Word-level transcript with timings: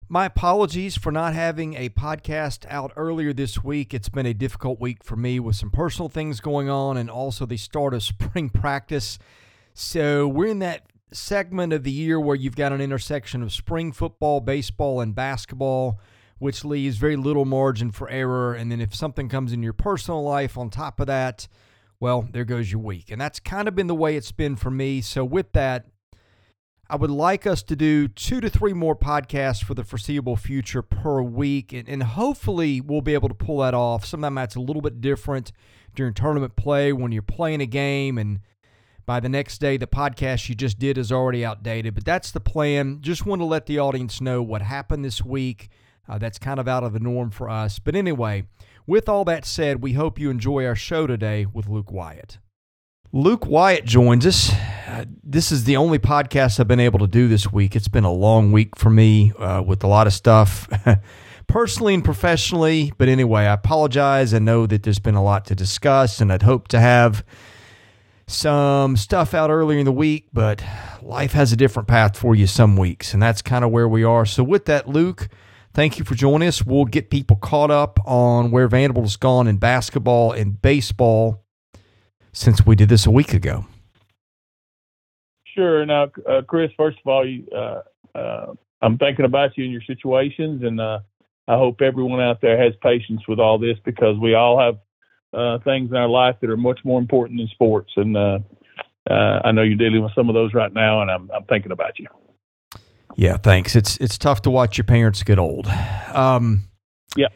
My 0.09 0.25
apologies 0.25 0.97
for 0.97 1.11
not 1.11 1.35
having 1.35 1.75
a 1.75 1.89
podcast 1.89 2.65
out 2.67 2.91
earlier 2.95 3.31
this 3.31 3.63
week. 3.63 3.93
It's 3.93 4.09
been 4.09 4.25
a 4.25 4.33
difficult 4.33 4.79
week 4.79 5.03
for 5.03 5.15
me 5.15 5.39
with 5.39 5.55
some 5.55 5.69
personal 5.69 6.09
things 6.09 6.41
going 6.41 6.67
on 6.67 6.97
and 6.97 7.11
also 7.11 7.45
the 7.45 7.57
start 7.57 7.93
of 7.93 8.01
spring 8.03 8.49
practice. 8.49 9.19
So, 9.75 10.27
we're 10.27 10.47
in 10.47 10.59
that 10.59 10.90
segment 11.13 11.73
of 11.73 11.83
the 11.83 11.91
year 11.91 12.19
where 12.19 12.35
you've 12.35 12.55
got 12.55 12.71
an 12.71 12.81
intersection 12.81 13.41
of 13.41 13.51
spring 13.51 13.91
football, 13.91 14.39
baseball, 14.39 15.01
and 15.01 15.13
basketball, 15.13 15.99
which 16.39 16.65
leaves 16.65 16.97
very 16.97 17.15
little 17.15 17.45
margin 17.45 17.91
for 17.91 18.09
error. 18.09 18.53
And 18.53 18.71
then 18.71 18.81
if 18.81 18.95
something 18.95 19.29
comes 19.29 19.53
in 19.53 19.61
your 19.61 19.73
personal 19.73 20.23
life 20.23 20.57
on 20.57 20.69
top 20.69 20.99
of 20.99 21.07
that, 21.07 21.47
well, 21.99 22.27
there 22.31 22.45
goes 22.45 22.71
your 22.71 22.81
week. 22.81 23.11
And 23.11 23.21
that's 23.21 23.39
kind 23.39 23.67
of 23.67 23.75
been 23.75 23.87
the 23.87 23.95
way 23.95 24.15
it's 24.15 24.31
been 24.31 24.55
for 24.55 24.71
me. 24.71 25.01
So, 25.01 25.23
with 25.23 25.51
that, 25.53 25.85
I 26.89 26.95
would 26.95 27.11
like 27.11 27.45
us 27.45 27.61
to 27.63 27.75
do 27.75 28.07
two 28.07 28.41
to 28.41 28.49
three 28.49 28.73
more 28.73 28.95
podcasts 28.95 29.63
for 29.63 29.75
the 29.75 29.83
foreseeable 29.83 30.35
future 30.35 30.81
per 30.81 31.21
week. 31.21 31.71
And, 31.71 31.87
and 31.87 32.03
hopefully, 32.03 32.81
we'll 32.81 33.01
be 33.01 33.13
able 33.13 33.29
to 33.29 33.35
pull 33.35 33.59
that 33.59 33.75
off. 33.75 34.03
Sometimes 34.03 34.35
that's 34.35 34.55
a 34.55 34.59
little 34.59 34.81
bit 34.81 34.99
different 34.99 35.51
during 35.93 36.13
tournament 36.13 36.55
play 36.55 36.91
when 36.91 37.11
you're 37.11 37.21
playing 37.21 37.61
a 37.61 37.65
game 37.67 38.17
and 38.17 38.39
by 39.05 39.19
the 39.19 39.29
next 39.29 39.59
day, 39.59 39.77
the 39.77 39.87
podcast 39.87 40.47
you 40.49 40.55
just 40.55 40.79
did 40.79 40.97
is 40.97 41.11
already 41.11 41.43
outdated, 41.43 41.95
but 41.95 42.05
that's 42.05 42.31
the 42.31 42.39
plan. 42.39 42.99
Just 43.01 43.25
want 43.25 43.41
to 43.41 43.45
let 43.45 43.65
the 43.65 43.79
audience 43.79 44.21
know 44.21 44.41
what 44.41 44.61
happened 44.61 45.03
this 45.03 45.23
week. 45.23 45.69
Uh, 46.07 46.17
that's 46.17 46.39
kind 46.39 46.59
of 46.59 46.67
out 46.67 46.83
of 46.83 46.93
the 46.93 46.99
norm 46.99 47.31
for 47.31 47.49
us. 47.49 47.79
But 47.79 47.95
anyway, 47.95 48.45
with 48.85 49.07
all 49.07 49.23
that 49.25 49.45
said, 49.45 49.81
we 49.81 49.93
hope 49.93 50.19
you 50.19 50.29
enjoy 50.29 50.65
our 50.65 50.75
show 50.75 51.07
today 51.07 51.45
with 51.45 51.67
Luke 51.67 51.91
Wyatt. 51.91 52.37
Luke 53.13 53.45
Wyatt 53.45 53.85
joins 53.85 54.25
us. 54.25 54.51
Uh, 54.87 55.05
this 55.23 55.51
is 55.51 55.65
the 55.65 55.77
only 55.77 55.99
podcast 55.99 56.59
I've 56.59 56.67
been 56.67 56.79
able 56.79 56.99
to 56.99 57.07
do 57.07 57.27
this 57.27 57.51
week. 57.51 57.75
It's 57.75 57.89
been 57.89 58.03
a 58.03 58.11
long 58.11 58.51
week 58.51 58.77
for 58.77 58.89
me 58.89 59.33
uh, 59.37 59.61
with 59.61 59.83
a 59.83 59.87
lot 59.87 60.07
of 60.07 60.13
stuff, 60.13 60.69
personally 61.47 61.93
and 61.93 62.05
professionally. 62.05 62.93
But 62.97 63.09
anyway, 63.09 63.41
I 63.41 63.53
apologize. 63.53 64.33
I 64.33 64.39
know 64.39 64.65
that 64.65 64.83
there's 64.83 64.99
been 64.99 65.15
a 65.15 65.23
lot 65.23 65.45
to 65.47 65.55
discuss, 65.55 66.21
and 66.21 66.31
I'd 66.31 66.43
hope 66.43 66.69
to 66.69 66.79
have 66.79 67.25
some 68.31 68.97
stuff 68.97 69.33
out 69.33 69.49
earlier 69.49 69.79
in 69.79 69.85
the 69.85 69.91
week, 69.91 70.27
but 70.33 70.63
life 71.01 71.33
has 71.33 71.51
a 71.51 71.55
different 71.55 71.87
path 71.87 72.17
for 72.17 72.35
you 72.35 72.47
some 72.47 72.77
weeks, 72.77 73.13
and 73.13 73.21
that's 73.21 73.41
kind 73.41 73.63
of 73.63 73.71
where 73.71 73.87
we 73.87 74.03
are. 74.03 74.25
So, 74.25 74.43
with 74.43 74.65
that, 74.65 74.87
Luke, 74.87 75.27
thank 75.73 75.99
you 75.99 76.05
for 76.05 76.15
joining 76.15 76.47
us. 76.47 76.65
We'll 76.65 76.85
get 76.85 77.09
people 77.09 77.35
caught 77.37 77.71
up 77.71 77.99
on 78.05 78.51
where 78.51 78.67
Vanderbilt's 78.67 79.17
gone 79.17 79.47
in 79.47 79.57
basketball 79.57 80.31
and 80.31 80.61
baseball 80.61 81.43
since 82.31 82.65
we 82.65 82.75
did 82.75 82.89
this 82.89 83.05
a 83.05 83.11
week 83.11 83.33
ago. 83.33 83.65
Sure. 85.55 85.85
Now, 85.85 86.07
uh, 86.27 86.41
Chris, 86.47 86.71
first 86.77 86.97
of 87.03 87.11
all, 87.11 87.27
you, 87.27 87.45
uh, 87.53 87.81
uh, 88.17 88.53
I'm 88.81 88.97
thinking 88.97 89.25
about 89.25 89.57
you 89.57 89.65
and 89.65 89.73
your 89.73 89.81
situations, 89.85 90.63
and 90.63 90.79
uh, 90.79 90.99
I 91.47 91.57
hope 91.57 91.81
everyone 91.81 92.21
out 92.21 92.41
there 92.41 92.61
has 92.61 92.73
patience 92.81 93.21
with 93.27 93.39
all 93.39 93.57
this 93.57 93.77
because 93.83 94.17
we 94.17 94.33
all 94.33 94.59
have 94.59 94.77
uh, 95.33 95.59
things 95.59 95.89
in 95.91 95.97
our 95.97 96.09
life 96.09 96.35
that 96.41 96.49
are 96.49 96.57
much 96.57 96.79
more 96.83 96.99
important 96.99 97.39
than 97.39 97.47
sports. 97.49 97.91
And 97.95 98.17
uh, 98.17 98.39
uh, 99.09 99.41
I 99.43 99.51
know 99.51 99.61
you're 99.61 99.77
dealing 99.77 100.03
with 100.03 100.13
some 100.13 100.29
of 100.29 100.35
those 100.35 100.53
right 100.53 100.73
now, 100.73 101.01
and 101.01 101.09
I'm, 101.09 101.29
I'm 101.31 101.43
thinking 101.45 101.71
about 101.71 101.99
you. 101.99 102.07
Yeah, 103.15 103.37
thanks. 103.37 103.75
It's 103.75 103.97
it's 103.97 104.17
tough 104.17 104.41
to 104.43 104.49
watch 104.49 104.77
your 104.77 104.85
parents 104.85 105.21
get 105.23 105.37
old. 105.37 105.67
Um, 105.67 106.63
yeah. 107.15 107.27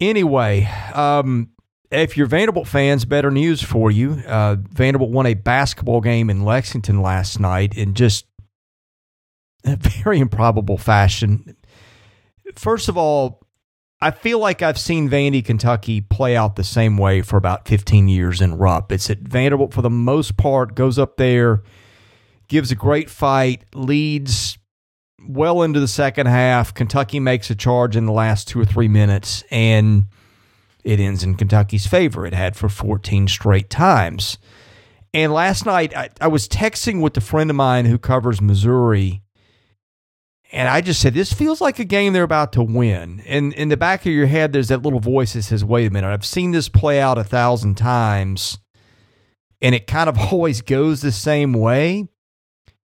Anyway, 0.00 0.64
um, 0.94 1.50
if 1.90 2.16
you're 2.16 2.26
Vanderbilt 2.26 2.68
fans, 2.68 3.04
better 3.04 3.30
news 3.30 3.62
for 3.62 3.90
you. 3.90 4.22
Uh, 4.26 4.56
Vanderbilt 4.58 5.10
won 5.10 5.26
a 5.26 5.34
basketball 5.34 6.00
game 6.00 6.30
in 6.30 6.44
Lexington 6.44 7.02
last 7.02 7.40
night 7.40 7.76
in 7.76 7.94
just 7.94 8.26
a 9.64 9.76
very 10.04 10.20
improbable 10.20 10.78
fashion. 10.78 11.56
First 12.54 12.88
of 12.88 12.96
all, 12.96 13.42
I 14.00 14.12
feel 14.12 14.38
like 14.38 14.62
I've 14.62 14.78
seen 14.78 15.10
Vandy, 15.10 15.44
Kentucky 15.44 16.00
play 16.00 16.36
out 16.36 16.54
the 16.54 16.62
same 16.62 16.96
way 16.96 17.20
for 17.20 17.36
about 17.36 17.66
15 17.66 18.08
years 18.08 18.40
in 18.40 18.56
Rupp. 18.56 18.92
It's 18.92 19.10
at 19.10 19.18
Vanderbilt 19.18 19.74
for 19.74 19.82
the 19.82 19.90
most 19.90 20.36
part, 20.36 20.76
goes 20.76 20.98
up 21.00 21.16
there, 21.16 21.64
gives 22.46 22.70
a 22.70 22.76
great 22.76 23.10
fight, 23.10 23.64
leads 23.74 24.56
well 25.26 25.62
into 25.62 25.80
the 25.80 25.88
second 25.88 26.26
half. 26.26 26.72
Kentucky 26.72 27.18
makes 27.18 27.50
a 27.50 27.56
charge 27.56 27.96
in 27.96 28.06
the 28.06 28.12
last 28.12 28.46
two 28.46 28.60
or 28.60 28.64
three 28.64 28.86
minutes, 28.86 29.42
and 29.50 30.04
it 30.84 31.00
ends 31.00 31.24
in 31.24 31.34
Kentucky's 31.34 31.88
favor. 31.88 32.24
It 32.24 32.34
had 32.34 32.54
for 32.54 32.68
14 32.68 33.26
straight 33.26 33.68
times. 33.68 34.38
And 35.12 35.32
last 35.32 35.66
night, 35.66 35.96
I, 35.96 36.10
I 36.20 36.28
was 36.28 36.46
texting 36.46 37.00
with 37.00 37.16
a 37.16 37.20
friend 37.20 37.50
of 37.50 37.56
mine 37.56 37.86
who 37.86 37.98
covers 37.98 38.40
Missouri 38.40 39.22
and 40.50 40.68
I 40.68 40.80
just 40.80 41.00
said, 41.00 41.12
this 41.12 41.32
feels 41.32 41.60
like 41.60 41.78
a 41.78 41.84
game 41.84 42.12
they're 42.12 42.22
about 42.22 42.52
to 42.54 42.62
win. 42.62 43.22
And 43.26 43.52
in 43.52 43.68
the 43.68 43.76
back 43.76 44.06
of 44.06 44.12
your 44.12 44.26
head, 44.26 44.52
there's 44.52 44.68
that 44.68 44.82
little 44.82 45.00
voice 45.00 45.34
that 45.34 45.42
says, 45.42 45.64
wait 45.64 45.86
a 45.86 45.90
minute, 45.90 46.08
I've 46.08 46.24
seen 46.24 46.52
this 46.52 46.70
play 46.70 47.00
out 47.00 47.18
a 47.18 47.24
thousand 47.24 47.74
times, 47.76 48.58
and 49.60 49.74
it 49.74 49.86
kind 49.86 50.08
of 50.08 50.18
always 50.32 50.62
goes 50.62 51.02
the 51.02 51.12
same 51.12 51.52
way. 51.52 52.08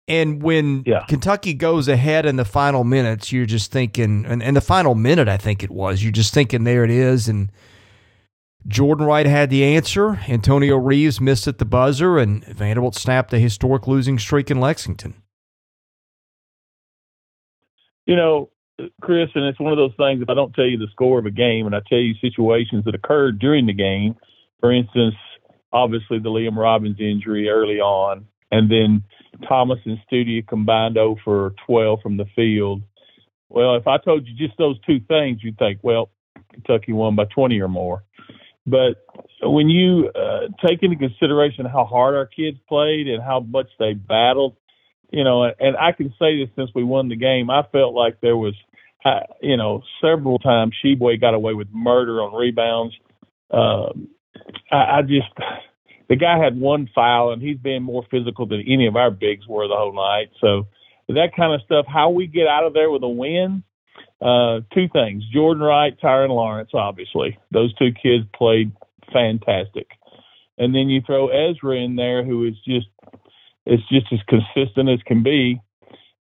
And 0.07 0.43
when 0.43 0.85
yeah. 0.87 1.05
Kentucky 1.07 1.53
goes 1.53 1.89
ahead 1.89 2.25
in 2.27 2.37
the 2.37 2.45
final 2.45 2.85
minutes, 2.85 3.33
you're 3.33 3.45
just 3.45 3.73
thinking, 3.73 4.25
and, 4.25 4.43
and 4.43 4.57
the 4.57 4.63
final 4.63 4.95
minute, 4.95 5.29
I 5.29 5.37
think 5.37 5.63
it 5.63 5.71
was, 5.71 6.03
you're 6.03 6.13
just 6.13 6.33
thinking, 6.33 6.65
there 6.65 6.85
it 6.85 6.91
is. 6.91 7.29
And 7.29 7.51
Jordan 8.67 9.05
Wright 9.05 9.27
had 9.27 9.51
the 9.51 9.65
answer. 9.65 10.21
Antonio 10.29 10.77
Reeves 10.77 11.21
missed 11.21 11.49
at 11.49 11.59
the 11.59 11.67
buzzer, 11.67 12.19
and 12.19 12.45
Vanderbilt 12.45 12.95
snapped 12.95 13.35
a 13.35 13.39
historic 13.39 13.87
losing 13.89 14.19
streak 14.19 14.51
in 14.51 14.61
Lexington 14.61 15.23
you 18.09 18.17
know, 18.17 18.49
Chris, 19.03 19.29
and 19.35 19.45
it's 19.45 19.61
one 19.61 19.73
of 19.73 19.77
those 19.77 19.95
things. 19.99 20.23
If 20.23 20.31
I 20.31 20.35
don't 20.35 20.55
tell 20.55 20.65
you 20.65 20.79
the 20.79 20.89
score 20.91 21.19
of 21.19 21.27
a 21.27 21.31
game, 21.31 21.67
and 21.67 21.77
I 21.77 21.81
tell 21.87 21.99
you 21.99 22.15
situations 22.21 22.87
that 22.87 22.95
occurred 22.95 23.39
during 23.39 23.67
the 23.67 23.75
game, 23.75 24.17
for 24.61 24.73
instance, 24.73 25.15
obviously 25.73 26.19
the 26.19 26.31
Liam 26.31 26.57
Robbins 26.57 26.99
injury 26.99 27.51
early 27.51 27.81
on, 27.81 28.27
and 28.51 28.71
then 28.71 29.05
Thomas 29.47 29.79
and 29.85 29.99
Stute 30.07 30.49
combined 30.49 30.95
0 30.95 31.17
for 31.23 31.55
12 31.67 32.01
from 32.03 32.17
the 32.17 32.25
field. 32.35 32.83
Well, 33.51 33.77
if 33.77 33.87
I 33.87 33.99
told 33.99 34.27
you 34.27 34.35
just 34.35 34.57
those 34.57 34.81
two 34.87 35.01
things, 35.07 35.41
you'd 35.43 35.59
think, 35.59 35.81
well, 35.83 36.09
Kentucky 36.53 36.95
won 36.95 37.15
by 37.15 37.27
20 37.27 37.61
or 37.61 37.69
more. 37.69 38.05
But 38.67 39.05
when 39.43 39.69
you 39.69 40.11
uh, 40.15 40.49
take 40.67 40.83
into 40.83 40.97
consideration 40.97 41.67
how 41.67 41.85
hard 41.85 42.15
our 42.15 42.27
kids 42.27 42.57
played 42.69 43.07
and 43.07 43.23
how 43.23 43.41
much 43.41 43.69
they 43.79 43.93
battled, 43.93 44.57
you 45.11 45.25
know, 45.25 45.45
and 45.45 45.77
I 45.77 45.93
can 45.93 46.13
say 46.19 46.39
this 46.39 46.51
since 46.57 46.71
we 46.75 46.85
won 46.85 47.09
the 47.09 47.17
game, 47.17 47.51
I 47.51 47.63
felt 47.73 47.95
like 47.95 48.21
there 48.21 48.37
was, 48.37 48.55
you 49.41 49.57
know, 49.57 49.83
several 50.03 50.39
times 50.39 50.75
Tshiebwe 50.85 51.21
got 51.21 51.35
away 51.35 51.55
with 51.55 51.69
murder 51.73 52.21
on 52.23 52.35
rebounds. 52.35 52.95
Um, 53.51 54.09
I, 54.71 54.99
I 54.99 55.03
just, 55.03 55.33
the 56.09 56.17
guy 56.17 56.39
had 56.43 56.61
one 56.61 56.89
foul, 56.95 57.33
and 57.33 57.41
he's 57.41 57.59
been 57.59 57.83
more 57.83 58.05
physical 58.11 58.47
than 58.47 58.61
any 58.67 58.87
of 58.87 58.97
our 58.97 59.11
bigs 59.11 59.47
were 59.47 59.69
the 59.69 59.75
whole 59.77 59.95
night. 59.95 60.31
So 60.41 60.67
that 61.09 61.35
kind 61.37 61.55
of 61.55 61.63
stuff, 61.65 61.87
how 61.89 62.11
we 62.11 62.27
get 62.27 62.47
out 62.47 62.67
of 62.67 62.75
there 62.75 62.91
with 62.91 63.03
a 63.03 63.09
win, 63.09 63.63
uh, 64.21 64.61
two 64.75 64.89
things: 64.93 65.23
Jordan 65.33 65.63
Wright, 65.63 65.97
Tyrin 66.03 66.29
Lawrence. 66.29 66.71
Obviously, 66.75 67.39
those 67.51 67.73
two 67.75 67.93
kids 67.93 68.25
played 68.37 68.73
fantastic. 69.13 69.87
And 70.59 70.75
then 70.75 70.89
you 70.89 71.01
throw 71.07 71.29
Ezra 71.29 71.77
in 71.77 71.95
there, 71.97 72.25
who 72.25 72.45
is 72.45 72.55
just 72.67 72.89
it's 73.69 73.87
just 73.89 74.07
as 74.13 74.21
consistent 74.27 74.89
as 74.89 75.01
can 75.07 75.23
be. 75.23 75.61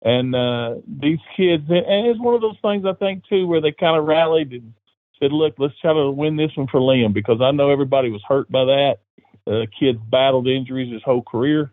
And 0.04 0.36
uh, 0.36 0.76
these 0.86 1.20
kids, 1.36 1.64
and 1.70 2.08
it's 2.08 2.20
one 2.20 2.36
of 2.36 2.42
those 2.42 2.58
things 2.62 2.86
I 2.86 2.94
think 2.94 3.24
too, 3.28 3.48
where 3.48 3.62
they 3.62 3.72
kind 3.72 3.98
of 3.98 4.06
rallied 4.06 4.52
and 4.52 4.74
said, 5.20 5.32
"Look, 5.32 5.56
let's 5.58 5.78
try 5.80 5.94
to 5.94 6.12
win 6.12 6.36
this 6.36 6.52
one 6.56 6.68
for 6.68 6.80
Liam," 6.80 7.14
because 7.14 7.42
I 7.42 7.52
know 7.52 7.72
everybody 7.72 8.12
was 8.12 8.22
hurt 8.28 8.52
by 8.52 8.66
that. 8.66 8.98
The 9.46 9.62
uh, 9.62 9.66
kid 9.80 10.12
battled 10.12 10.48
injuries 10.48 10.94
his 10.94 11.02
whole 11.04 11.24
career, 11.24 11.72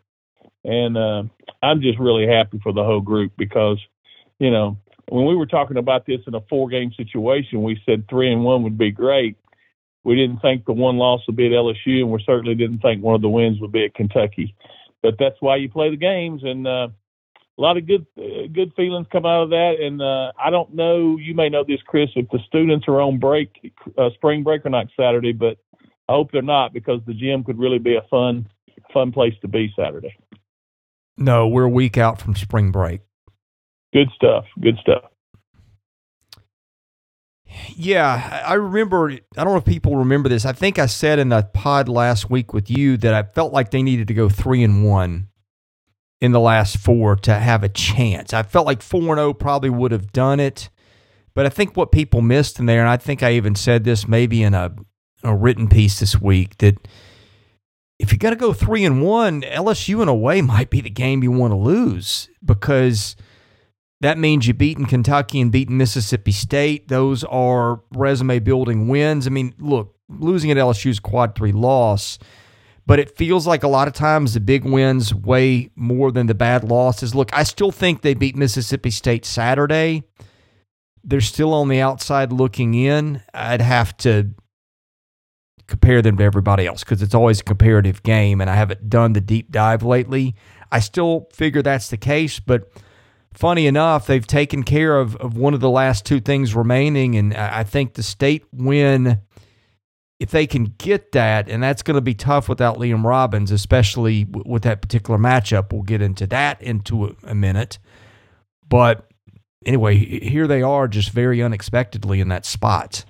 and 0.64 0.96
uh, 0.96 1.24
I'm 1.62 1.82
just 1.82 1.98
really 1.98 2.26
happy 2.26 2.60
for 2.62 2.72
the 2.72 2.84
whole 2.84 3.00
group 3.00 3.32
because, 3.36 3.78
you 4.38 4.50
know, 4.50 4.78
when 5.08 5.26
we 5.26 5.34
were 5.34 5.46
talking 5.46 5.76
about 5.76 6.06
this 6.06 6.20
in 6.26 6.34
a 6.34 6.40
four 6.48 6.68
game 6.68 6.92
situation, 6.96 7.62
we 7.62 7.82
said 7.84 8.08
three 8.08 8.32
and 8.32 8.44
one 8.44 8.62
would 8.62 8.78
be 8.78 8.90
great. 8.90 9.36
We 10.04 10.16
didn't 10.16 10.40
think 10.40 10.64
the 10.64 10.72
one 10.72 10.98
loss 10.98 11.22
would 11.26 11.36
be 11.36 11.46
at 11.46 11.52
LSU, 11.52 12.00
and 12.00 12.10
we 12.10 12.22
certainly 12.24 12.54
didn't 12.54 12.78
think 12.78 13.02
one 13.02 13.14
of 13.14 13.22
the 13.22 13.28
wins 13.28 13.60
would 13.60 13.72
be 13.72 13.84
at 13.84 13.94
Kentucky. 13.94 14.54
But 15.04 15.16
that's 15.18 15.36
why 15.40 15.56
you 15.56 15.68
play 15.68 15.90
the 15.90 15.98
games, 15.98 16.40
and 16.44 16.66
uh, 16.66 16.88
a 17.58 17.60
lot 17.60 17.76
of 17.76 17.86
good 17.86 18.06
uh, 18.16 18.48
good 18.50 18.72
feelings 18.74 19.06
come 19.12 19.26
out 19.26 19.42
of 19.42 19.50
that. 19.50 19.74
And 19.78 20.00
uh, 20.00 20.32
I 20.42 20.48
don't 20.48 20.74
know, 20.74 21.18
you 21.18 21.34
may 21.34 21.50
know 21.50 21.62
this, 21.62 21.80
Chris, 21.86 22.08
if 22.16 22.26
the 22.30 22.38
students 22.46 22.88
are 22.88 23.02
on 23.02 23.18
break, 23.18 23.74
uh, 23.98 24.08
spring 24.14 24.42
break 24.42 24.64
or 24.64 24.70
not 24.70 24.86
Saturday, 24.98 25.32
but 25.32 25.58
I 26.08 26.14
hope 26.14 26.32
they're 26.32 26.40
not 26.40 26.72
because 26.72 27.00
the 27.06 27.12
gym 27.12 27.44
could 27.44 27.58
really 27.58 27.78
be 27.78 27.96
a 27.96 28.06
fun 28.08 28.48
fun 28.94 29.12
place 29.12 29.34
to 29.42 29.48
be 29.48 29.70
Saturday. 29.76 30.16
No, 31.18 31.48
we're 31.48 31.64
a 31.64 31.68
week 31.68 31.98
out 31.98 32.18
from 32.18 32.34
spring 32.34 32.72
break. 32.72 33.02
Good 33.92 34.08
stuff. 34.16 34.46
Good 34.58 34.78
stuff. 34.80 35.04
Yeah, 37.76 38.42
I 38.46 38.54
remember. 38.54 39.10
I 39.10 39.18
don't 39.36 39.52
know 39.52 39.56
if 39.56 39.64
people 39.64 39.96
remember 39.96 40.28
this. 40.28 40.44
I 40.44 40.52
think 40.52 40.78
I 40.78 40.86
said 40.86 41.18
in 41.18 41.28
the 41.28 41.42
pod 41.42 41.88
last 41.88 42.30
week 42.30 42.52
with 42.52 42.70
you 42.70 42.96
that 42.98 43.14
I 43.14 43.22
felt 43.22 43.52
like 43.52 43.70
they 43.70 43.82
needed 43.82 44.08
to 44.08 44.14
go 44.14 44.28
three 44.28 44.62
and 44.62 44.84
one 44.84 45.28
in 46.20 46.32
the 46.32 46.40
last 46.40 46.78
four 46.78 47.16
to 47.16 47.34
have 47.34 47.62
a 47.62 47.68
chance. 47.68 48.32
I 48.32 48.42
felt 48.42 48.66
like 48.66 48.82
four 48.82 49.00
and 49.00 49.18
zero 49.18 49.28
oh 49.28 49.34
probably 49.34 49.70
would 49.70 49.92
have 49.92 50.12
done 50.12 50.40
it, 50.40 50.70
but 51.34 51.46
I 51.46 51.48
think 51.48 51.76
what 51.76 51.92
people 51.92 52.22
missed 52.22 52.58
in 52.58 52.66
there, 52.66 52.80
and 52.80 52.88
I 52.88 52.96
think 52.96 53.22
I 53.22 53.32
even 53.32 53.54
said 53.54 53.84
this 53.84 54.08
maybe 54.08 54.42
in 54.42 54.54
a, 54.54 54.74
a 55.22 55.34
written 55.34 55.68
piece 55.68 56.00
this 56.00 56.20
week 56.20 56.58
that 56.58 56.88
if 57.98 58.10
you're 58.10 58.18
going 58.18 58.34
to 58.34 58.40
go 58.40 58.52
three 58.52 58.84
and 58.84 59.02
one, 59.02 59.42
LSU 59.42 60.02
in 60.02 60.08
a 60.08 60.14
way 60.14 60.42
might 60.42 60.70
be 60.70 60.80
the 60.80 60.90
game 60.90 61.22
you 61.22 61.30
want 61.30 61.52
to 61.52 61.56
lose 61.56 62.28
because 62.44 63.16
that 64.04 64.18
means 64.18 64.46
you 64.46 64.54
beaten 64.54 64.86
Kentucky 64.86 65.40
and 65.40 65.50
beaten 65.50 65.76
Mississippi 65.76 66.32
State. 66.32 66.88
Those 66.88 67.24
are 67.24 67.80
resume 67.92 68.38
building 68.38 68.88
wins. 68.88 69.26
I 69.26 69.30
mean, 69.30 69.54
look, 69.58 69.94
losing 70.08 70.50
at 70.50 70.56
LSU 70.56 70.90
is 70.90 71.00
quad 71.00 71.34
three 71.34 71.52
loss, 71.52 72.18
but 72.86 72.98
it 72.98 73.16
feels 73.16 73.46
like 73.46 73.62
a 73.62 73.68
lot 73.68 73.88
of 73.88 73.94
times 73.94 74.34
the 74.34 74.40
big 74.40 74.64
wins 74.64 75.14
weigh 75.14 75.70
more 75.76 76.12
than 76.12 76.26
the 76.26 76.34
bad 76.34 76.64
losses. 76.64 77.14
Look, 77.14 77.32
I 77.32 77.44
still 77.44 77.70
think 77.70 78.02
they 78.02 78.14
beat 78.14 78.36
Mississippi 78.36 78.90
State 78.90 79.24
Saturday. 79.24 80.02
They're 81.02 81.20
still 81.20 81.54
on 81.54 81.68
the 81.68 81.80
outside 81.80 82.32
looking 82.32 82.74
in. 82.74 83.22
I'd 83.32 83.60
have 83.60 83.96
to 83.98 84.30
compare 85.66 86.02
them 86.02 86.18
to 86.18 86.24
everybody 86.24 86.66
else 86.66 86.84
because 86.84 87.00
it's 87.02 87.14
always 87.14 87.40
a 87.40 87.44
comparative 87.44 88.02
game, 88.02 88.40
and 88.40 88.50
I 88.50 88.54
haven't 88.54 88.90
done 88.90 89.12
the 89.12 89.20
deep 89.20 89.50
dive 89.50 89.82
lately. 89.82 90.34
I 90.70 90.80
still 90.80 91.28
figure 91.32 91.62
that's 91.62 91.88
the 91.88 91.96
case, 91.96 92.40
but 92.40 92.70
funny 93.34 93.66
enough, 93.66 94.06
they've 94.06 94.26
taken 94.26 94.62
care 94.62 94.98
of, 94.98 95.16
of 95.16 95.36
one 95.36 95.54
of 95.54 95.60
the 95.60 95.70
last 95.70 96.06
two 96.06 96.20
things 96.20 96.54
remaining, 96.54 97.16
and 97.16 97.34
I 97.34 97.64
think 97.64 97.94
the 97.94 98.02
state 98.02 98.44
win. 98.52 99.20
If 100.20 100.30
they 100.30 100.46
can 100.46 100.72
get 100.78 101.12
that, 101.12 101.48
and 101.48 101.62
that's 101.62 101.82
going 101.82 101.96
to 101.96 102.00
be 102.00 102.14
tough 102.14 102.48
without 102.48 102.78
Liam 102.78 103.04
Robbins, 103.04 103.50
especially 103.50 104.24
with 104.24 104.62
that 104.62 104.80
particular 104.80 105.18
matchup. 105.18 105.72
We'll 105.72 105.82
get 105.82 106.00
into 106.00 106.26
that 106.28 106.62
into 106.62 107.06
a, 107.06 107.14
a 107.24 107.34
minute. 107.34 107.78
But 108.66 109.10
anyway, 109.66 109.96
here 109.96 110.46
they 110.46 110.62
are, 110.62 110.86
just 110.86 111.10
very 111.10 111.42
unexpectedly 111.42 112.20
in 112.20 112.28
that 112.28 112.46
spot. 112.46 113.04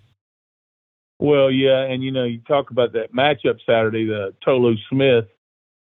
Well, 1.18 1.50
yeah, 1.50 1.82
and 1.82 2.02
you 2.02 2.10
know, 2.10 2.24
you 2.24 2.40
talk 2.40 2.70
about 2.70 2.94
that 2.94 3.12
matchup 3.12 3.58
Saturday, 3.66 4.06
the 4.06 4.34
Tolu 4.44 4.74
Smith 4.90 5.26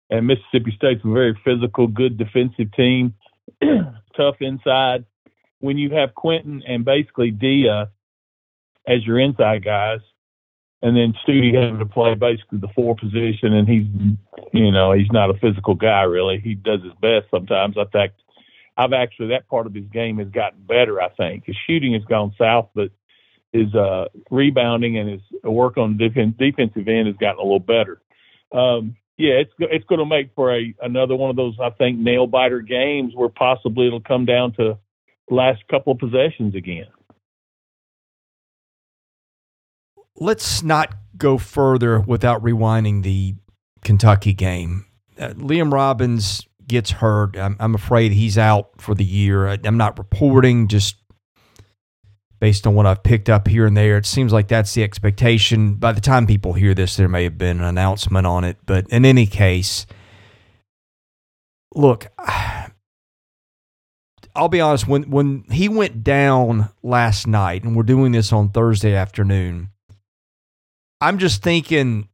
and 0.09 0.25
Mississippi 0.25 0.73
State's 0.75 1.01
a 1.03 1.11
very 1.11 1.39
physical, 1.45 1.87
good 1.87 2.17
defensive 2.17 2.71
team, 2.73 3.13
tough 4.19 4.35
inside. 4.41 5.05
When 5.59 5.77
you 5.77 5.91
have 5.95 6.15
Quentin 6.15 6.63
and 6.67 6.85
basically 6.85 7.31
Dia 7.31 7.89
as 8.87 9.05
your 9.05 9.19
inside 9.19 9.63
guys, 9.63 9.99
and 10.81 10.95
then 10.95 11.13
Stute 11.23 11.53
having 11.53 11.79
to 11.79 11.85
play 11.85 12.15
basically 12.15 12.59
the 12.59 12.69
four 12.73 12.95
position, 12.95 13.53
and 13.53 13.67
he's, 13.67 13.85
you 14.53 14.71
know, 14.71 14.93
he's 14.93 15.11
not 15.11 15.29
a 15.29 15.39
physical 15.39 15.75
guy 15.75 16.03
really. 16.03 16.39
He 16.39 16.55
does 16.55 16.81
his 16.81 16.93
best 17.01 17.25
sometimes. 17.29 17.77
I 17.77 17.83
think 17.91 18.13
I've 18.77 18.93
actually 18.93 19.29
that 19.29 19.49
part 19.49 19.67
of 19.67 19.73
his 19.73 19.85
game 19.91 20.19
has 20.19 20.29
gotten 20.29 20.61
better. 20.63 21.01
I 21.01 21.09
think 21.09 21.45
his 21.45 21.57
shooting 21.67 21.93
has 21.93 22.05
gone 22.05 22.33
south, 22.37 22.69
but 22.73 22.91
his 23.51 23.73
uh, 23.75 24.05
rebounding 24.31 24.97
and 24.97 25.09
his 25.09 25.21
work 25.43 25.77
on 25.77 25.97
defense, 25.97 26.35
defensive 26.39 26.87
end 26.87 27.07
has 27.07 27.17
gotten 27.17 27.39
a 27.39 27.43
little 27.43 27.59
better. 27.59 28.01
Um, 28.53 28.95
yeah, 29.19 29.33
it's 29.33 29.51
it's 29.59 29.85
going 29.85 29.99
to 29.99 30.05
make 30.05 30.29
for 30.33 30.55
a 30.55 30.73
another 30.81 31.13
one 31.13 31.29
of 31.29 31.35
those 31.35 31.55
I 31.61 31.71
think 31.71 31.99
nail 31.99 32.25
biter 32.25 32.61
games 32.61 33.13
where 33.13 33.27
possibly 33.27 33.85
it'll 33.85 33.99
come 33.99 34.25
down 34.25 34.53
to 34.53 34.77
last 35.29 35.61
couple 35.69 35.91
of 35.91 35.99
possessions 35.99 36.55
again. 36.55 36.87
Let's 40.15 40.63
not 40.63 40.95
go 41.17 41.37
further 41.37 41.99
without 41.99 42.41
rewinding 42.41 43.03
the 43.03 43.35
Kentucky 43.83 44.33
game. 44.33 44.85
Uh, 45.19 45.31
Liam 45.31 45.71
Robbins 45.73 46.47
gets 46.65 46.91
hurt. 46.91 47.37
I'm, 47.37 47.57
I'm, 47.59 47.75
afraid 47.75 48.13
he's 48.13 48.37
out 48.37 48.69
for 48.81 48.95
the 48.95 49.03
year. 49.03 49.49
I, 49.49 49.57
I'm 49.65 49.77
not 49.77 49.97
reporting, 49.97 50.69
just 50.69 50.95
based 52.39 52.65
on 52.65 52.75
what 52.75 52.85
I've 52.85 53.03
picked 53.03 53.29
up 53.29 53.47
here 53.47 53.65
and 53.65 53.75
there. 53.75 53.97
It 53.97 54.05
seems 54.05 54.31
like 54.31 54.47
that's 54.47 54.73
the 54.73 54.83
expectation. 54.83 55.75
By 55.75 55.91
the 55.91 56.01
time 56.01 56.25
people 56.25 56.53
hear 56.53 56.73
this, 56.73 56.95
there 56.95 57.09
may 57.09 57.23
have 57.23 57.37
been 57.37 57.59
an 57.59 57.65
announcement 57.65 58.25
on 58.25 58.43
it. 58.43 58.57
But 58.65 58.87
in 58.89 59.05
any 59.05 59.25
case, 59.25 59.85
look, 61.73 62.07
I'll 64.35 64.47
be 64.47 64.61
honest, 64.61 64.87
when, 64.87 65.09
when 65.09 65.43
he 65.51 65.67
went 65.67 66.03
down 66.03 66.69
last 66.81 67.27
night, 67.27 67.63
and 67.63 67.75
we're 67.75 67.83
doing 67.83 68.11
this 68.11 68.31
on 68.31 68.49
Thursday 68.49 68.95
afternoon, 68.95 69.69
I'm 71.01 71.17
just 71.17 71.41
thinking 71.41 72.07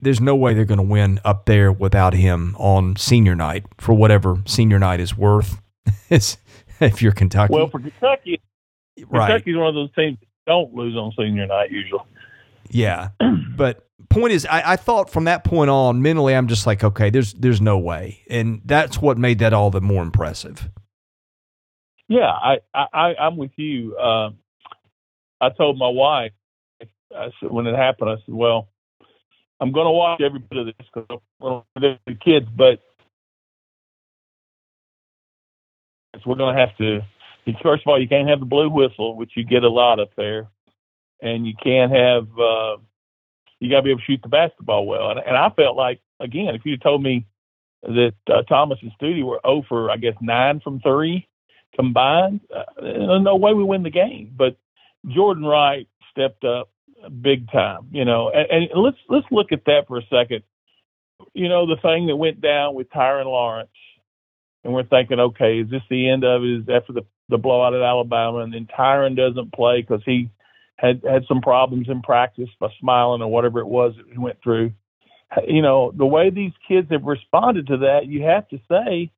there's 0.00 0.20
no 0.20 0.36
way 0.36 0.54
they're 0.54 0.64
going 0.64 0.78
to 0.78 0.82
win 0.82 1.20
up 1.24 1.46
there 1.46 1.72
without 1.72 2.14
him 2.14 2.54
on 2.58 2.96
senior 2.96 3.34
night 3.34 3.64
for 3.78 3.94
whatever 3.94 4.42
senior 4.46 4.78
night 4.78 5.00
is 5.00 5.16
worth. 5.16 5.60
if 6.10 7.02
you're 7.02 7.12
Kentucky. 7.12 7.52
Well, 7.52 7.68
for 7.68 7.80
Kentucky, 7.80 8.40
right. 9.08 9.28
Kentucky's 9.28 9.56
one 9.56 9.68
of 9.68 9.74
those 9.74 9.92
teams 9.94 10.18
that 10.20 10.26
don't 10.46 10.72
lose 10.74 10.96
on 10.96 11.12
senior 11.16 11.46
night 11.46 11.70
usually. 11.70 12.02
Yeah, 12.70 13.08
but 13.56 13.86
point 14.08 14.32
is, 14.32 14.46
I, 14.46 14.72
I, 14.72 14.76
thought 14.76 15.10
from 15.10 15.24
that 15.24 15.44
point 15.44 15.70
on, 15.70 16.02
mentally, 16.02 16.34
I'm 16.34 16.48
just 16.48 16.66
like, 16.66 16.84
okay, 16.84 17.10
there's 17.10 17.34
there's 17.34 17.60
no 17.60 17.78
way, 17.78 18.22
and 18.28 18.60
that's 18.64 19.00
what 19.00 19.18
made 19.18 19.38
that 19.40 19.52
all 19.52 19.70
the 19.70 19.80
more 19.80 20.02
impressive. 20.02 20.68
Yeah, 22.08 22.30
I, 22.30 22.58
I 22.74 23.14
I'm 23.20 23.36
with 23.36 23.52
you. 23.56 23.96
Uh, 23.96 24.30
I 25.40 25.50
told 25.50 25.78
my 25.78 25.88
wife 25.88 26.32
I 27.14 27.28
said, 27.40 27.50
when 27.50 27.66
it 27.66 27.76
happened, 27.76 28.10
I 28.10 28.16
said, 28.24 28.34
well, 28.34 28.68
I'm 29.60 29.72
going 29.72 29.86
to 29.86 29.90
watch 29.90 30.20
every 30.20 30.40
bit 30.40 30.58
of 30.58 30.66
this 30.66 30.74
because 30.94 31.20
of 31.40 31.64
the 31.74 31.98
kids, 32.24 32.46
but 32.54 32.80
we're 36.26 36.36
going 36.36 36.54
to 36.54 36.60
have 36.60 36.76
to 36.76 37.00
first 37.62 37.82
of 37.82 37.88
all, 37.88 38.00
you 38.00 38.08
can't 38.08 38.28
have 38.28 38.40
the 38.40 38.46
blue 38.46 38.70
whistle, 38.70 39.16
which 39.16 39.32
you 39.36 39.44
get 39.44 39.64
a 39.64 39.68
lot 39.68 40.00
up 40.00 40.10
there, 40.16 40.48
and 41.20 41.46
you 41.46 41.54
can't 41.62 41.92
have. 41.92 42.28
Uh, 42.38 42.76
you 43.60 43.70
got 43.70 43.78
to 43.78 43.82
be 43.82 43.90
able 43.90 44.00
to 44.00 44.06
shoot 44.06 44.20
the 44.22 44.28
basketball 44.28 44.86
well. 44.86 45.10
And, 45.10 45.20
and 45.20 45.36
I 45.36 45.50
felt 45.50 45.76
like 45.76 46.00
again, 46.20 46.54
if 46.54 46.62
you 46.64 46.76
told 46.76 47.02
me 47.02 47.26
that 47.82 48.14
uh, 48.28 48.42
Thomas 48.42 48.78
and 48.82 48.92
Stute 48.92 49.24
were 49.24 49.40
0 49.46 49.62
for, 49.68 49.90
I 49.90 49.96
guess 49.96 50.14
nine 50.20 50.60
from 50.60 50.80
three 50.80 51.28
combined, 51.74 52.40
uh, 52.54 53.18
no 53.18 53.36
way 53.36 53.52
we 53.54 53.62
win 53.62 53.82
the 53.82 53.90
game. 53.90 54.32
But 54.36 54.56
Jordan 55.06 55.44
Wright 55.44 55.86
stepped 56.10 56.44
up 56.44 56.70
big 57.20 57.50
time, 57.50 57.88
you 57.92 58.04
know. 58.04 58.30
And, 58.30 58.70
and 58.72 58.82
let's 58.82 58.96
let's 59.08 59.26
look 59.30 59.52
at 59.52 59.64
that 59.66 59.86
for 59.86 59.98
a 59.98 60.06
second. 60.10 60.42
You 61.34 61.48
know, 61.48 61.66
the 61.66 61.80
thing 61.80 62.06
that 62.06 62.16
went 62.16 62.40
down 62.40 62.74
with 62.74 62.90
Tyrin 62.90 63.26
Lawrence, 63.26 63.70
and 64.68 64.74
we're 64.74 64.84
thinking, 64.84 65.18
okay, 65.18 65.60
is 65.60 65.70
this 65.70 65.80
the 65.88 66.10
end 66.10 66.24
of 66.24 66.42
it? 66.42 66.60
Is 66.60 66.68
after 66.68 66.92
the 66.92 67.06
the 67.30 67.38
blowout 67.38 67.72
at 67.72 67.80
Alabama, 67.80 68.38
and 68.38 68.52
then 68.52 68.66
Tyrin 68.66 69.16
doesn't 69.16 69.54
play 69.54 69.80
because 69.80 70.02
he 70.04 70.28
had 70.76 71.02
had 71.08 71.24
some 71.26 71.40
problems 71.40 71.88
in 71.88 72.02
practice 72.02 72.50
by 72.60 72.68
smiling 72.78 73.22
or 73.22 73.28
whatever 73.28 73.60
it 73.60 73.66
was 73.66 73.94
that 73.96 74.12
he 74.12 74.18
went 74.18 74.36
through. 74.42 74.72
You 75.46 75.62
know, 75.62 75.90
the 75.96 76.04
way 76.04 76.28
these 76.28 76.52
kids 76.66 76.88
have 76.90 77.04
responded 77.04 77.68
to 77.68 77.78
that, 77.78 78.06
you 78.06 78.24
have 78.24 78.46
to 78.48 78.58
say 78.70 79.10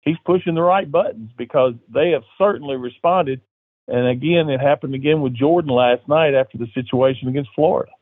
he's 0.00 0.16
pushing 0.24 0.56
the 0.56 0.62
right 0.62 0.90
buttons 0.90 1.30
because 1.38 1.74
they 1.92 2.10
have 2.10 2.22
certainly 2.36 2.76
responded. 2.76 3.40
And 3.86 4.08
again, 4.08 4.48
it 4.50 4.60
happened 4.60 4.96
again 4.96 5.20
with 5.20 5.34
Jordan 5.34 5.70
last 5.70 6.08
night 6.08 6.34
after 6.34 6.58
the 6.58 6.66
situation 6.74 7.28
against 7.28 7.50
Florida. 7.54 7.92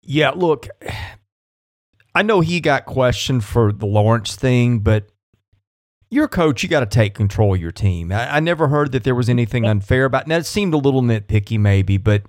Yeah, 0.00 0.30
look, 0.30 0.68
I 2.14 2.22
know 2.22 2.40
he 2.40 2.60
got 2.60 2.86
questioned 2.86 3.44
for 3.44 3.72
the 3.72 3.86
Lawrence 3.86 4.36
thing, 4.36 4.78
but 4.78 5.08
you're 6.14 6.26
a 6.26 6.28
coach, 6.28 6.62
you 6.62 6.68
got 6.68 6.80
to 6.80 6.86
take 6.86 7.14
control 7.14 7.54
of 7.54 7.60
your 7.60 7.72
team. 7.72 8.12
I, 8.12 8.36
I, 8.36 8.40
never 8.40 8.68
heard 8.68 8.92
that 8.92 9.02
there 9.02 9.16
was 9.16 9.28
anything 9.28 9.64
unfair 9.66 10.04
about. 10.04 10.28
Now 10.28 10.36
it 10.36 10.46
seemed 10.46 10.72
a 10.72 10.78
little 10.78 11.02
nitpicky, 11.02 11.58
maybe, 11.58 11.96
but 11.96 12.22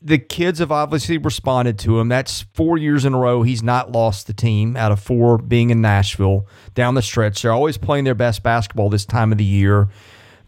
the 0.00 0.18
kids 0.18 0.60
have 0.60 0.70
obviously 0.70 1.18
responded 1.18 1.80
to 1.80 1.98
him. 1.98 2.08
That's 2.08 2.42
four 2.54 2.78
years 2.78 3.04
in 3.04 3.12
a 3.12 3.18
row 3.18 3.42
he's 3.42 3.62
not 3.62 3.90
lost 3.90 4.28
the 4.28 4.32
team 4.32 4.76
out 4.76 4.92
of 4.92 5.00
four 5.00 5.36
being 5.36 5.70
in 5.70 5.80
Nashville 5.80 6.46
down 6.74 6.94
the 6.94 7.02
stretch. 7.02 7.42
They're 7.42 7.52
always 7.52 7.76
playing 7.76 8.04
their 8.04 8.14
best 8.14 8.44
basketball 8.44 8.88
this 8.88 9.04
time 9.04 9.32
of 9.32 9.38
the 9.38 9.44
year. 9.44 9.88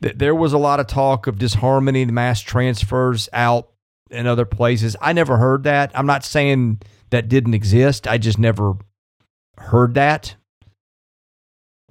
There 0.00 0.34
was 0.34 0.52
a 0.52 0.58
lot 0.58 0.80
of 0.80 0.86
talk 0.86 1.26
of 1.26 1.38
disharmony, 1.38 2.04
the 2.04 2.12
mass 2.12 2.40
transfers 2.40 3.28
out 3.32 3.68
in 4.10 4.26
other 4.28 4.44
places. 4.44 4.96
I 5.00 5.12
never 5.12 5.38
heard 5.38 5.64
that. 5.64 5.90
I'm 5.94 6.06
not 6.06 6.24
saying 6.24 6.82
that 7.10 7.28
didn't 7.28 7.54
exist. 7.54 8.06
I 8.06 8.18
just 8.18 8.38
never 8.38 8.74
heard 9.58 9.94
that. 9.94 10.36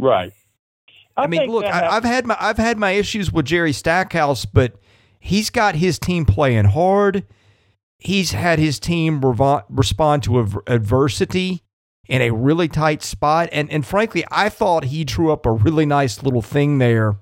Right. 0.02 0.34
I, 1.16 1.24
I 1.24 1.28
mean, 1.28 1.50
look, 1.50 1.64
I, 1.64 1.94
have 1.94 2.04
had 2.04 2.26
my 2.26 2.36
I've 2.40 2.58
had 2.58 2.78
my 2.78 2.92
issues 2.92 3.32
with 3.32 3.46
Jerry 3.46 3.72
Stackhouse, 3.72 4.46
but 4.46 4.74
he's 5.20 5.50
got 5.50 5.76
his 5.76 6.00
team 6.00 6.26
playing 6.26 6.66
hard. 6.66 7.26
He's 8.00 8.32
had 8.32 8.58
his 8.58 8.80
team 8.80 9.22
revo- 9.22 9.64
respond 9.70 10.24
to 10.24 10.64
adversity 10.66 11.64
in 12.08 12.22
a 12.22 12.32
really 12.32 12.68
tight 12.68 13.04
spot, 13.04 13.50
and 13.52 13.72
and 13.72 13.86
frankly, 13.86 14.26
I 14.32 14.50
thought 14.50 14.86
he 14.86 15.04
drew 15.04 15.32
up 15.32 15.46
a 15.46 15.52
really 15.52 15.86
nice 15.86 16.24
little 16.24 16.42
thing 16.42 16.80
there 16.80 17.18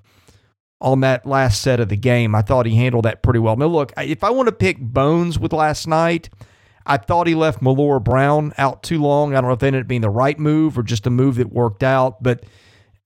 on 0.80 1.00
that 1.00 1.26
last 1.26 1.60
set 1.60 1.80
of 1.80 1.90
the 1.90 1.96
game. 1.96 2.34
I 2.34 2.40
thought 2.40 2.64
he 2.64 2.76
handled 2.76 3.04
that 3.04 3.22
pretty 3.22 3.40
well. 3.40 3.56
Now, 3.56 3.66
look, 3.66 3.92
if 3.98 4.24
I 4.24 4.30
want 4.30 4.46
to 4.48 4.52
pick 4.52 4.80
bones 4.80 5.38
with 5.38 5.52
last 5.52 5.86
night, 5.86 6.30
I 6.86 6.96
thought 6.96 7.26
he 7.26 7.34
left 7.34 7.60
Millora-Brown 7.60 8.54
out 8.56 8.82
too 8.82 9.02
long. 9.02 9.34
I 9.34 9.40
don't 9.40 9.48
know 9.48 9.54
if 9.54 9.58
that 9.58 9.66
ended 9.66 9.82
up 9.82 9.88
being 9.88 10.00
the 10.00 10.08
right 10.08 10.38
move 10.38 10.78
or 10.78 10.82
just 10.82 11.06
a 11.06 11.10
move 11.10 11.36
that 11.36 11.52
worked 11.52 11.82
out, 11.82 12.22
but 12.22 12.44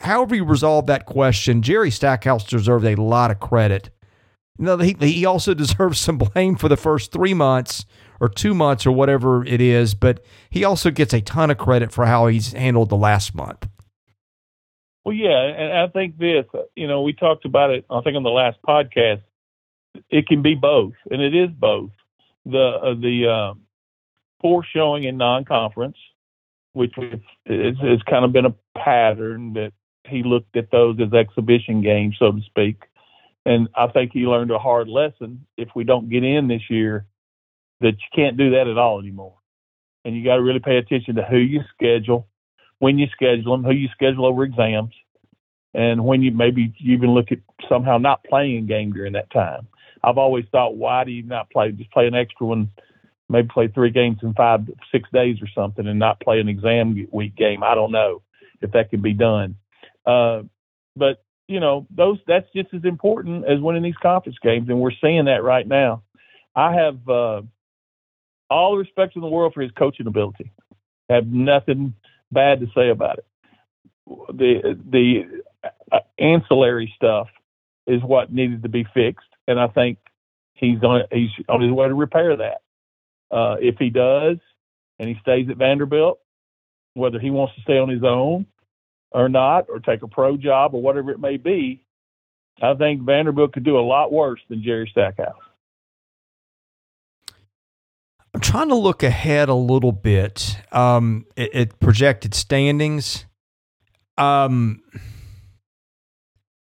however 0.04 0.34
you 0.34 0.44
resolve 0.44 0.86
that 0.86 1.06
question, 1.06 1.62
Jerry 1.62 1.90
Stackhouse 1.90 2.44
deserved 2.44 2.84
a 2.84 2.94
lot 2.96 3.30
of 3.30 3.40
credit. 3.40 3.90
You 4.58 4.66
know, 4.66 4.78
he, 4.78 4.96
he 5.00 5.24
also 5.24 5.54
deserves 5.54 5.98
some 5.98 6.18
blame 6.18 6.56
for 6.56 6.68
the 6.68 6.76
first 6.76 7.12
three 7.12 7.34
months 7.34 7.84
or 8.20 8.28
two 8.28 8.54
months 8.54 8.86
or 8.86 8.92
whatever 8.92 9.44
it 9.44 9.60
is, 9.60 9.94
but 9.94 10.24
he 10.50 10.64
also 10.64 10.90
gets 10.90 11.12
a 11.12 11.20
ton 11.20 11.50
of 11.50 11.58
credit 11.58 11.92
for 11.92 12.06
how 12.06 12.26
he's 12.26 12.52
handled 12.52 12.88
the 12.88 12.96
last 12.96 13.34
month. 13.34 13.68
Well, 15.04 15.14
yeah, 15.14 15.38
and 15.38 15.78
I 15.78 15.88
think 15.88 16.16
this, 16.16 16.46
you 16.74 16.88
know, 16.88 17.02
we 17.02 17.12
talked 17.12 17.44
about 17.44 17.70
it, 17.70 17.84
I 17.90 18.00
think 18.00 18.16
on 18.16 18.22
the 18.22 18.30
last 18.30 18.58
podcast. 18.66 19.22
It 20.10 20.26
can 20.26 20.42
be 20.42 20.54
both, 20.54 20.94
and 21.10 21.22
it 21.22 21.34
is 21.36 21.50
both. 21.50 21.90
The 22.46 22.58
uh, 22.82 22.94
the 22.94 23.28
uh, 23.28 23.54
poor 24.42 24.64
showing 24.74 25.04
in 25.04 25.16
non-conference, 25.16 25.96
which 26.72 26.94
is, 26.98 27.20
has 27.46 28.02
kind 28.10 28.24
of 28.24 28.32
been 28.32 28.46
a 28.46 28.54
pattern 28.76 29.52
that 29.52 29.72
he 30.06 30.22
looked 30.22 30.56
at 30.56 30.70
those 30.70 30.98
as 31.00 31.12
exhibition 31.12 31.82
games, 31.82 32.16
so 32.18 32.32
to 32.32 32.40
speak. 32.42 32.82
And 33.46 33.68
I 33.74 33.88
think 33.88 34.12
he 34.12 34.20
learned 34.20 34.50
a 34.50 34.58
hard 34.58 34.88
lesson. 34.88 35.46
If 35.56 35.68
we 35.74 35.84
don't 35.84 36.08
get 36.08 36.24
in 36.24 36.48
this 36.48 36.70
year, 36.70 37.06
that 37.80 37.92
you 37.92 38.08
can't 38.14 38.36
do 38.36 38.50
that 38.52 38.68
at 38.68 38.78
all 38.78 39.00
anymore. 39.00 39.34
And 40.04 40.16
you 40.16 40.24
got 40.24 40.36
to 40.36 40.42
really 40.42 40.60
pay 40.60 40.76
attention 40.76 41.16
to 41.16 41.22
who 41.22 41.38
you 41.38 41.60
schedule, 41.74 42.28
when 42.78 42.98
you 42.98 43.06
schedule 43.12 43.52
them, 43.52 43.64
who 43.64 43.72
you 43.72 43.88
schedule 43.88 44.26
over 44.26 44.44
exams, 44.44 44.94
and 45.74 46.04
when 46.04 46.22
you 46.22 46.30
maybe 46.30 46.74
even 46.80 47.12
look 47.14 47.32
at 47.32 47.38
somehow 47.68 47.98
not 47.98 48.24
playing 48.24 48.58
a 48.58 48.62
game 48.62 48.92
during 48.92 49.14
that 49.14 49.30
time. 49.30 49.66
I've 50.02 50.18
always 50.18 50.44
thought, 50.52 50.76
why 50.76 51.04
do 51.04 51.10
you 51.10 51.22
not 51.22 51.50
play? 51.50 51.72
Just 51.72 51.90
play 51.90 52.06
an 52.06 52.14
extra 52.14 52.46
one, 52.46 52.70
maybe 53.28 53.48
play 53.48 53.68
three 53.68 53.90
games 53.90 54.18
in 54.22 54.34
five, 54.34 54.68
six 54.92 55.08
days 55.12 55.38
or 55.40 55.48
something, 55.54 55.86
and 55.86 55.98
not 55.98 56.20
play 56.20 56.40
an 56.40 56.48
exam 56.48 57.08
week 57.10 57.34
game. 57.36 57.62
I 57.62 57.74
don't 57.74 57.92
know 57.92 58.22
if 58.60 58.72
that 58.72 58.90
can 58.90 59.00
be 59.00 59.14
done. 59.14 59.56
Uh, 60.06 60.42
but 60.96 61.24
you 61.48 61.60
know, 61.60 61.86
those 61.90 62.18
that's 62.26 62.46
just 62.54 62.72
as 62.72 62.84
important 62.84 63.44
as 63.46 63.60
winning 63.60 63.82
these 63.82 63.96
conference 64.02 64.38
games, 64.42 64.68
and 64.68 64.80
we're 64.80 64.92
seeing 65.00 65.26
that 65.26 65.42
right 65.42 65.66
now. 65.66 66.02
I 66.56 66.74
have 66.74 67.08
uh, 67.08 67.42
all 68.48 68.72
the 68.72 68.78
respect 68.78 69.16
in 69.16 69.22
the 69.22 69.28
world 69.28 69.52
for 69.54 69.60
his 69.60 69.72
coaching 69.72 70.06
ability. 70.06 70.52
I 71.10 71.14
have 71.14 71.26
nothing 71.26 71.94
bad 72.32 72.60
to 72.60 72.66
say 72.74 72.88
about 72.88 73.18
it. 73.18 73.26
The 74.06 74.78
the 74.90 75.42
uh, 75.92 75.98
ancillary 76.18 76.92
stuff 76.96 77.28
is 77.86 78.02
what 78.02 78.32
needed 78.32 78.62
to 78.62 78.68
be 78.68 78.86
fixed, 78.94 79.28
and 79.46 79.60
I 79.60 79.68
think 79.68 79.98
he's 80.54 80.82
on 80.82 81.02
he's 81.12 81.30
on 81.48 81.60
his 81.60 81.72
way 81.72 81.88
to 81.88 81.94
repair 81.94 82.36
that. 82.36 82.62
Uh, 83.30 83.56
if 83.60 83.76
he 83.78 83.90
does, 83.90 84.38
and 84.98 85.08
he 85.08 85.16
stays 85.20 85.48
at 85.50 85.56
Vanderbilt, 85.56 86.20
whether 86.94 87.18
he 87.18 87.30
wants 87.30 87.54
to 87.56 87.62
stay 87.62 87.78
on 87.78 87.88
his 87.88 88.04
own 88.04 88.46
or 89.14 89.28
not, 89.28 89.66
or 89.70 89.78
take 89.78 90.02
a 90.02 90.08
pro 90.08 90.36
job 90.36 90.74
or 90.74 90.82
whatever 90.82 91.10
it 91.12 91.20
may 91.20 91.36
be, 91.36 91.84
I 92.60 92.74
think 92.74 93.02
Vanderbilt 93.02 93.52
could 93.52 93.64
do 93.64 93.78
a 93.78 93.80
lot 93.80 94.12
worse 94.12 94.40
than 94.48 94.62
Jerry 94.62 94.88
Stackhouse. 94.90 95.40
I'm 98.34 98.40
trying 98.40 98.68
to 98.68 98.74
look 98.74 99.04
ahead 99.04 99.48
a 99.48 99.54
little 99.54 99.92
bit 99.92 100.58
um, 100.72 101.24
at, 101.36 101.78
projected 101.78 102.34
standings. 102.34 103.24
Um, 104.18 104.82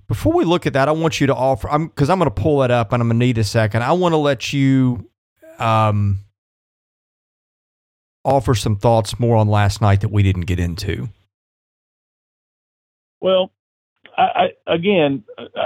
before 0.08 0.34
we 0.34 0.46
look 0.46 0.66
at 0.66 0.74
that, 0.74 0.88
I 0.88 0.92
want 0.94 1.20
you 1.20 1.28
to 1.28 1.36
offer. 1.36 1.70
I'm 1.70 1.88
because 1.88 2.10
I'm 2.10 2.18
going 2.18 2.32
to 2.34 2.42
pull 2.42 2.64
it 2.64 2.72
up, 2.72 2.94
and 2.94 3.02
I'm 3.02 3.10
going 3.10 3.20
to 3.20 3.26
need 3.26 3.38
a 3.38 3.44
second. 3.44 3.84
I 3.84 3.92
want 3.92 4.14
to 4.14 4.18
let 4.18 4.54
you 4.54 5.10
um, 5.60 6.20
offer 8.24 8.56
some 8.56 8.78
thoughts 8.78 9.20
more 9.20 9.36
on 9.36 9.50
last 9.50 9.82
night 9.82 10.02
that 10.02 10.12
we 10.12 10.24
didn't 10.24 10.46
get 10.46 10.60
into. 10.60 11.10
Well, 13.22 13.52
I, 14.18 14.52
I, 14.68 14.74
again, 14.74 15.24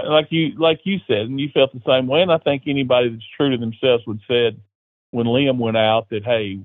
like 0.07 0.27
you 0.29 0.57
like 0.57 0.81
you 0.83 0.99
said, 1.07 1.21
and 1.21 1.39
you 1.39 1.49
felt 1.53 1.73
the 1.73 1.81
same 1.85 2.07
way, 2.07 2.21
and 2.21 2.31
I 2.31 2.37
think 2.37 2.63
anybody 2.67 3.09
that's 3.09 3.23
true 3.37 3.51
to 3.51 3.57
themselves 3.57 4.03
would 4.05 4.21
said 4.27 4.59
when 5.11 5.27
Liam 5.27 5.57
went 5.57 5.77
out 5.77 6.09
that 6.09 6.23
hey, 6.23 6.59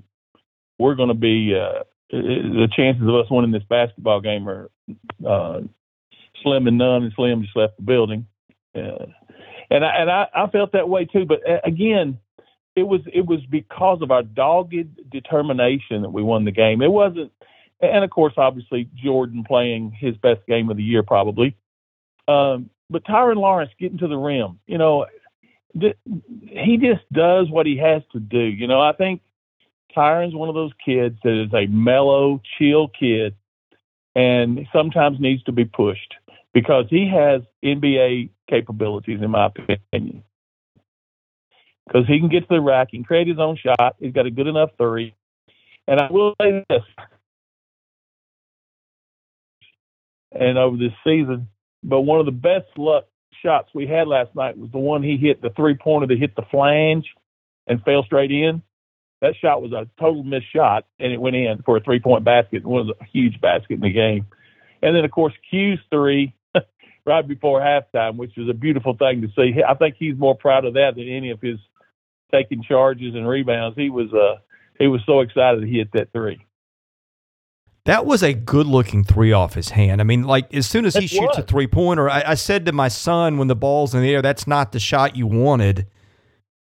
we're 0.77 0.95
going 0.95 1.09
to 1.09 1.13
be 1.13 1.55
uh, 1.55 1.83
the 2.11 2.67
chances 2.75 3.03
of 3.03 3.15
us 3.15 3.29
winning 3.29 3.51
this 3.51 3.63
basketball 3.69 4.21
game 4.21 4.47
are 4.49 4.69
uh, 5.27 5.61
slim 6.43 6.67
and 6.67 6.77
none, 6.77 7.03
and 7.03 7.13
Slim 7.15 7.43
just 7.43 7.55
left 7.55 7.77
the 7.77 7.83
building. 7.83 8.25
Uh, 8.75 9.05
and 9.69 9.85
I, 9.85 9.95
and 9.97 10.09
I, 10.09 10.27
I 10.33 10.47
felt 10.47 10.71
that 10.71 10.89
way 10.89 11.05
too. 11.05 11.25
But 11.25 11.47
uh, 11.47 11.59
again, 11.63 12.17
it 12.75 12.83
was 12.83 13.01
it 13.13 13.25
was 13.25 13.39
because 13.49 14.01
of 14.01 14.11
our 14.11 14.23
dogged 14.23 15.09
determination 15.09 16.01
that 16.01 16.13
we 16.13 16.23
won 16.23 16.45
the 16.45 16.51
game. 16.51 16.81
It 16.81 16.91
wasn't 16.91 17.31
and 17.81 18.03
of 18.03 18.09
course, 18.09 18.33
obviously 18.37 18.89
Jordan 18.95 19.43
playing 19.43 19.91
his 19.91 20.15
best 20.17 20.45
game 20.47 20.69
of 20.69 20.77
the 20.77 20.83
year 20.83 21.03
probably. 21.03 21.55
Um, 22.27 22.69
but 22.89 23.03
Tyrin 23.03 23.37
Lawrence 23.37 23.71
getting 23.79 23.97
to 23.99 24.07
the 24.07 24.17
rim, 24.17 24.59
you 24.67 24.77
know, 24.77 25.05
th- 25.79 25.97
he 26.41 26.77
just 26.77 27.01
does 27.11 27.49
what 27.49 27.65
he 27.65 27.77
has 27.77 28.01
to 28.13 28.19
do. 28.19 28.39
You 28.39 28.67
know, 28.67 28.81
I 28.81 28.93
think 28.93 29.21
Tyrin's 29.95 30.35
one 30.35 30.49
of 30.49 30.55
those 30.55 30.71
kids 30.83 31.17
that 31.23 31.43
is 31.43 31.53
a 31.53 31.67
mellow, 31.67 32.41
chill 32.57 32.87
kid, 32.87 33.35
and 34.15 34.67
sometimes 34.73 35.19
needs 35.19 35.43
to 35.43 35.51
be 35.51 35.65
pushed 35.65 36.13
because 36.53 36.85
he 36.89 37.07
has 37.07 37.41
NBA 37.63 38.29
capabilities, 38.49 39.19
in 39.21 39.31
my 39.31 39.47
opinion. 39.47 40.23
Because 41.87 42.07
he 42.07 42.19
can 42.19 42.29
get 42.29 42.41
to 42.41 42.55
the 42.55 42.61
rack, 42.61 42.89
and 42.93 43.05
create 43.05 43.27
his 43.27 43.39
own 43.39 43.57
shot. 43.57 43.95
He's 43.99 44.13
got 44.13 44.27
a 44.27 44.31
good 44.31 44.47
enough 44.47 44.69
three. 44.77 45.15
And 45.87 45.99
I 45.99 46.11
will 46.11 46.35
say 46.39 46.63
this: 46.69 46.83
and 50.31 50.57
over 50.57 50.77
this 50.77 50.93
season. 51.03 51.47
But 51.83 52.01
one 52.01 52.19
of 52.19 52.25
the 52.25 52.31
best 52.31 52.67
luck 52.77 53.05
shots 53.41 53.69
we 53.73 53.87
had 53.87 54.07
last 54.07 54.35
night 54.35 54.57
was 54.57 54.71
the 54.71 54.79
one 54.79 55.03
he 55.03 55.17
hit 55.17 55.41
the 55.41 55.49
three 55.51 55.75
pointer 55.75 56.07
that 56.07 56.19
hit 56.19 56.35
the 56.35 56.45
flange 56.51 57.05
and 57.67 57.81
fell 57.83 58.03
straight 58.03 58.31
in. 58.31 58.61
That 59.21 59.35
shot 59.41 59.61
was 59.61 59.73
a 59.73 59.87
total 59.99 60.23
missed 60.23 60.51
shot, 60.53 60.85
and 60.99 61.11
it 61.11 61.19
went 61.19 61.35
in 61.35 61.61
for 61.65 61.77
a 61.77 61.81
three 61.81 61.99
point 61.99 62.23
basket. 62.23 62.65
One 62.65 62.81
of 62.81 62.87
the 62.87 63.05
huge 63.11 63.39
basket 63.41 63.75
in 63.75 63.81
the 63.81 63.91
game. 63.91 64.27
And 64.81 64.95
then 64.95 65.03
of 65.03 65.11
course 65.11 65.33
Q's 65.49 65.79
three 65.91 66.33
right 67.05 67.27
before 67.27 67.59
halftime, 67.59 68.15
which 68.15 68.31
was 68.37 68.49
a 68.49 68.53
beautiful 68.53 68.95
thing 68.95 69.21
to 69.21 69.27
see. 69.35 69.61
I 69.67 69.73
think 69.73 69.95
he's 69.97 70.17
more 70.17 70.35
proud 70.35 70.65
of 70.65 70.75
that 70.75 70.95
than 70.95 71.09
any 71.09 71.31
of 71.31 71.41
his 71.41 71.59
taking 72.31 72.63
charges 72.63 73.15
and 73.15 73.27
rebounds. 73.27 73.77
He 73.77 73.89
was 73.89 74.13
uh 74.13 74.39
he 74.77 74.87
was 74.87 75.01
so 75.05 75.19
excited 75.19 75.63
he 75.63 75.77
hit 75.79 75.91
that 75.93 76.11
three. 76.13 76.45
That 77.85 78.05
was 78.05 78.21
a 78.21 78.33
good 78.33 78.67
looking 78.67 79.03
three 79.03 79.31
off 79.31 79.53
his 79.53 79.69
hand. 79.69 80.01
I 80.01 80.03
mean, 80.03 80.23
like 80.23 80.53
as 80.53 80.67
soon 80.67 80.85
as 80.85 80.95
he 80.95 81.07
shoots 81.07 81.37
a 81.37 81.43
three 81.43 81.67
pointer, 81.67 82.09
I, 82.09 82.23
I, 82.27 82.33
said 82.35 82.65
to 82.65 82.71
my 82.71 82.87
son 82.87 83.37
when 83.37 83.47
the 83.47 83.55
ball's 83.55 83.95
in 83.95 84.01
the 84.01 84.13
air, 84.13 84.21
that's 84.21 84.45
not 84.45 84.73
the 84.73 84.79
shot 84.79 85.15
you 85.15 85.27
wanted. 85.27 85.87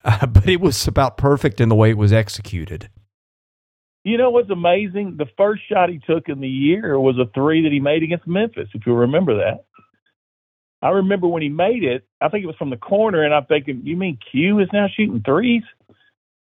Uh, 0.06 0.26
but 0.26 0.46
it 0.46 0.60
was 0.60 0.86
about 0.86 1.16
perfect 1.16 1.62
in 1.62 1.70
the 1.70 1.74
way 1.74 1.88
it 1.88 1.96
was 1.96 2.12
executed. 2.12 2.90
You 4.02 4.18
know 4.18 4.28
what's 4.28 4.50
amazing? 4.50 5.16
The 5.16 5.24
first 5.34 5.62
shot 5.66 5.88
he 5.88 5.98
took 5.98 6.28
in 6.28 6.40
the 6.40 6.46
year 6.46 7.00
was 7.00 7.16
a 7.16 7.24
three 7.32 7.62
that 7.62 7.72
he 7.72 7.80
made 7.80 8.02
against 8.02 8.26
Memphis, 8.26 8.68
if 8.74 8.84
you 8.84 8.92
remember 8.92 9.38
that. 9.38 9.64
I 10.82 10.90
remember 10.90 11.26
when 11.26 11.40
he 11.40 11.48
made 11.48 11.84
it, 11.84 12.06
I 12.20 12.28
think 12.28 12.44
it 12.44 12.46
was 12.46 12.56
from 12.56 12.68
the 12.68 12.76
corner, 12.76 13.24
and 13.24 13.32
I'm 13.32 13.46
thinking, 13.46 13.80
you 13.82 13.96
mean 13.96 14.18
Q 14.30 14.58
is 14.58 14.68
now 14.74 14.88
shooting 14.94 15.22
threes? 15.24 15.62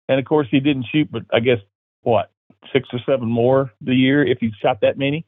and 0.08 0.20
of 0.20 0.26
course 0.26 0.48
he 0.50 0.60
didn't 0.60 0.86
shoot, 0.92 1.12
but 1.12 1.24
I 1.34 1.40
guess 1.40 1.60
what 2.02 2.32
six 2.74 2.88
or 2.94 3.00
seven 3.06 3.30
more 3.30 3.72
the 3.82 3.96
year 3.96 4.26
if 4.26 4.40
he's 4.40 4.54
shot 4.62 4.82
that 4.82 4.98
many, 4.98 5.26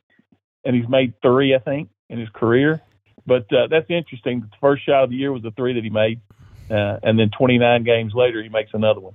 and 0.65 0.75
he's 0.75 0.89
made 0.89 1.13
three 1.21 1.55
I 1.55 1.59
think 1.59 1.89
in 2.09 2.19
his 2.19 2.29
career. 2.29 2.81
But 3.25 3.51
uh, 3.53 3.67
that's 3.69 3.89
interesting. 3.89 4.41
The 4.41 4.49
first 4.59 4.85
shot 4.85 5.03
of 5.03 5.09
the 5.09 5.15
year 5.15 5.31
was 5.31 5.43
the 5.43 5.51
three 5.51 5.73
that 5.73 5.83
he 5.83 5.89
made, 5.89 6.21
uh, 6.71 6.99
and 7.03 7.19
then 7.19 7.29
29 7.37 7.83
games 7.83 8.13
later 8.15 8.41
he 8.41 8.49
makes 8.49 8.71
another 8.73 8.99
one. 8.99 9.13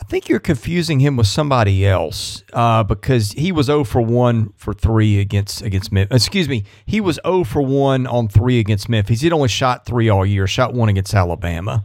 I 0.00 0.04
think 0.04 0.28
you're 0.28 0.38
confusing 0.38 1.00
him 1.00 1.16
with 1.16 1.26
somebody 1.26 1.84
else 1.84 2.44
uh, 2.52 2.84
because 2.84 3.32
he 3.32 3.50
was 3.50 3.66
0 3.66 3.82
for 3.82 4.00
1 4.00 4.52
for 4.56 4.72
3 4.72 5.18
against 5.18 5.60
against 5.62 5.90
Memphis. 5.90 6.24
Excuse 6.24 6.48
me, 6.48 6.64
he 6.86 7.00
was 7.00 7.18
0 7.26 7.42
for 7.44 7.62
1 7.62 8.06
on 8.06 8.28
3 8.28 8.60
against 8.60 8.88
Memphis. 8.88 9.22
He'd 9.22 9.32
only 9.32 9.48
shot 9.48 9.86
3 9.86 10.08
all 10.08 10.24
year, 10.24 10.46
shot 10.46 10.72
1 10.72 10.88
against 10.88 11.14
Alabama. 11.14 11.84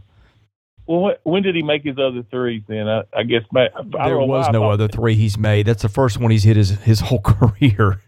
Well, 0.85 1.13
when 1.23 1.43
did 1.43 1.55
he 1.55 1.63
make 1.63 1.83
his 1.83 1.97
other 1.97 2.23
threes 2.29 2.63
then? 2.67 2.89
I, 2.89 3.03
I 3.15 3.23
guess 3.23 3.43
I, 3.55 3.69
there 4.05 4.19
was 4.19 4.49
no 4.51 4.69
other 4.69 4.87
three 4.87 5.15
he's 5.15 5.37
made. 5.37 5.65
That's 5.65 5.81
the 5.81 5.89
first 5.89 6.19
one 6.19 6.31
he's 6.31 6.43
hit 6.43 6.57
his, 6.57 6.71
his 6.81 6.99
whole 6.99 7.21
career, 7.23 8.01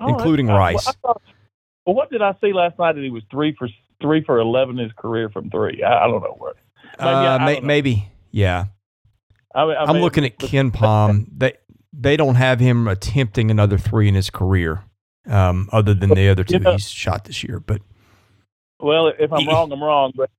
oh, 0.00 0.08
including 0.08 0.48
Rice. 0.48 0.88
I, 0.88 0.92
thought, 1.02 1.22
well, 1.86 1.94
what 1.94 2.10
did 2.10 2.20
I 2.20 2.34
see 2.40 2.52
last 2.52 2.78
night 2.78 2.96
that 2.96 3.04
he 3.04 3.10
was 3.10 3.22
3 3.30 3.54
for 3.56 3.68
3 4.02 4.24
for 4.24 4.40
11 4.40 4.78
in 4.78 4.84
his 4.84 4.92
career 4.92 5.28
from 5.28 5.50
3? 5.50 5.82
I, 5.82 6.04
I 6.04 6.06
don't 6.08 6.22
know 6.22 6.36
what. 6.36 6.56
Maybe, 6.98 7.10
uh, 7.10 7.38
may, 7.38 7.60
maybe 7.60 8.08
yeah. 8.32 8.66
I, 9.54 9.84
am 9.88 9.98
looking 9.98 10.24
at 10.24 10.38
KenPom. 10.38 11.26
They 11.36 11.54
they 11.92 12.16
don't 12.16 12.36
have 12.36 12.60
him 12.60 12.86
attempting 12.86 13.50
another 13.50 13.78
three 13.78 14.08
in 14.08 14.14
his 14.14 14.30
career, 14.30 14.84
um, 15.26 15.68
other 15.72 15.94
than 15.94 16.10
the 16.10 16.28
other 16.28 16.44
two 16.44 16.58
he's 16.58 16.88
shot 16.88 17.24
this 17.24 17.42
year. 17.42 17.60
But 17.60 17.82
well, 18.80 19.08
if 19.08 19.32
I'm 19.32 19.40
he, 19.40 19.48
wrong, 19.48 19.72
I'm 19.72 19.82
wrong. 19.82 20.12
But 20.14 20.30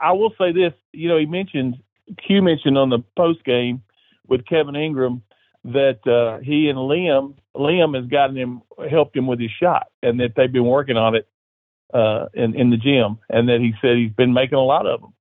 I, 0.00 0.12
will 0.12 0.32
say 0.38 0.52
this: 0.52 0.72
you 0.92 1.08
know, 1.08 1.18
he 1.18 1.26
mentioned 1.26 1.76
Q 2.26 2.42
mentioned 2.42 2.76
on 2.78 2.90
the 2.90 2.98
post 3.16 3.44
game 3.44 3.82
with 4.26 4.46
Kevin 4.46 4.76
Ingram 4.76 5.22
that 5.64 6.06
uh, 6.06 6.42
he 6.42 6.68
and 6.68 6.78
Liam 6.78 7.34
Liam 7.56 7.96
has 7.96 8.06
gotten 8.06 8.36
him 8.36 8.62
helped 8.90 9.16
him 9.16 9.26
with 9.26 9.40
his 9.40 9.50
shot, 9.60 9.88
and 10.02 10.20
that 10.20 10.34
they've 10.36 10.52
been 10.52 10.66
working 10.66 10.96
on 10.96 11.14
it 11.14 11.28
uh, 11.92 12.26
in 12.34 12.54
in 12.54 12.70
the 12.70 12.76
gym, 12.76 13.18
and 13.28 13.48
that 13.48 13.60
he 13.60 13.72
said 13.80 13.96
he's 13.96 14.12
been 14.12 14.32
making 14.32 14.58
a 14.58 14.64
lot 14.64 14.86
of 14.86 15.00
them. 15.00 15.14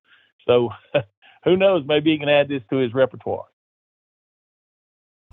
So 0.46 0.70
who 1.44 1.58
knows? 1.58 1.84
Maybe 1.86 2.12
he 2.12 2.20
can 2.20 2.30
add 2.30 2.50
this 2.50 2.64
to 2.70 2.78
his 2.78 2.94
repertoire. 2.94 3.46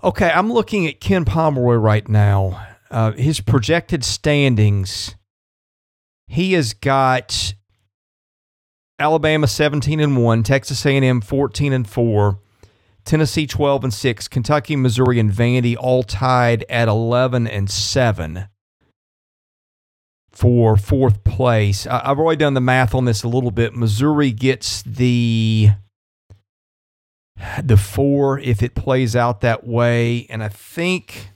Okay, 0.03 0.29
I'm 0.29 0.51
looking 0.51 0.85
at 0.87 0.99
Ken 0.99 1.25
Pomeroy 1.25 1.75
right 1.75 2.07
now. 2.07 2.67
Uh, 2.91 3.11
his 3.13 3.41
projected 3.41 4.03
standings. 4.03 5.15
He 6.27 6.53
has 6.53 6.73
got 6.73 7.53
Alabama 8.97 9.47
17 9.47 9.99
and 9.99 10.23
1, 10.23 10.43
Texas 10.43 10.85
A&M 10.85 11.21
14 11.21 11.73
and 11.73 11.87
4, 11.87 12.39
Tennessee 13.03 13.45
12 13.45 13.83
and 13.83 13.93
6, 13.93 14.27
Kentucky, 14.29 14.75
Missouri 14.75 15.19
and 15.19 15.31
Vandy 15.31 15.75
all 15.77 16.03
tied 16.03 16.63
at 16.69 16.87
11 16.87 17.47
and 17.47 17.69
7 17.69 18.47
for 20.35 20.75
fourth 20.75 21.23
place. 21.23 21.87
I've 21.87 22.19
already 22.19 22.37
done 22.37 22.55
the 22.55 22.61
math 22.61 22.93
on 22.93 23.05
this 23.05 23.23
a 23.23 23.27
little 23.27 23.51
bit. 23.51 23.73
Missouri 23.73 24.31
gets 24.31 24.81
the 24.81 25.69
the 27.63 27.77
four 27.77 28.39
if 28.39 28.61
it 28.61 28.75
plays 28.75 29.15
out 29.15 29.41
that 29.41 29.65
way. 29.65 30.25
And 30.29 30.43
I 30.43 30.49
think, 30.49 31.29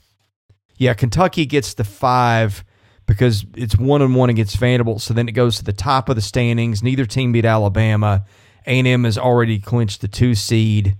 yeah, 0.77 0.93
Kentucky 0.93 1.45
gets 1.45 1.73
the 1.73 1.85
five 1.85 2.63
because 3.09 3.43
it's 3.55 3.75
one 3.75 4.03
and 4.03 4.15
one 4.15 4.29
against 4.29 4.57
Vanderbilt. 4.57 5.01
So 5.01 5.15
then 5.15 5.27
it 5.27 5.31
goes 5.31 5.57
to 5.57 5.63
the 5.63 5.73
top 5.73 6.09
of 6.09 6.15
the 6.15 6.21
standings. 6.21 6.83
Neither 6.83 7.07
team 7.07 7.31
beat 7.31 7.43
Alabama. 7.43 8.23
A&M 8.67 9.03
has 9.03 9.17
already 9.17 9.57
clinched 9.57 10.01
the 10.01 10.07
two 10.07 10.35
seed. 10.35 10.95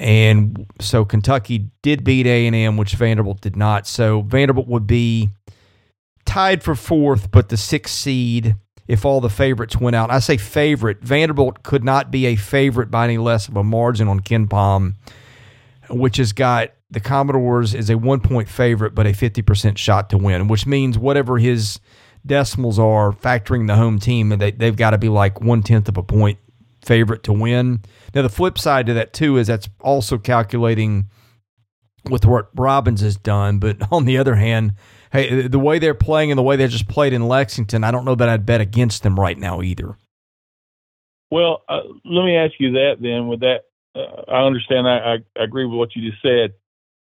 And 0.00 0.66
so 0.80 1.04
Kentucky 1.04 1.70
did 1.80 2.02
beat 2.02 2.26
A&M, 2.26 2.76
which 2.76 2.94
Vanderbilt 2.94 3.40
did 3.40 3.54
not. 3.54 3.86
So 3.86 4.22
Vanderbilt 4.22 4.66
would 4.66 4.88
be 4.88 5.28
tied 6.24 6.64
for 6.64 6.74
fourth, 6.74 7.30
but 7.30 7.50
the 7.50 7.56
sixth 7.56 7.94
seed 7.94 8.56
if 8.88 9.04
all 9.04 9.20
the 9.20 9.30
favorites 9.30 9.76
went 9.76 9.94
out. 9.94 10.10
I 10.10 10.18
say 10.18 10.38
favorite. 10.38 11.02
Vanderbilt 11.02 11.62
could 11.62 11.84
not 11.84 12.10
be 12.10 12.26
a 12.26 12.34
favorite 12.34 12.90
by 12.90 13.04
any 13.04 13.18
less 13.18 13.46
of 13.46 13.56
a 13.56 13.62
margin 13.62 14.08
on 14.08 14.18
KenPom, 14.18 14.94
which 15.88 16.16
has 16.16 16.32
got 16.32 16.72
the 16.90 17.00
Commodores 17.00 17.74
is 17.74 17.90
a 17.90 17.98
one 17.98 18.20
point 18.20 18.48
favorite, 18.48 18.94
but 18.94 19.06
a 19.06 19.10
50% 19.10 19.76
shot 19.76 20.10
to 20.10 20.18
win, 20.18 20.48
which 20.48 20.66
means 20.66 20.98
whatever 20.98 21.38
his 21.38 21.80
decimals 22.24 22.78
are, 22.78 23.12
factoring 23.12 23.66
the 23.66 23.76
home 23.76 23.98
team, 23.98 24.30
they, 24.30 24.50
they've 24.50 24.76
got 24.76 24.90
to 24.90 24.98
be 24.98 25.08
like 25.08 25.40
one 25.40 25.62
tenth 25.62 25.88
of 25.88 25.96
a 25.96 26.02
point 26.02 26.38
favorite 26.84 27.22
to 27.24 27.32
win. 27.32 27.82
Now, 28.14 28.22
the 28.22 28.28
flip 28.28 28.58
side 28.58 28.86
to 28.86 28.94
that, 28.94 29.12
too, 29.12 29.36
is 29.36 29.46
that's 29.48 29.68
also 29.80 30.18
calculating 30.18 31.06
with 32.08 32.24
what 32.24 32.48
Robbins 32.54 33.00
has 33.00 33.16
done. 33.16 33.58
But 33.58 33.76
on 33.92 34.04
the 34.04 34.18
other 34.18 34.36
hand, 34.36 34.74
hey, 35.12 35.46
the 35.46 35.58
way 35.58 35.78
they're 35.78 35.94
playing 35.94 36.30
and 36.30 36.38
the 36.38 36.42
way 36.42 36.56
they 36.56 36.68
just 36.68 36.88
played 36.88 37.12
in 37.12 37.28
Lexington, 37.28 37.84
I 37.84 37.90
don't 37.90 38.04
know 38.04 38.14
that 38.14 38.28
I'd 38.28 38.46
bet 38.46 38.60
against 38.60 39.02
them 39.02 39.18
right 39.18 39.38
now 39.38 39.62
either. 39.62 39.96
Well, 41.30 41.62
uh, 41.68 41.80
let 42.04 42.24
me 42.24 42.36
ask 42.36 42.54
you 42.58 42.72
that 42.72 42.96
then. 43.00 43.28
With 43.28 43.40
that, 43.40 43.64
uh, 43.94 44.30
I 44.30 44.46
understand. 44.46 44.88
I, 44.88 45.16
I, 45.36 45.42
agree 45.42 45.66
with 45.66 45.78
what 45.78 45.94
you 45.94 46.10
just 46.10 46.22
said. 46.22 46.54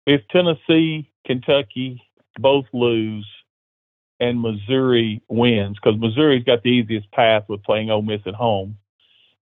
If 0.10 0.22
Tennessee, 0.30 1.12
Kentucky 1.26 2.02
both 2.40 2.66
lose, 2.74 3.28
and 4.20 4.42
Missouri 4.42 5.22
wins, 5.30 5.78
because 5.82 6.00
Missouri's 6.00 6.44
got 6.44 6.64
the 6.64 6.70
easiest 6.70 7.12
path 7.12 7.44
with 7.48 7.64
playing 7.64 7.92
Ole 7.92 8.02
Miss 8.02 8.22
at 8.26 8.34
home, 8.34 8.78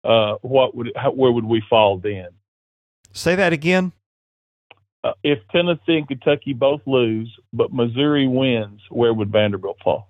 uh, 0.04 0.36
what 0.41 0.75
would 0.75 0.91
how, 0.95 1.12
where 1.12 1.32
would 1.32 1.45
we 1.45 1.62
fall 1.69 1.97
then? 1.99 2.30
Say 3.13 3.36
that 3.36 3.54
again 3.54 3.93
uh, 5.06 5.13
if 5.23 5.38
Tennessee 5.51 5.97
and 5.97 6.08
Kentucky 6.08 6.54
both 6.54 6.82
lose, 6.88 7.32
but 7.54 7.71
Missouri 7.71 8.28
wins, 8.28 8.82
where 8.89 9.13
would 9.13 9.32
Vanderbilt 9.32 9.78
fall? 9.84 10.10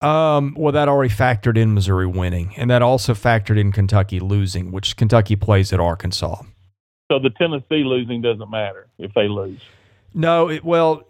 Um, 0.00 0.56
well, 0.58 0.72
that 0.72 0.88
already 0.88 1.14
factored 1.14 1.58
in 1.58 1.74
Missouri 1.74 2.06
winning, 2.06 2.54
and 2.56 2.70
that 2.70 2.80
also 2.80 3.12
factored 3.12 3.58
in 3.58 3.70
Kentucky 3.70 4.18
losing, 4.18 4.72
which 4.72 4.96
Kentucky 4.96 5.36
plays 5.36 5.74
at 5.74 5.78
Arkansas. 5.78 6.42
So 7.12 7.18
the 7.18 7.28
Tennessee 7.28 7.84
losing 7.84 8.22
doesn't 8.22 8.50
matter 8.50 8.88
if 8.96 9.12
they 9.12 9.28
lose. 9.28 9.60
No, 10.14 10.48
it, 10.48 10.64
well, 10.64 11.02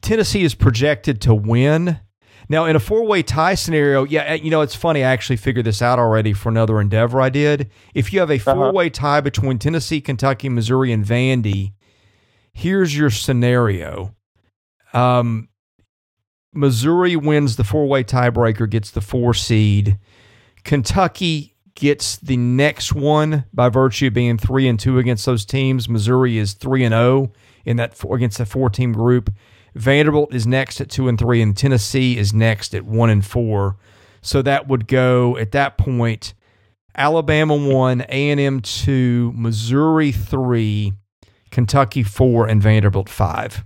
Tennessee 0.00 0.42
is 0.42 0.54
projected 0.54 1.20
to 1.22 1.34
win, 1.34 2.00
now, 2.48 2.66
in 2.66 2.76
a 2.76 2.80
four 2.80 3.06
way 3.06 3.22
tie 3.22 3.54
scenario, 3.54 4.04
yeah, 4.04 4.34
you 4.34 4.50
know, 4.50 4.60
it's 4.60 4.74
funny. 4.74 5.04
I 5.04 5.10
actually 5.10 5.36
figured 5.36 5.64
this 5.64 5.80
out 5.80 5.98
already 5.98 6.32
for 6.32 6.48
another 6.48 6.80
endeavor 6.80 7.20
I 7.20 7.28
did. 7.28 7.70
If 7.94 8.12
you 8.12 8.20
have 8.20 8.30
a 8.30 8.38
four 8.38 8.72
way 8.72 8.86
uh-huh. 8.86 8.94
tie 8.94 9.20
between 9.20 9.58
Tennessee, 9.58 10.00
Kentucky, 10.00 10.48
Missouri, 10.48 10.92
and 10.92 11.04
Vandy, 11.04 11.72
here's 12.52 12.96
your 12.96 13.10
scenario. 13.10 14.14
Um, 14.92 15.48
Missouri 16.52 17.16
wins 17.16 17.56
the 17.56 17.64
four 17.64 17.86
way 17.86 18.04
tiebreaker, 18.04 18.68
gets 18.68 18.90
the 18.90 19.00
four 19.00 19.34
seed. 19.34 19.98
Kentucky 20.64 21.51
gets 21.74 22.16
the 22.18 22.36
next 22.36 22.92
one 22.94 23.44
by 23.52 23.68
virtue 23.68 24.08
of 24.08 24.14
being 24.14 24.38
three 24.38 24.68
and 24.68 24.78
two 24.78 24.98
against 24.98 25.26
those 25.26 25.44
teams. 25.44 25.88
Missouri 25.88 26.38
is 26.38 26.52
three 26.52 26.84
and 26.84 26.92
zero 26.92 27.02
oh 27.02 27.32
in 27.64 27.76
that 27.76 27.94
four, 27.94 28.16
against 28.16 28.38
the 28.38 28.46
four 28.46 28.70
team 28.70 28.92
group. 28.92 29.32
Vanderbilt 29.74 30.34
is 30.34 30.46
next 30.46 30.80
at 30.80 30.90
two 30.90 31.08
and 31.08 31.18
three, 31.18 31.40
and 31.40 31.56
Tennessee 31.56 32.18
is 32.18 32.34
next 32.34 32.74
at 32.74 32.84
one 32.84 33.10
and 33.10 33.24
four. 33.24 33.76
So 34.20 34.42
that 34.42 34.68
would 34.68 34.86
go 34.86 35.36
at 35.36 35.52
that 35.52 35.78
point. 35.78 36.34
Alabama 36.94 37.56
one, 37.56 38.02
A 38.08 38.30
and 38.30 38.38
M 38.38 38.60
two, 38.60 39.32
Missouri 39.34 40.12
three, 40.12 40.92
Kentucky 41.50 42.02
four, 42.02 42.46
and 42.46 42.62
Vanderbilt 42.62 43.08
five. 43.08 43.64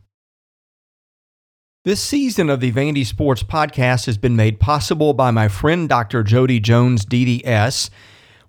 This 1.86 2.02
season 2.02 2.50
of 2.50 2.58
the 2.58 2.72
Vandy 2.72 3.06
Sports 3.06 3.44
Podcast 3.44 4.06
has 4.06 4.18
been 4.18 4.34
made 4.34 4.58
possible 4.58 5.14
by 5.14 5.30
my 5.30 5.46
friend 5.46 5.88
Dr. 5.88 6.24
Jody 6.24 6.58
Jones, 6.58 7.06
DDS. 7.06 7.90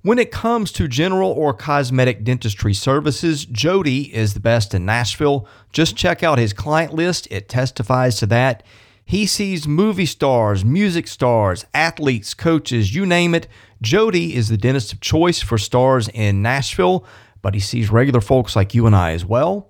When 0.02 0.18
it 0.18 0.32
comes 0.32 0.72
to 0.72 0.88
general 0.88 1.30
or 1.34 1.54
cosmetic 1.54 2.24
dentistry 2.24 2.74
services, 2.74 3.46
Jody 3.46 4.12
is 4.12 4.34
the 4.34 4.40
best 4.40 4.74
in 4.74 4.88
Nashville. 4.88 5.48
Just 5.72 5.96
check 5.96 6.24
out 6.24 6.40
his 6.40 6.52
client 6.52 6.96
list, 6.96 7.28
it 7.30 7.48
testifies 7.48 8.18
to 8.18 8.26
that. 8.26 8.64
He 9.06 9.28
sees 9.28 9.68
movie 9.68 10.08
stars, 10.08 10.66
music 10.66 11.08
stars, 11.08 11.64
athletes, 11.76 12.34
coaches, 12.34 12.96
you 12.96 13.06
name 13.06 13.36
it. 13.36 13.48
Jody 13.84 14.34
is 14.34 14.50
the 14.50 14.58
dentist 14.58 14.94
of 14.94 15.00
choice 15.00 15.44
for 15.44 15.60
stars 15.60 16.10
in 16.12 16.42
Nashville, 16.42 17.06
but 17.44 17.54
he 17.54 17.60
sees 17.60 17.92
regular 17.92 18.20
folks 18.20 18.56
like 18.56 18.74
you 18.74 18.88
and 18.88 18.96
I 18.96 19.12
as 19.12 19.24
well. 19.24 19.70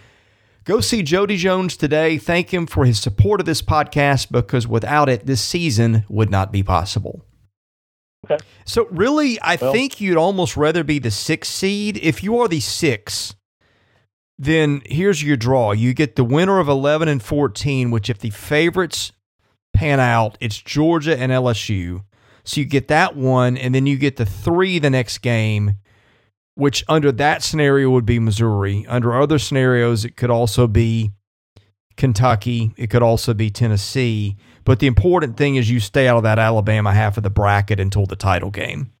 Go 0.63 0.79
see 0.79 1.01
Jody 1.01 1.37
Jones 1.37 1.75
today. 1.75 2.17
Thank 2.17 2.53
him 2.53 2.67
for 2.67 2.85
his 2.85 2.99
support 2.99 3.39
of 3.39 3.45
this 3.47 3.61
podcast 3.63 4.31
because 4.31 4.67
without 4.67 5.09
it, 5.09 5.25
this 5.25 5.41
season 5.41 6.05
would 6.07 6.29
not 6.29 6.51
be 6.51 6.61
possible. 6.61 7.25
Okay. 8.29 8.37
So, 8.65 8.87
really, 8.91 9.39
I 9.41 9.55
Well- 9.59 9.73
think 9.73 9.99
you'd 9.99 10.17
almost 10.17 10.55
rather 10.55 10.83
be 10.83 10.99
the 10.99 11.09
sixth 11.09 11.51
seed. 11.51 11.97
If 12.03 12.23
you 12.23 12.37
are 12.39 12.47
the 12.47 12.59
six, 12.59 13.33
then 14.37 14.83
here's 14.85 15.23
your 15.23 15.35
draw. 15.37 15.71
You 15.71 15.95
get 15.95 16.15
the 16.15 16.23
winner 16.23 16.59
of 16.59 16.67
11 16.69 17.07
and 17.07 17.21
14, 17.23 17.89
which, 17.89 18.09
if 18.11 18.19
the 18.19 18.29
favorites 18.29 19.11
pan 19.73 19.99
out, 19.99 20.37
it's 20.39 20.61
Georgia 20.61 21.17
and 21.17 21.31
LSU. 21.31 22.03
So, 22.43 22.61
you 22.61 22.65
get 22.65 22.87
that 22.89 23.15
one, 23.15 23.57
and 23.57 23.73
then 23.73 23.87
you 23.87 23.97
get 23.97 24.17
the 24.17 24.25
three 24.27 24.77
the 24.77 24.89
next 24.91 25.19
game, 25.19 25.77
which 26.55 26.83
under 26.87 27.11
that 27.13 27.43
scenario 27.43 27.89
would 27.89 28.05
be 28.05 28.19
Missouri. 28.19 28.85
Under 28.87 29.19
other 29.19 29.39
scenarios, 29.39 30.05
it 30.05 30.15
could 30.17 30.29
also 30.29 30.67
be 30.67 31.11
Kentucky. 31.97 32.73
It 32.77 32.89
could 32.89 33.03
also 33.03 33.33
be 33.33 33.49
Tennessee. 33.49 34.35
But 34.63 34.79
the 34.79 34.87
important 34.87 35.37
thing 35.37 35.55
is 35.55 35.69
you 35.69 35.79
stay 35.79 36.07
out 36.07 36.17
of 36.17 36.23
that 36.23 36.39
Alabama 36.39 36.93
half 36.93 37.17
of 37.17 37.23
the 37.23 37.29
bracket 37.29 37.79
until 37.79 38.05
the 38.05 38.15
title 38.15 38.51
game. 38.51 38.91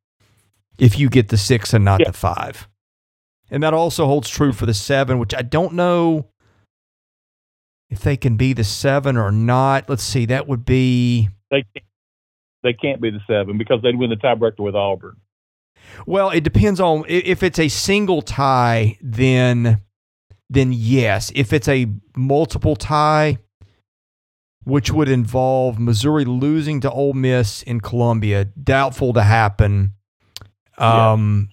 If 0.77 0.97
you 0.97 1.09
get 1.09 1.29
the 1.29 1.37
six 1.37 1.73
and 1.73 1.85
not 1.85 1.99
Yeah. 1.99 2.07
the 2.07 2.13
five. 2.13 2.67
And 3.49 3.61
that 3.63 3.73
also 3.73 4.05
holds 4.05 4.29
true 4.29 4.53
for 4.53 4.65
the 4.65 4.73
seven, 4.73 5.19
which 5.19 5.35
I 5.35 5.41
don't 5.41 5.73
know 5.73 6.27
if 7.89 7.99
they 7.99 8.15
can 8.15 8.37
be 8.37 8.53
the 8.53 8.63
seven 8.63 9.17
or 9.17 9.31
not. 9.31 9.89
Let's 9.89 10.03
see. 10.03 10.25
That 10.25 10.47
would 10.47 10.63
be 10.65 11.29
They 11.49 11.63
can't, 11.73 11.85
they 12.63 12.73
can't 12.73 13.01
be 13.01 13.09
the 13.11 13.19
seven 13.27 13.57
because 13.57 13.81
they'd 13.81 13.97
win 13.97 14.09
the 14.09 14.15
tiebreaker 14.15 14.59
with 14.59 14.75
Auburn. 14.75 15.17
Well, 16.05 16.29
it 16.29 16.43
depends 16.43 16.79
on 16.79 17.05
if 17.07 17.43
it's 17.43 17.59
a 17.59 17.67
single 17.67 18.21
tie, 18.21 18.97
then 19.01 19.81
then 20.49 20.73
yes. 20.73 21.31
If 21.35 21.53
it's 21.53 21.67
a 21.67 21.87
multiple 22.15 22.75
tie, 22.75 23.37
which 24.63 24.91
would 24.91 25.09
involve 25.09 25.79
Missouri 25.79 26.25
losing 26.25 26.81
to 26.81 26.91
Ole 26.91 27.13
Miss 27.13 27.63
in 27.63 27.79
Columbia, 27.79 28.45
doubtful 28.45 29.13
to 29.13 29.23
happen. 29.23 29.93
Um, 30.77 31.49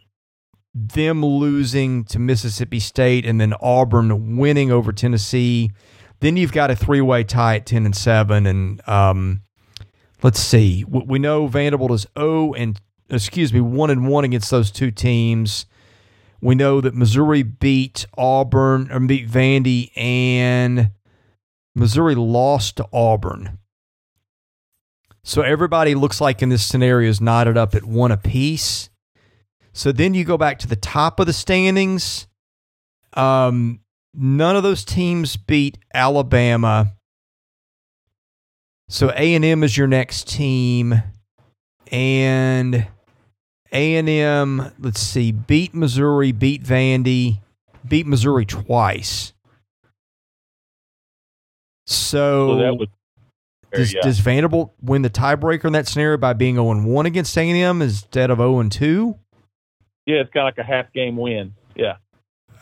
them 0.75 1.25
losing 1.25 2.05
to 2.05 2.19
Mississippi 2.19 2.81
State 2.81 3.27
and 3.27 3.41
then 3.41 3.55
Auburn 3.61 4.37
winning 4.37 4.71
over 4.71 4.93
Tennessee. 4.93 5.71
Then 6.21 6.37
you've 6.37 6.53
got 6.53 6.71
a 6.71 6.77
three-way 6.77 7.25
tie 7.25 7.57
at 7.57 7.67
ten 7.67 7.87
and 7.87 7.97
seven, 7.97 8.47
and 8.47 8.89
um, 8.89 9.43
let's 10.23 10.41
see. 10.41 10.85
We 10.85 11.19
know 11.19 11.47
Vanderbilt 11.47 11.93
is 11.93 12.07
zero 12.19 12.55
and 12.55 12.81
excuse 13.11 13.53
me 13.53 13.61
one 13.61 13.91
and 13.91 14.09
one 14.09 14.25
against 14.25 14.51
those 14.51 14.71
two 14.71 14.91
teams. 14.91 15.67
We 16.41 16.55
know 16.55 16.81
that 16.81 16.95
Missouri 16.95 17.43
beat 17.43 18.07
Auburn 18.17 18.93
or 18.93 19.01
beat 19.01 19.29
Vandy, 19.29 19.91
and 19.97 20.93
Missouri 21.75 22.15
lost 22.15 22.77
to 22.77 22.89
Auburn. 22.93 23.59
So 25.25 25.43
everybody 25.43 25.95
looks 25.95 26.21
like 26.21 26.43
in 26.43 26.49
this 26.49 26.65
scenario 26.65 27.11
is 27.11 27.21
knotted 27.21 27.59
up 27.59 27.75
at 27.75 27.85
one 27.85 28.13
apiece. 28.13 28.89
So 29.73 29.93
then 29.93 30.15
you 30.15 30.25
go 30.25 30.39
back 30.39 30.59
to 30.61 30.69
the 30.69 30.77
top 30.77 31.21
of 31.21 31.27
the 31.27 31.33
standings. 31.33 32.27
Um, 33.15 33.81
none 34.15 34.57
of 34.57 34.63
those 34.63 34.85
teams 34.85 35.37
beat 35.37 35.79
Alabama. 35.93 36.95
So 38.89 39.11
A 39.11 39.35
and 39.35 39.45
M 39.45 39.63
is 39.63 39.77
your 39.77 39.87
next 39.87 40.29
team, 40.29 41.03
and 41.93 42.87
A 43.73 43.97
and 43.97 44.09
M. 44.09 44.73
Let's 44.79 45.01
see, 45.01 45.33
beat 45.33 45.75
Missouri, 45.75 46.33
beat 46.33 46.63
Vandy, 46.63 47.41
beat 47.87 48.07
Missouri 48.07 48.47
twice. 48.47 49.33
So, 51.87 52.49
So 52.49 52.59
that 52.59 52.75
was 52.77 52.89
does, 53.73 53.93
yeah. 53.93 54.01
does 54.03 54.19
Vanderbilt 54.21 54.73
win 54.81 55.03
the 55.03 55.11
tiebreaker 55.11 55.67
in 55.67 55.73
that 55.75 55.87
scenario 55.87 56.17
by 56.17 56.33
being 56.33 56.55
0 56.55 56.83
1 56.83 57.07
against 57.07 57.37
A 57.37 57.43
and 57.43 57.59
M 57.59 57.83
instead 57.83 58.31
of 58.31 58.39
0 58.39 58.63
2? 58.69 59.19
yeah, 60.07 60.17
it's 60.21 60.31
kind 60.31 60.49
of 60.49 60.57
like 60.57 60.59
a 60.59 60.67
half 60.67 60.91
game 60.95 61.17
win. 61.19 61.55
Yeah. 61.77 61.97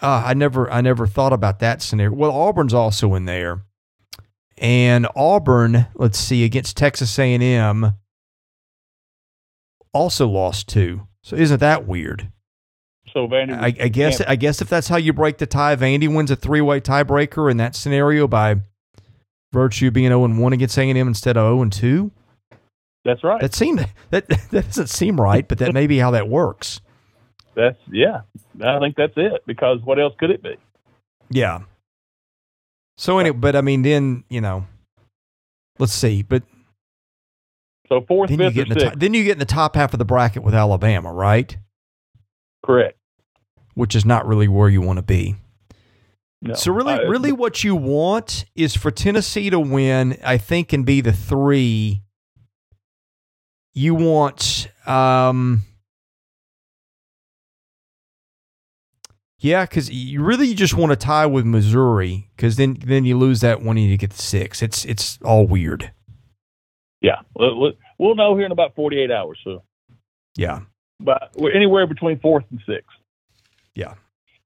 Uh, 0.03 0.25
I 0.27 0.35
never 0.35 0.71
I 0.71 0.81
never 0.81 1.07
thought 1.07 1.33
about 1.33 1.61
that 1.61 1.81
scenario. 1.81 2.15
Well, 2.15 2.33
Auburn's 2.33 2.75
also 2.75 3.15
in 3.15 3.25
there. 3.25 3.63
And 4.59 5.07
Auburn, 5.15 5.87
let's 5.95 6.19
see, 6.19 6.43
against 6.45 6.77
Texas 6.77 7.19
A&M 7.19 7.93
also 9.97 10.29
lost 10.29 10.69
two. 10.69 11.07
So 11.23 11.37
isn't 11.37 11.61
that 11.61 11.87
weird? 11.87 12.31
So 13.13 13.27
Vandy, 13.27 13.55
I, 13.55 13.67
I 13.67 13.89
guess 13.89 14.21
I 14.21 14.37
guess 14.37 14.61
if 14.61 14.69
that's 14.69 14.89
how 14.89 14.97
you 14.97 15.13
break 15.13 15.39
the 15.39 15.47
tie, 15.47 15.75
Vandy 15.75 16.13
wins 16.13 16.31
a 16.31 16.37
three-way 16.37 16.81
tiebreaker 16.81 17.51
in 17.51 17.57
that 17.57 17.75
scenario 17.75 18.29
by 18.29 18.57
virtue 19.53 19.89
of 19.89 19.95
being 19.95 20.09
0 20.09 20.25
and 20.25 20.39
1 20.39 20.53
against 20.53 20.77
A&M 20.77 20.97
instead 20.97 21.37
of 21.37 21.45
0 21.45 21.63
and 21.63 21.73
2. 21.73 22.11
that's 23.05 23.25
right. 23.25 23.41
That 23.41 23.55
seemed 23.55 23.89
that 24.11 24.29
that 24.51 24.67
doesn't 24.67 24.89
seem 24.89 25.21
right, 25.21 25.47
but 25.47 25.59
that 25.59 25.73
may 25.73 25.87
be 25.87 25.99
how 25.99 26.11
that 26.11 26.29
works. 26.29 26.81
That's 27.55 27.79
yeah. 27.91 28.21
I 28.63 28.79
think 28.81 28.97
that's 28.97 29.15
it 29.17 29.43
because 29.47 29.81
what 29.83 29.99
else 29.99 30.15
could 30.19 30.31
it 30.31 30.43
be? 30.43 30.57
Yeah. 31.31 31.61
So 32.99 33.19
anyway, 33.19 33.37
but 33.37 33.57
I 33.57 33.63
mean, 33.63 33.83
then 33.83 34.25
you 34.29 34.41
know, 34.41 34.67
let's 35.79 35.95
see. 35.95 36.23
But 36.23 36.43
So 37.89 38.01
fourth, 38.01 38.31
then 38.31 38.41
you 38.41 38.51
fifth, 38.51 38.59
in 38.59 38.69
the 38.69 38.85
top, 38.85 38.95
then 38.99 39.15
you 39.15 39.25
get 39.25 39.33
in 39.33 39.39
the 39.39 39.45
top 39.45 39.77
half 39.77 39.93
of 39.93 39.99
the 39.99 40.05
bracket 40.05 40.43
with 40.43 40.55
Alabama, 40.55 41.13
right? 41.13 41.57
Correct. 42.65 42.99
Which 43.75 43.95
is 43.95 44.05
not 44.05 44.27
really 44.27 44.49
where 44.49 44.69
you 44.69 44.81
want 44.81 44.97
to 44.99 45.03
be. 45.03 45.37
No. 46.43 46.55
So 46.55 46.73
really, 46.73 46.95
Uh, 46.95 47.09
really, 47.09 47.33
what 47.33 47.65
you 47.65 47.75
want 47.77 48.45
is 48.55 48.77
for 48.77 48.91
Tennessee 48.91 49.51
to 49.51 49.61
win. 49.61 50.19
I 50.25 50.37
think 50.39 50.73
and 50.73 50.85
be 50.85 51.01
the 51.01 51.13
three. 51.13 52.03
You 53.75 53.95
want, 53.95 54.69
um, 54.87 55.63
yeah, 59.39 59.65
because 59.65 59.91
you 59.91 60.23
really 60.23 60.55
just 60.55 60.75
want 60.75 60.91
to 60.91 60.97
tie 60.97 61.27
with 61.27 61.45
Missouri, 61.45 62.31
because 62.37 62.57
then 62.57 62.79
then 62.85 63.05
you 63.05 63.19
lose 63.19 63.41
that 63.41 63.63
one 63.63 63.77
and 63.77 63.87
you 63.87 63.97
get 63.99 64.11
the 64.11 64.23
six. 64.23 64.63
It's 64.63 64.85
it's 64.87 65.19
all 65.23 65.47
weird. 65.47 65.93
Yeah. 67.01 67.21
We'll, 67.35 68.15
know 68.15 68.37
here 68.37 68.47
in 68.47 68.53
about 68.53 68.75
forty 68.75 68.99
eight 68.99 69.11
hours. 69.11 69.39
So, 69.45 69.63
Yeah, 70.37 70.61
but 71.01 71.31
we're 71.35 71.53
anywhere 71.53 71.87
between 71.87 72.19
fourth 72.21 72.45
and 72.51 72.61
sixth. 72.67 72.97
Yeah. 73.75 73.95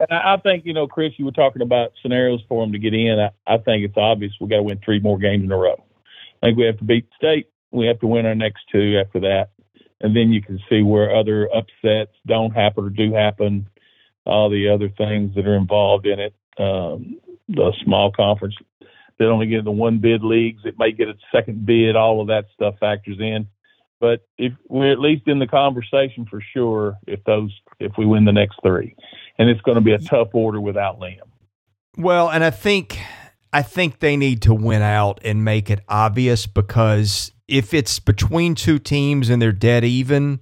And 0.00 0.08
I, 0.10 0.34
I 0.34 0.36
think 0.38 0.64
you 0.64 0.72
know, 0.72 0.86
Chris, 0.86 1.12
you 1.16 1.24
were 1.24 1.32
talking 1.32 1.62
about 1.62 1.92
scenarios 2.02 2.40
for 2.48 2.62
them 2.62 2.72
to 2.72 2.78
get 2.78 2.94
in. 2.94 3.18
I, 3.18 3.30
I 3.46 3.58
think 3.58 3.84
it's 3.84 3.96
obvious 3.96 4.32
we 4.40 4.48
got 4.48 4.56
to 4.56 4.62
win 4.62 4.80
three 4.84 5.00
more 5.00 5.18
games 5.18 5.44
in 5.44 5.52
a 5.52 5.56
row. 5.56 5.82
I 6.42 6.46
think 6.46 6.58
we 6.58 6.64
have 6.64 6.78
to 6.78 6.84
beat 6.84 7.08
State. 7.16 7.48
We 7.70 7.86
have 7.86 8.00
to 8.00 8.06
win 8.06 8.26
our 8.26 8.34
next 8.34 8.62
two 8.72 9.00
after 9.04 9.20
that, 9.20 9.50
and 10.00 10.16
then 10.16 10.32
you 10.32 10.42
can 10.42 10.58
see 10.68 10.82
where 10.82 11.14
other 11.14 11.48
upsets 11.54 12.12
don't 12.26 12.52
happen 12.52 12.84
or 12.84 12.90
do 12.90 13.14
happen. 13.14 13.68
All 14.26 14.50
the 14.50 14.68
other 14.68 14.88
things 14.88 15.34
that 15.34 15.46
are 15.46 15.56
involved 15.56 16.06
in 16.06 16.18
it. 16.18 16.34
Um, 16.58 17.18
the 17.48 17.72
small 17.84 18.12
conference 18.12 18.54
that 19.20 19.28
only 19.28 19.46
get 19.46 19.64
the 19.64 19.70
one 19.70 19.98
bid 19.98 20.24
leagues, 20.24 20.62
it 20.64 20.76
may 20.78 20.92
get 20.92 21.09
a 21.09 21.14
second 21.30 21.66
bid. 21.66 21.94
All 21.94 22.22
of 22.22 22.28
that 22.28 22.46
stuff 22.54 22.74
factors 22.80 23.18
in. 23.20 23.46
But 24.00 24.26
if 24.38 24.54
we're 24.68 24.90
at 24.90 24.98
least 24.98 25.28
in 25.28 25.38
the 25.38 25.46
conversation 25.46 26.26
for 26.28 26.42
sure, 26.54 26.96
if 27.06 27.22
those 27.24 27.54
if 27.78 27.92
we 27.98 28.06
win 28.06 28.24
the 28.24 28.33
next 28.33 28.59
three, 28.62 28.96
and 29.38 29.50
it's 29.50 29.61
going 29.61 29.74
to 29.74 29.83
be 29.83 29.92
a 29.92 29.98
tough 29.98 30.28
order 30.33 30.61
without 30.61 30.98
Liam. 30.98 31.28
Well, 31.98 32.30
and 32.30 32.42
I 32.42 32.48
think 32.48 32.98
I 33.52 33.61
think 33.61 33.98
they 33.98 34.16
need 34.16 34.40
to 34.42 34.54
win 34.54 34.80
out 34.80 35.20
and 35.22 35.44
make 35.44 35.68
it 35.68 35.80
obvious 35.87 36.46
because 36.46 37.30
if 37.46 37.74
it's 37.74 37.98
between 37.98 38.54
two 38.54 38.78
teams 38.78 39.28
and 39.28 39.42
they're 39.42 39.52
dead 39.52 39.85
even, 39.85 40.40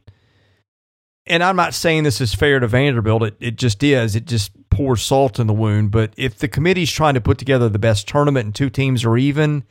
and 1.29 1.43
I'm 1.43 1.57
not 1.57 1.75
saying 1.75 2.05
this 2.05 2.21
is 2.21 2.35
fair 2.35 2.61
to 2.61 2.67
Vanderbilt, 2.67 3.23
it, 3.23 3.37
it 3.41 3.57
just 3.57 3.83
is. 3.83 4.17
It 4.17 4.27
just 4.27 4.53
pours 4.71 5.03
salt 5.03 5.38
in 5.38 5.47
the 5.47 5.53
wound. 5.53 5.91
But 5.91 6.12
if 6.17 6.38
the 6.38 6.49
committee's 6.49 6.93
trying 6.93 7.14
to 7.14 7.21
put 7.21 7.38
together 7.38 7.69
the 7.69 7.79
best 7.79 8.09
tournament 8.09 8.47
and 8.47 8.55
two 8.55 8.71
teams 8.71 9.05
are 9.05 9.17
even, 9.17 9.64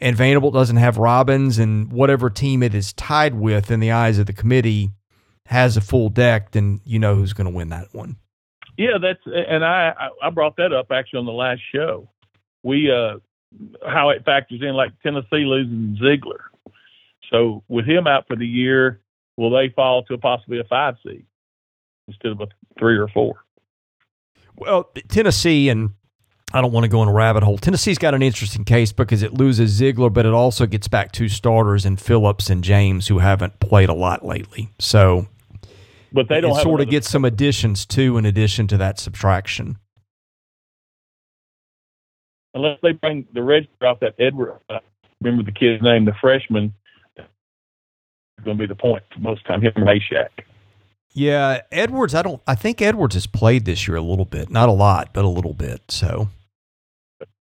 and 0.00 0.16
Vanderbilt 0.16 0.54
doesn't 0.54 0.76
have 0.76 0.98
Robbins 0.98 1.58
and 1.58 1.92
whatever 1.92 2.30
team 2.30 2.62
it 2.62 2.74
is 2.74 2.92
tied 2.92 3.34
with 3.34 3.70
in 3.70 3.80
the 3.80 3.92
eyes 3.92 4.18
of 4.18 4.26
the 4.26 4.32
committee 4.32 4.90
has 5.46 5.76
a 5.76 5.80
full 5.80 6.08
deck, 6.08 6.50
then 6.52 6.80
you 6.84 6.98
know 6.98 7.14
who's 7.14 7.32
going 7.32 7.46
to 7.46 7.56
win 7.56 7.68
that 7.70 7.88
one. 7.92 8.16
Yeah, 8.76 8.98
that's 9.00 9.20
and 9.24 9.64
I 9.64 9.92
I 10.22 10.30
brought 10.30 10.56
that 10.56 10.72
up 10.72 10.90
actually 10.90 11.20
on 11.20 11.26
the 11.26 11.32
last 11.32 11.60
show. 11.74 12.10
We 12.62 12.90
uh 12.90 13.18
how 13.88 14.10
it 14.10 14.24
factors 14.24 14.60
in 14.60 14.74
like 14.74 14.90
Tennessee 15.02 15.46
losing 15.46 15.96
Zeigler. 16.02 16.40
So 17.30 17.62
with 17.68 17.86
him 17.86 18.06
out 18.06 18.26
for 18.26 18.36
the 18.36 18.46
year, 18.46 19.00
will 19.36 19.50
they 19.50 19.68
fall 19.74 20.04
to 20.04 20.18
possibly 20.18 20.58
a 20.58 20.64
five 20.64 20.94
seed 21.04 21.24
instead 22.08 22.32
of 22.32 22.40
a 22.40 22.46
three 22.78 22.98
or 22.98 23.08
four? 23.08 23.44
Well, 24.56 24.90
Tennessee 25.08 25.68
and 25.68 25.90
I 26.52 26.60
don't 26.60 26.72
want 26.72 26.84
to 26.84 26.88
go 26.88 27.02
in 27.02 27.08
a 27.08 27.12
rabbit 27.12 27.42
hole. 27.42 27.58
Tennessee's 27.58 27.98
got 27.98 28.14
an 28.14 28.22
interesting 28.22 28.64
case 28.64 28.92
because 28.92 29.22
it 29.22 29.34
loses 29.34 29.80
Zeigler, 29.80 30.12
but 30.12 30.24
it 30.24 30.32
also 30.32 30.64
gets 30.64 30.88
back 30.88 31.12
two 31.12 31.28
starters 31.28 31.84
and 31.84 32.00
Phillips 32.00 32.48
and 32.48 32.62
James 32.62 33.08
who 33.08 33.18
haven't 33.18 33.58
played 33.58 33.88
a 33.88 33.94
lot 33.94 34.24
lately. 34.24 34.70
So, 34.78 35.26
but 36.12 36.28
they 36.28 36.40
don't 36.40 36.60
sort 36.60 36.80
of 36.80 36.88
get 36.88 37.04
some 37.04 37.24
additions 37.24 37.84
too, 37.84 38.16
in 38.16 38.24
addition 38.24 38.68
to 38.68 38.76
that 38.78 38.98
subtraction. 38.98 39.76
Unless 42.54 42.78
they 42.82 42.92
bring 42.92 43.26
the 43.34 43.42
red 43.42 43.68
off 43.82 44.00
that 44.00 44.14
Edward, 44.18 44.60
remember 45.20 45.42
the 45.42 45.52
kid's 45.52 45.82
name, 45.82 46.06
the 46.06 46.14
freshman, 46.20 46.72
going 48.46 48.56
to 48.56 48.62
be 48.62 48.66
the 48.66 48.74
point 48.74 49.02
for 49.12 49.20
most 49.20 49.42
of 49.42 49.44
the 49.44 49.48
time. 49.48 49.62
Him 49.62 49.72
Mashack. 49.84 50.44
Yeah, 51.12 51.60
Edwards. 51.70 52.14
I 52.14 52.22
don't. 52.22 52.42
I 52.46 52.54
think 52.54 52.80
Edwards 52.80 53.14
has 53.14 53.26
played 53.26 53.64
this 53.64 53.86
year 53.86 53.96
a 53.96 54.02
little 54.02 54.24
bit, 54.24 54.50
not 54.50 54.68
a 54.68 54.72
lot, 54.72 55.12
but 55.12 55.24
a 55.24 55.28
little 55.28 55.54
bit. 55.54 55.82
So 55.88 56.28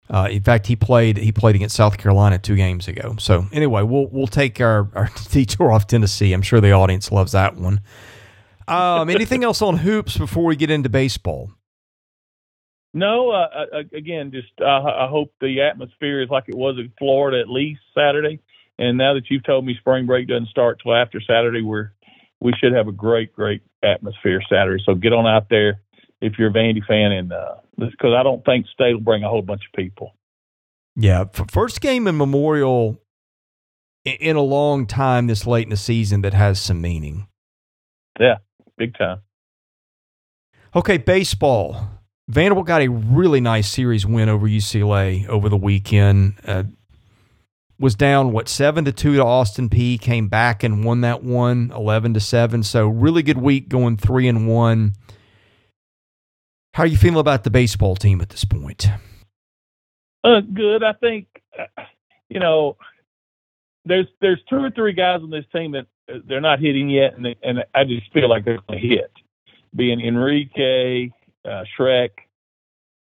uh, 0.09 0.27
in 0.29 0.43
fact, 0.43 0.67
he 0.67 0.75
played 0.75 1.17
he 1.17 1.31
played 1.31 1.55
against 1.55 1.75
South 1.75 1.97
Carolina 1.97 2.37
two 2.37 2.55
games 2.55 2.87
ago. 2.87 3.15
So 3.19 3.47
anyway, 3.51 3.83
we'll 3.83 4.07
we'll 4.07 4.27
take 4.27 4.59
our, 4.59 4.89
our 4.93 5.09
detour 5.31 5.71
off 5.71 5.87
Tennessee. 5.87 6.33
I'm 6.33 6.41
sure 6.41 6.61
the 6.61 6.71
audience 6.71 7.11
loves 7.11 7.31
that 7.31 7.55
one. 7.55 7.81
Um, 8.67 9.09
anything 9.09 9.43
else 9.45 9.61
on 9.61 9.77
hoops 9.77 10.17
before 10.17 10.45
we 10.45 10.55
get 10.55 10.69
into 10.69 10.89
baseball? 10.89 11.51
No. 12.93 13.31
Uh, 13.31 13.47
uh 13.73 13.83
again, 13.93 14.31
just 14.31 14.51
uh, 14.61 14.65
I 14.65 15.07
hope 15.09 15.33
the 15.39 15.61
atmosphere 15.61 16.21
is 16.21 16.29
like 16.29 16.45
it 16.47 16.55
was 16.55 16.75
in 16.77 16.91
Florida 16.99 17.39
at 17.39 17.49
least 17.49 17.81
Saturday. 17.95 18.39
And 18.79 18.97
now 18.97 19.13
that 19.13 19.29
you've 19.29 19.43
told 19.43 19.65
me 19.65 19.75
spring 19.79 20.05
break 20.05 20.27
doesn't 20.27 20.49
start 20.49 20.79
till 20.81 20.95
after 20.95 21.21
Saturday, 21.21 21.61
we're 21.61 21.91
we 22.41 22.53
should 22.59 22.73
have 22.73 22.87
a 22.87 22.91
great, 22.91 23.33
great 23.33 23.61
atmosphere 23.83 24.41
Saturday. 24.49 24.83
So 24.85 24.95
get 24.95 25.13
on 25.13 25.25
out 25.25 25.47
there 25.49 25.79
if 26.21 26.33
you're 26.37 26.49
a 26.49 26.53
Vandy 26.53 26.85
fan, 26.85 27.11
and 27.11 27.29
because 27.77 28.11
uh, 28.13 28.15
I 28.15 28.23
don't 28.23 28.43
think 28.45 28.65
State 28.67 28.93
will 28.93 29.01
bring 29.01 29.23
a 29.23 29.29
whole 29.29 29.41
bunch 29.41 29.61
of 29.65 29.79
people. 29.79 30.13
Yeah, 30.95 31.25
first 31.49 31.81
game 31.81 32.07
in 32.07 32.17
Memorial 32.17 32.99
in 34.05 34.35
a 34.35 34.41
long 34.41 34.85
time 34.85 35.27
this 35.27 35.47
late 35.47 35.63
in 35.63 35.69
the 35.69 35.77
season 35.77 36.21
that 36.21 36.33
has 36.33 36.59
some 36.59 36.81
meaning. 36.81 37.27
Yeah, 38.19 38.37
big 38.77 38.97
time. 38.97 39.21
Okay, 40.75 40.97
baseball. 40.97 41.89
Vanderbilt 42.27 42.67
got 42.67 42.81
a 42.81 42.87
really 42.87 43.41
nice 43.41 43.69
series 43.69 44.05
win 44.05 44.29
over 44.29 44.47
UCLA 44.47 45.27
over 45.27 45.49
the 45.49 45.57
weekend. 45.57 46.35
Uh, 46.45 46.63
was 47.79 47.95
down 47.95 48.31
what 48.31 48.47
seven 48.47 48.85
to 48.85 48.91
two 48.91 49.15
to 49.15 49.23
Austin 49.23 49.69
Peay. 49.69 49.99
Came 49.99 50.27
back 50.27 50.63
and 50.63 50.83
won 50.83 51.01
that 51.01 51.23
one 51.23 51.71
11 51.75 52.13
to 52.13 52.19
seven. 52.19 52.63
So 52.63 52.87
really 52.87 53.23
good 53.23 53.37
week, 53.37 53.69
going 53.69 53.97
three 53.97 54.27
and 54.27 54.47
one. 54.47 54.93
How 56.73 56.83
are 56.83 56.87
you 56.87 56.97
feeling 56.97 57.19
about 57.19 57.43
the 57.43 57.51
baseball 57.51 57.95
team 57.95 58.21
at 58.21 58.29
this 58.29 58.45
point? 58.45 58.87
Uh, 60.23 60.41
good. 60.41 60.83
I 60.83 60.93
think 60.93 61.27
uh, 61.59 61.83
you 62.29 62.39
know 62.39 62.77
there's 63.85 64.07
there's 64.21 64.39
two 64.49 64.57
or 64.57 64.71
three 64.71 64.93
guys 64.93 65.21
on 65.21 65.29
this 65.29 65.45
team 65.53 65.73
that 65.73 65.85
uh, 66.11 66.19
they're 66.25 66.41
not 66.41 66.59
hitting 66.59 66.89
yet, 66.89 67.15
and 67.15 67.25
they, 67.25 67.35
and 67.43 67.63
I 67.75 67.83
just 67.83 68.11
feel 68.13 68.29
like 68.29 68.45
they're 68.45 68.59
going 68.67 68.81
to 68.81 68.87
hit. 68.87 69.11
Being 69.75 70.01
Enrique, 70.01 71.09
uh, 71.45 71.63
Shrek, 71.77 72.09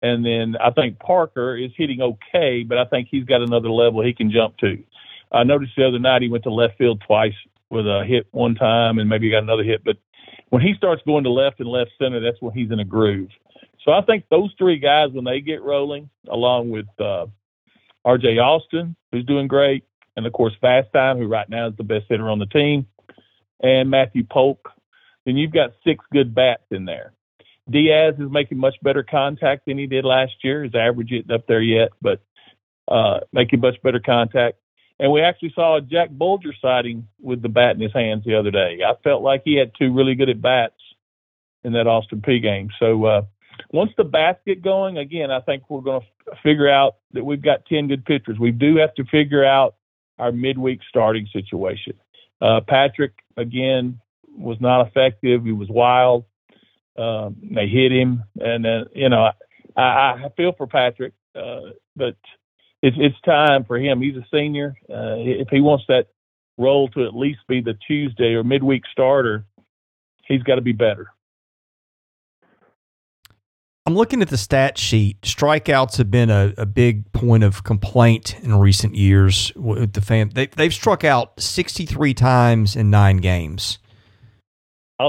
and 0.02 0.24
then 0.24 0.56
I 0.60 0.70
think 0.70 0.98
Parker 0.98 1.56
is 1.56 1.70
hitting 1.76 2.00
okay, 2.00 2.62
but 2.62 2.78
I 2.78 2.84
think 2.84 3.08
he's 3.10 3.24
got 3.24 3.42
another 3.42 3.70
level 3.70 4.04
he 4.04 4.14
can 4.14 4.30
jump 4.30 4.56
to. 4.58 4.82
I 5.32 5.44
noticed 5.44 5.72
the 5.76 5.86
other 5.86 5.98
night 5.98 6.22
he 6.22 6.28
went 6.28 6.44
to 6.44 6.50
left 6.50 6.78
field 6.78 7.02
twice 7.06 7.34
with 7.70 7.86
a 7.86 8.04
hit 8.06 8.26
one 8.30 8.54
time, 8.54 8.98
and 8.98 9.08
maybe 9.08 9.30
got 9.30 9.42
another 9.42 9.64
hit. 9.64 9.84
But 9.84 9.96
when 10.50 10.62
he 10.62 10.74
starts 10.74 11.02
going 11.06 11.24
to 11.24 11.30
left 11.30 11.60
and 11.60 11.68
left 11.68 11.90
center, 11.98 12.20
that's 12.20 12.40
when 12.40 12.54
he's 12.54 12.70
in 12.70 12.80
a 12.80 12.84
groove. 12.84 13.28
So 13.84 13.92
I 13.92 14.00
think 14.02 14.24
those 14.30 14.52
three 14.58 14.78
guys, 14.78 15.10
when 15.12 15.24
they 15.24 15.40
get 15.40 15.62
rolling, 15.62 16.08
along 16.28 16.70
with 16.70 16.86
uh, 16.98 17.26
R.J. 18.04 18.38
Austin, 18.38 18.96
who's 19.12 19.24
doing 19.24 19.48
great, 19.48 19.84
and 20.16 20.26
of 20.26 20.32
course 20.32 20.54
Vastine, 20.62 21.18
who 21.18 21.26
right 21.26 21.48
now 21.48 21.68
is 21.68 21.76
the 21.76 21.84
best 21.84 22.06
hitter 22.08 22.30
on 22.30 22.38
the 22.38 22.46
team, 22.46 22.86
and 23.60 23.90
Matthew 23.90 24.24
Polk, 24.24 24.70
then 25.26 25.36
you've 25.36 25.52
got 25.52 25.70
six 25.84 26.04
good 26.12 26.34
bats 26.34 26.64
in 26.70 26.84
there. 26.84 27.12
Diaz 27.70 28.14
is 28.18 28.30
making 28.30 28.58
much 28.58 28.76
better 28.82 29.02
contact 29.02 29.66
than 29.66 29.78
he 29.78 29.86
did 29.86 30.04
last 30.04 30.32
year. 30.42 30.64
His 30.64 30.74
average 30.74 31.12
isn't 31.12 31.30
up 31.30 31.46
there 31.46 31.60
yet, 31.60 31.90
but 32.00 32.20
uh, 32.88 33.20
making 33.32 33.60
much 33.60 33.80
better 33.82 34.00
contact. 34.00 34.58
And 34.98 35.12
we 35.12 35.20
actually 35.20 35.52
saw 35.54 35.76
a 35.76 35.80
Jack 35.80 36.10
Bulger 36.10 36.52
sighting 36.60 37.06
with 37.20 37.42
the 37.42 37.48
bat 37.48 37.76
in 37.76 37.80
his 37.80 37.92
hands 37.92 38.24
the 38.24 38.34
other 38.34 38.50
day. 38.50 38.80
I 38.84 38.94
felt 39.04 39.22
like 39.22 39.42
he 39.44 39.56
had 39.56 39.72
two 39.78 39.92
really 39.92 40.14
good 40.14 40.28
at 40.28 40.42
bats 40.42 40.74
in 41.62 41.72
that 41.74 41.86
Austin 41.86 42.20
Peay 42.20 42.42
game. 42.42 42.70
So 42.80 43.04
uh, 43.04 43.22
once 43.70 43.92
the 43.96 44.04
bats 44.04 44.40
get 44.46 44.62
going, 44.62 44.98
again, 44.98 45.30
I 45.30 45.40
think 45.40 45.64
we're 45.68 45.82
going 45.82 46.00
to 46.00 46.32
f- 46.32 46.38
figure 46.42 46.68
out 46.68 46.96
that 47.12 47.24
we've 47.24 47.42
got 47.42 47.66
10 47.66 47.88
good 47.88 48.04
pitchers. 48.04 48.38
We 48.38 48.50
do 48.50 48.76
have 48.76 48.94
to 48.94 49.04
figure 49.04 49.44
out 49.44 49.76
our 50.18 50.32
midweek 50.32 50.80
starting 50.88 51.28
situation. 51.32 51.94
Uh, 52.40 52.60
Patrick, 52.66 53.12
again, 53.36 54.00
was 54.36 54.56
not 54.60 54.86
effective. 54.86 55.44
He 55.44 55.52
was 55.52 55.68
wild. 55.68 56.24
Um, 56.98 57.36
they 57.54 57.68
hit 57.68 57.92
him, 57.92 58.24
and 58.40 58.66
uh, 58.66 58.84
you 58.92 59.08
know, 59.08 59.30
I, 59.76 59.80
I 59.80 60.28
feel 60.36 60.52
for 60.52 60.66
Patrick, 60.66 61.12
uh, 61.36 61.70
but 61.94 62.16
it's 62.82 62.96
it's 62.98 63.20
time 63.24 63.64
for 63.64 63.78
him. 63.78 64.02
He's 64.02 64.16
a 64.16 64.26
senior. 64.32 64.74
Uh, 64.90 65.16
if 65.18 65.48
he 65.48 65.60
wants 65.60 65.84
that 65.88 66.08
role 66.56 66.88
to 66.88 67.06
at 67.06 67.14
least 67.14 67.40
be 67.48 67.60
the 67.60 67.78
Tuesday 67.86 68.34
or 68.34 68.42
midweek 68.42 68.82
starter, 68.90 69.44
he's 70.26 70.42
got 70.42 70.56
to 70.56 70.60
be 70.60 70.72
better. 70.72 71.06
I'm 73.86 73.94
looking 73.94 74.20
at 74.20 74.28
the 74.28 74.36
stat 74.36 74.76
sheet. 74.76 75.22
Strikeouts 75.22 75.96
have 75.96 76.10
been 76.10 76.28
a, 76.28 76.52
a 76.58 76.66
big 76.66 77.10
point 77.12 77.42
of 77.42 77.64
complaint 77.64 78.36
in 78.42 78.54
recent 78.58 78.96
years 78.96 79.50
with 79.56 79.94
the 79.94 80.02
fan. 80.02 80.30
They, 80.34 80.46
they've 80.46 80.74
struck 80.74 81.04
out 81.04 81.40
63 81.40 82.12
times 82.12 82.76
in 82.76 82.90
nine 82.90 83.16
games 83.18 83.78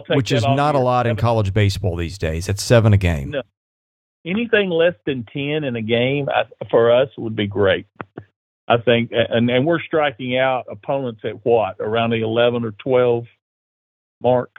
which 0.10 0.32
is 0.32 0.44
not 0.44 0.76
a 0.76 0.80
lot 0.80 1.08
in 1.08 1.16
college 1.16 1.54
baseball 1.54 1.96
these 1.96 2.18
days. 2.18 2.50
It's 2.50 2.64
seven 2.64 2.94
a 2.94 2.98
game. 2.98 3.32
No. 3.32 3.42
Anything 4.26 4.70
less 4.70 4.96
than 5.06 5.26
ten 5.32 5.64
in 5.64 5.76
a 5.76 5.82
game 5.82 6.28
I, 6.30 6.44
for 6.70 6.92
us 6.92 7.10
would 7.18 7.36
be 7.36 7.48
great. 7.48 7.88
I 8.68 8.78
think, 8.78 9.12
and 9.12 9.50
and 9.50 9.66
we're 9.66 9.82
striking 9.82 10.38
out 10.38 10.66
opponents 10.70 11.22
at 11.24 11.44
what 11.46 11.78
around 11.80 12.12
the 12.12 12.22
eleven 12.22 12.64
or 12.64 12.72
twelve 12.72 13.26
mark. 14.22 14.52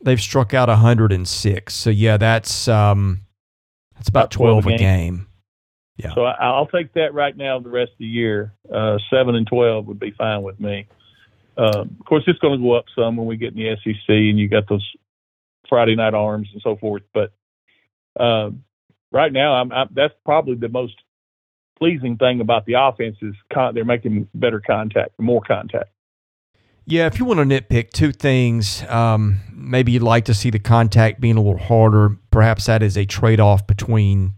They've 0.00 0.20
struck 0.20 0.54
out 0.54 0.68
hundred 0.68 1.12
and 1.12 1.28
six. 1.28 1.74
So 1.74 1.90
yeah, 1.90 2.16
that's 2.16 2.66
um, 2.68 3.22
that's 3.94 4.08
about, 4.08 4.20
about 4.20 4.30
twelve, 4.30 4.62
12 4.62 4.66
a 4.66 4.78
game. 4.78 5.16
game. 5.16 5.26
Yeah. 5.96 6.14
So 6.14 6.24
I, 6.24 6.58
will 6.58 6.66
take 6.66 6.94
that 6.94 7.12
right 7.12 7.36
now. 7.36 7.58
The 7.58 7.68
rest 7.68 7.92
of 7.92 7.98
the 7.98 8.06
year, 8.06 8.54
uh, 8.72 8.98
seven 9.10 9.34
and 9.34 9.46
twelve 9.46 9.86
would 9.86 10.00
be 10.00 10.12
fine 10.12 10.42
with 10.42 10.58
me. 10.58 10.86
Uh, 11.56 11.82
of 11.82 12.06
course, 12.06 12.24
it's 12.26 12.38
going 12.38 12.58
to 12.58 12.64
go 12.64 12.72
up 12.72 12.86
some 12.96 13.16
when 13.16 13.26
we 13.26 13.36
get 13.36 13.54
in 13.54 13.58
the 13.58 13.76
SEC 13.82 14.08
and 14.08 14.38
you 14.38 14.48
got 14.48 14.68
those 14.68 14.86
Friday 15.68 15.96
night 15.96 16.14
arms 16.14 16.48
and 16.52 16.62
so 16.62 16.76
forth. 16.76 17.02
But 17.12 17.32
uh, 18.18 18.50
right 19.10 19.32
now, 19.32 19.54
I'm, 19.54 19.72
I'm, 19.72 19.88
that's 19.94 20.14
probably 20.24 20.54
the 20.54 20.68
most 20.68 20.94
pleasing 21.78 22.16
thing 22.16 22.40
about 22.40 22.64
the 22.66 22.74
offense 22.78 23.16
is 23.22 23.34
con- 23.52 23.74
they're 23.74 23.84
making 23.84 24.28
better 24.34 24.60
contact, 24.60 25.18
more 25.18 25.42
contact. 25.42 25.90
Yeah, 26.84 27.06
if 27.06 27.18
you 27.18 27.24
want 27.24 27.38
to 27.38 27.44
nitpick 27.44 27.90
two 27.90 28.12
things, 28.12 28.82
um, 28.88 29.40
maybe 29.52 29.92
you'd 29.92 30.02
like 30.02 30.24
to 30.24 30.34
see 30.34 30.50
the 30.50 30.58
contact 30.58 31.20
being 31.20 31.36
a 31.36 31.40
little 31.40 31.58
harder. 31.58 32.16
Perhaps 32.30 32.66
that 32.66 32.82
is 32.82 32.96
a 32.96 33.04
trade 33.04 33.38
off 33.38 33.66
between 33.66 34.34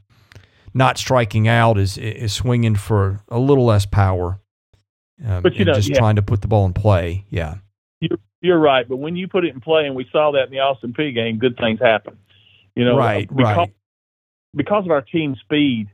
not 0.75 0.99
striking 0.99 1.49
out 1.49 1.79
is 1.79 1.97
is 1.97 2.35
swinging 2.35 2.75
for 2.75 3.21
a 3.29 3.39
little 3.39 3.65
less 3.65 3.87
power 3.87 4.41
um, 5.25 5.43
but 5.43 5.55
you 5.55 5.65
know, 5.65 5.75
just 5.75 5.91
yeah. 5.91 5.99
trying 5.99 6.17
to 6.17 6.23
put 6.23 6.41
the 6.41 6.49
ball 6.49 6.67
in 6.67 6.73
play. 6.73 7.25
Yeah, 7.31 7.57
you're, 8.01 8.19
you're 8.41 8.59
right. 8.59 8.89
But 8.89 8.97
when 8.97 9.17
you 9.17 9.29
put 9.29 9.45
it 9.45 9.55
in 9.55 9.61
play, 9.61 9.87
and 9.87 9.95
we 9.95 10.07
saw 10.11 10.33
that 10.33 10.45
in 10.45 10.51
the 10.51 10.61
Austin 10.61 10.93
Peay 10.93 11.15
game, 11.15 11.39
good 11.39 11.57
things 11.57 11.81
happen. 11.81 12.19
You 12.75 12.85
know, 12.85 12.97
right, 12.97 13.29
because, 13.29 13.57
right. 13.57 13.75
Because 14.55 14.85
of 14.85 14.91
our 14.91 15.03
team 15.03 15.37
speed, 15.41 15.89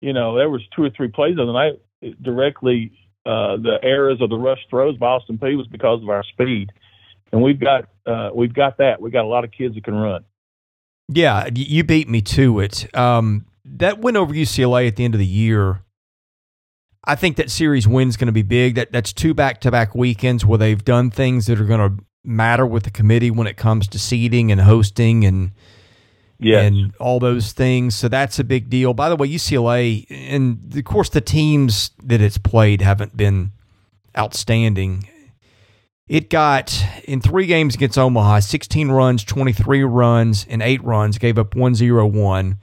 you 0.00 0.12
know, 0.12 0.36
there 0.36 0.50
was 0.50 0.62
two 0.74 0.82
or 0.82 0.90
three 0.90 1.08
plays 1.08 1.38
of 1.38 1.46
the 1.46 1.52
night 1.52 1.80
directly. 2.22 2.92
Uh, 3.26 3.56
the 3.56 3.78
errors 3.82 4.20
of 4.20 4.30
the 4.30 4.36
rush 4.36 4.60
throws 4.70 4.96
by 4.96 5.06
Austin 5.06 5.38
Peay 5.38 5.56
was 5.56 5.66
because 5.66 6.02
of 6.02 6.08
our 6.08 6.24
speed, 6.24 6.72
and 7.30 7.42
we've 7.42 7.60
got 7.60 7.88
uh, 8.06 8.30
we've 8.34 8.54
got 8.54 8.78
that. 8.78 9.00
We 9.00 9.10
got 9.10 9.24
a 9.24 9.28
lot 9.28 9.44
of 9.44 9.50
kids 9.52 9.74
that 9.74 9.84
can 9.84 9.94
run. 9.94 10.24
Yeah, 11.08 11.48
you 11.54 11.84
beat 11.84 12.08
me 12.08 12.20
to 12.22 12.60
it. 12.60 12.94
Um, 12.96 13.46
that 13.64 13.98
win 13.98 14.16
over 14.16 14.32
UCLA 14.32 14.88
at 14.88 14.96
the 14.96 15.04
end 15.04 15.14
of 15.14 15.18
the 15.18 15.26
year 15.26 15.82
I 17.04 17.14
think 17.14 17.36
that 17.36 17.50
series 17.50 17.86
win's 17.86 18.16
going 18.16 18.26
to 18.26 18.32
be 18.32 18.42
big. 18.42 18.74
That 18.74 18.92
that's 18.92 19.12
two 19.12 19.34
back 19.34 19.60
to 19.62 19.70
back 19.70 19.94
weekends 19.94 20.44
where 20.44 20.58
they've 20.58 20.84
done 20.84 21.10
things 21.10 21.46
that 21.46 21.60
are 21.60 21.64
going 21.64 21.96
to 21.96 22.04
matter 22.24 22.66
with 22.66 22.82
the 22.82 22.90
committee 22.90 23.30
when 23.30 23.46
it 23.46 23.56
comes 23.56 23.88
to 23.88 23.98
seeding 23.98 24.52
and 24.52 24.60
hosting 24.60 25.24
and 25.24 25.52
yes. 26.38 26.66
and 26.66 26.94
all 26.96 27.20
those 27.20 27.52
things. 27.52 27.94
So 27.94 28.08
that's 28.08 28.38
a 28.38 28.44
big 28.44 28.68
deal. 28.68 28.94
By 28.94 29.08
the 29.08 29.16
way, 29.16 29.28
UCLA 29.28 30.06
and 30.10 30.74
of 30.76 30.84
course 30.84 31.08
the 31.08 31.20
teams 31.20 31.92
that 32.02 32.20
it's 32.20 32.38
played 32.38 32.82
haven't 32.82 33.16
been 33.16 33.52
outstanding. 34.16 35.08
It 36.08 36.30
got 36.30 36.82
in 37.04 37.20
three 37.20 37.44
games 37.44 37.74
against 37.74 37.98
Omaha, 37.98 38.40
16 38.40 38.90
runs, 38.90 39.24
23 39.24 39.84
runs, 39.84 40.46
and 40.48 40.62
eight 40.62 40.82
runs, 40.82 41.18
gave 41.18 41.36
up 41.36 41.54
101 41.54 42.56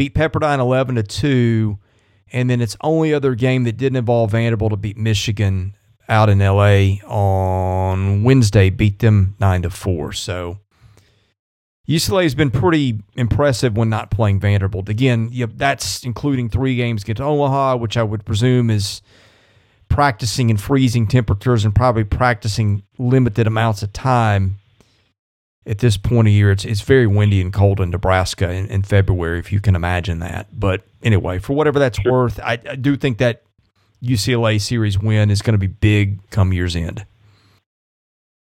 beat 0.00 0.14
Pepperdine 0.14 0.60
11 0.60 0.94
to 0.94 1.02
2 1.02 1.78
and 2.32 2.48
then 2.50 2.60
its 2.60 2.76
only 2.80 3.12
other 3.12 3.34
game 3.34 3.64
that 3.64 3.76
didn't 3.76 3.96
involve 3.96 4.32
Vanderbilt 4.32 4.70
to 4.72 4.76
beat 4.76 4.96
Michigan 4.96 5.74
out 6.08 6.28
in 6.28 6.38
LA 6.40 6.96
on 7.06 8.24
Wednesday 8.24 8.68
beat 8.68 8.98
them 8.98 9.36
9 9.40 9.62
to 9.62 9.70
4. 9.70 10.12
So 10.12 10.58
UCLA 11.88 12.24
has 12.24 12.34
been 12.34 12.50
pretty 12.50 13.00
impressive 13.14 13.76
when 13.76 13.88
not 13.88 14.10
playing 14.10 14.40
Vanderbilt. 14.40 14.88
Again, 14.88 15.28
you 15.32 15.46
that's 15.46 16.04
including 16.04 16.48
three 16.48 16.76
games 16.76 17.02
against 17.02 17.20
Omaha, 17.20 17.76
which 17.76 17.96
I 17.96 18.02
would 18.02 18.24
presume 18.24 18.70
is 18.70 19.02
practicing 19.88 20.50
in 20.50 20.56
freezing 20.56 21.06
temperatures 21.06 21.64
and 21.64 21.74
probably 21.74 22.04
practicing 22.04 22.84
limited 22.98 23.46
amounts 23.46 23.82
of 23.82 23.92
time 23.92 24.58
at 25.70 25.78
this 25.78 25.96
point 25.96 26.26
of 26.28 26.34
year. 26.34 26.50
It's 26.50 26.64
it's 26.64 26.82
very 26.82 27.06
windy 27.06 27.40
and 27.40 27.52
cold 27.52 27.80
in 27.80 27.90
Nebraska 27.90 28.50
in, 28.50 28.66
in 28.66 28.82
February, 28.82 29.38
if 29.38 29.52
you 29.52 29.60
can 29.60 29.76
imagine 29.76 30.18
that. 30.18 30.48
But 30.52 30.82
anyway, 31.02 31.38
for 31.38 31.54
whatever 31.54 31.78
that's 31.78 32.00
sure. 32.00 32.12
worth, 32.12 32.40
I, 32.40 32.58
I 32.68 32.76
do 32.76 32.96
think 32.96 33.18
that 33.18 33.42
UCLA 34.02 34.60
series 34.60 34.98
win 34.98 35.30
is 35.30 35.40
going 35.40 35.54
to 35.54 35.58
be 35.58 35.68
big 35.68 36.28
come 36.30 36.52
year's 36.52 36.74
end. 36.74 37.06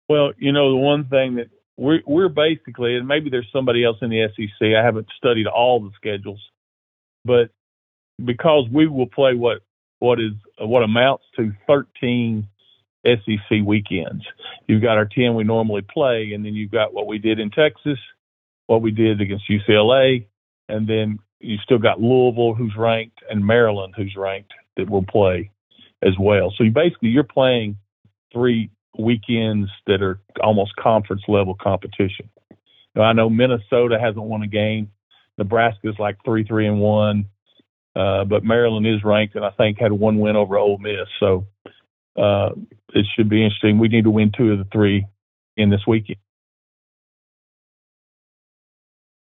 Well, 0.08 0.34
you 0.38 0.52
know, 0.52 0.70
the 0.70 0.78
one 0.78 1.06
thing 1.06 1.36
that 1.36 1.50
we're 1.78 2.02
we're 2.06 2.30
basically, 2.30 2.96
and 2.96 3.08
maybe 3.08 3.32
there's 3.32 3.50
somebody 3.52 3.84
else 3.84 3.98
in 4.02 4.12
the 4.12 4.28
SEC. 4.36 4.68
I 4.78 4.84
haven't 4.84 5.08
studied 5.18 5.48
all 5.48 5.80
the 5.80 5.92
schedules, 5.96 6.40
but 7.26 7.50
because 8.24 8.70
we 8.72 8.88
will 8.88 9.08
play 9.08 9.34
what 9.34 9.64
what 9.98 10.20
is 10.20 10.34
what 10.60 10.84
amounts 10.84 11.24
to 11.38 11.52
13 11.66 12.48
SEC 13.06 13.60
weekends. 13.66 14.24
You've 14.68 14.82
got 14.82 14.98
our 14.98 15.06
10 15.06 15.36
we 15.36 15.44
normally 15.44 15.82
play, 15.82 16.32
and 16.34 16.46
then 16.46 16.56
you've 16.56 16.72
got 16.72 16.94
what 16.94 17.08
we 17.08 17.18
did 17.18 17.40
in 17.40 17.52
Texas, 17.52 18.00
what 18.68 18.82
we 18.82 18.92
did 18.92 19.22
against 19.22 19.50
UCLA, 19.50 20.26
and 20.68 20.88
then 20.88 21.20
you 21.40 21.58
still 21.64 21.78
got 21.78 22.02
Louisville, 22.02 22.56
who's 22.56 22.76
ranked, 22.78 23.20
and 23.30 23.46
Maryland, 23.46 23.94
who's 23.96 24.16
ranked, 24.18 24.54
that 24.78 24.90
will 24.90 25.06
play 25.06 25.52
as 26.02 26.14
well. 26.20 26.54
So 26.58 26.64
you 26.64 26.72
basically 26.72 27.10
you're 27.10 27.24
playing 27.24 27.78
three 28.34 28.70
weekends 28.98 29.70
that 29.88 30.02
are 30.02 30.20
almost 30.42 30.76
conference 30.76 31.22
level 31.28 31.56
competition. 31.62 32.30
Now, 32.96 33.04
I 33.04 33.14
know 33.14 33.30
Minnesota 33.30 33.98
hasn't 34.00 34.24
won 34.24 34.42
a 34.42 34.48
game. 34.48 34.92
Nebraska 35.38 35.90
is 35.90 36.00
like 36.00 36.18
three, 36.24 36.46
three, 36.46 36.68
and 36.68 36.80
one. 36.80 37.26
Uh, 37.96 38.26
but 38.26 38.44
Maryland 38.44 38.88
is 38.88 39.04
ranked, 39.04 39.36
and 39.36 39.46
I 39.46 39.52
think 39.52 39.80
had 39.80 39.92
one 39.92 40.20
win 40.20 40.36
over 40.36 40.58
Ole 40.58 40.78
Miss. 40.78 41.08
So 41.20 41.48
uh, 42.16 42.50
it 42.94 43.06
should 43.16 43.30
be 43.30 43.44
interesting. 43.44 43.80
We 43.80 43.88
need 43.88 44.04
to 44.06 44.10
win 44.10 44.32
two 44.36 44.52
of 44.52 44.60
the 44.60 44.68
three 44.72 45.06
in 45.58 45.70
this 45.70 45.82
weekend. 45.88 46.18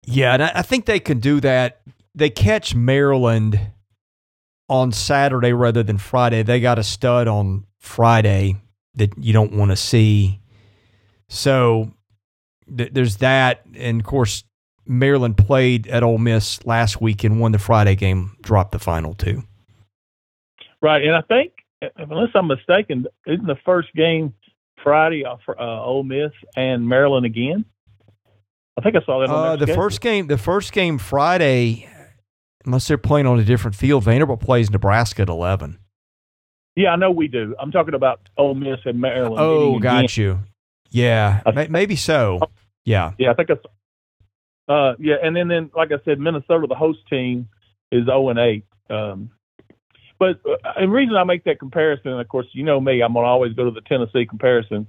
Yeah, 0.04 0.34
and 0.34 0.42
I 0.42 0.62
think 0.62 0.86
they 0.86 1.00
can 1.00 1.18
do 1.18 1.40
that. 1.40 1.80
They 2.14 2.30
catch 2.30 2.74
Maryland 2.74 3.60
on 4.68 4.92
Saturday 4.92 5.52
rather 5.52 5.82
than 5.82 5.98
Friday. 5.98 6.42
They 6.42 6.60
got 6.60 6.78
a 6.78 6.84
stud 6.84 7.26
on 7.26 7.66
Friday 7.80 8.56
that 8.94 9.12
you 9.18 9.32
don't 9.32 9.52
want 9.52 9.72
to 9.72 9.76
see. 9.76 10.40
So 11.28 11.92
th- 12.74 12.92
there's 12.92 13.16
that, 13.16 13.62
and 13.74 14.00
of 14.00 14.06
course 14.06 14.44
Maryland 14.86 15.36
played 15.36 15.88
at 15.88 16.04
Ole 16.04 16.18
Miss 16.18 16.64
last 16.64 17.00
week 17.00 17.24
and 17.24 17.40
won 17.40 17.52
the 17.52 17.58
Friday 17.58 17.96
game, 17.96 18.36
dropped 18.42 18.72
the 18.72 18.78
final 18.78 19.14
two. 19.14 19.42
Right, 20.80 21.02
and 21.02 21.16
I 21.16 21.22
think 21.22 21.52
unless 21.96 22.30
I'm 22.34 22.48
mistaken, 22.48 23.06
isn't 23.26 23.46
the 23.46 23.56
first 23.64 23.92
game 23.94 24.34
Friday 24.82 25.24
for 25.44 25.60
uh, 25.60 25.84
Ole 25.84 26.04
Miss 26.04 26.32
and 26.56 26.88
Maryland 26.88 27.26
again? 27.26 27.64
I 28.78 28.82
think 28.82 28.96
I 28.96 29.04
saw 29.04 29.20
that. 29.20 29.32
Uh, 29.32 29.56
the 29.56 29.68
first 29.68 30.00
game, 30.00 30.26
the 30.26 30.38
first 30.38 30.72
game 30.72 30.98
Friday, 30.98 31.88
unless 32.64 32.86
they're 32.88 32.98
playing 32.98 33.26
on 33.26 33.38
a 33.38 33.44
different 33.44 33.74
field, 33.74 34.04
Vanderbilt 34.04 34.40
plays 34.40 34.70
Nebraska 34.70 35.22
at 35.22 35.28
eleven. 35.28 35.78
Yeah, 36.76 36.90
I 36.90 36.96
know 36.96 37.10
we 37.10 37.26
do. 37.26 37.54
I'm 37.58 37.72
talking 37.72 37.94
about 37.94 38.20
Ole 38.36 38.54
Miss 38.54 38.80
and 38.84 39.00
Maryland. 39.00 39.38
Oh, 39.38 39.78
got 39.78 40.04
again. 40.04 40.22
you. 40.22 40.38
Yeah, 40.90 41.40
maybe 41.70 41.96
so. 41.96 42.40
Yeah. 42.84 43.12
Yeah, 43.18 43.30
I 43.30 43.34
think 43.34 43.50
it's. 43.50 43.64
Uh, 44.68 44.94
yeah, 44.98 45.16
and 45.22 45.34
then, 45.34 45.48
then 45.48 45.70
like 45.74 45.90
I 45.92 45.96
said, 46.04 46.18
Minnesota, 46.18 46.66
the 46.68 46.74
host 46.74 46.98
team, 47.08 47.48
is 47.92 48.04
0 48.04 48.30
and 48.30 48.38
8. 48.38 48.64
Um, 48.90 49.30
but 50.18 50.40
uh, 50.46 50.80
the 50.80 50.88
reason 50.88 51.16
I 51.16 51.24
make 51.24 51.44
that 51.44 51.58
comparison, 51.58 52.12
and 52.12 52.20
of 52.20 52.28
course, 52.28 52.46
you 52.52 52.62
know 52.62 52.80
me, 52.80 53.02
I'm 53.02 53.14
gonna 53.14 53.26
always 53.26 53.52
go 53.52 53.64
to 53.64 53.70
the 53.70 53.82
Tennessee 53.82 54.26
comparison. 54.26 54.86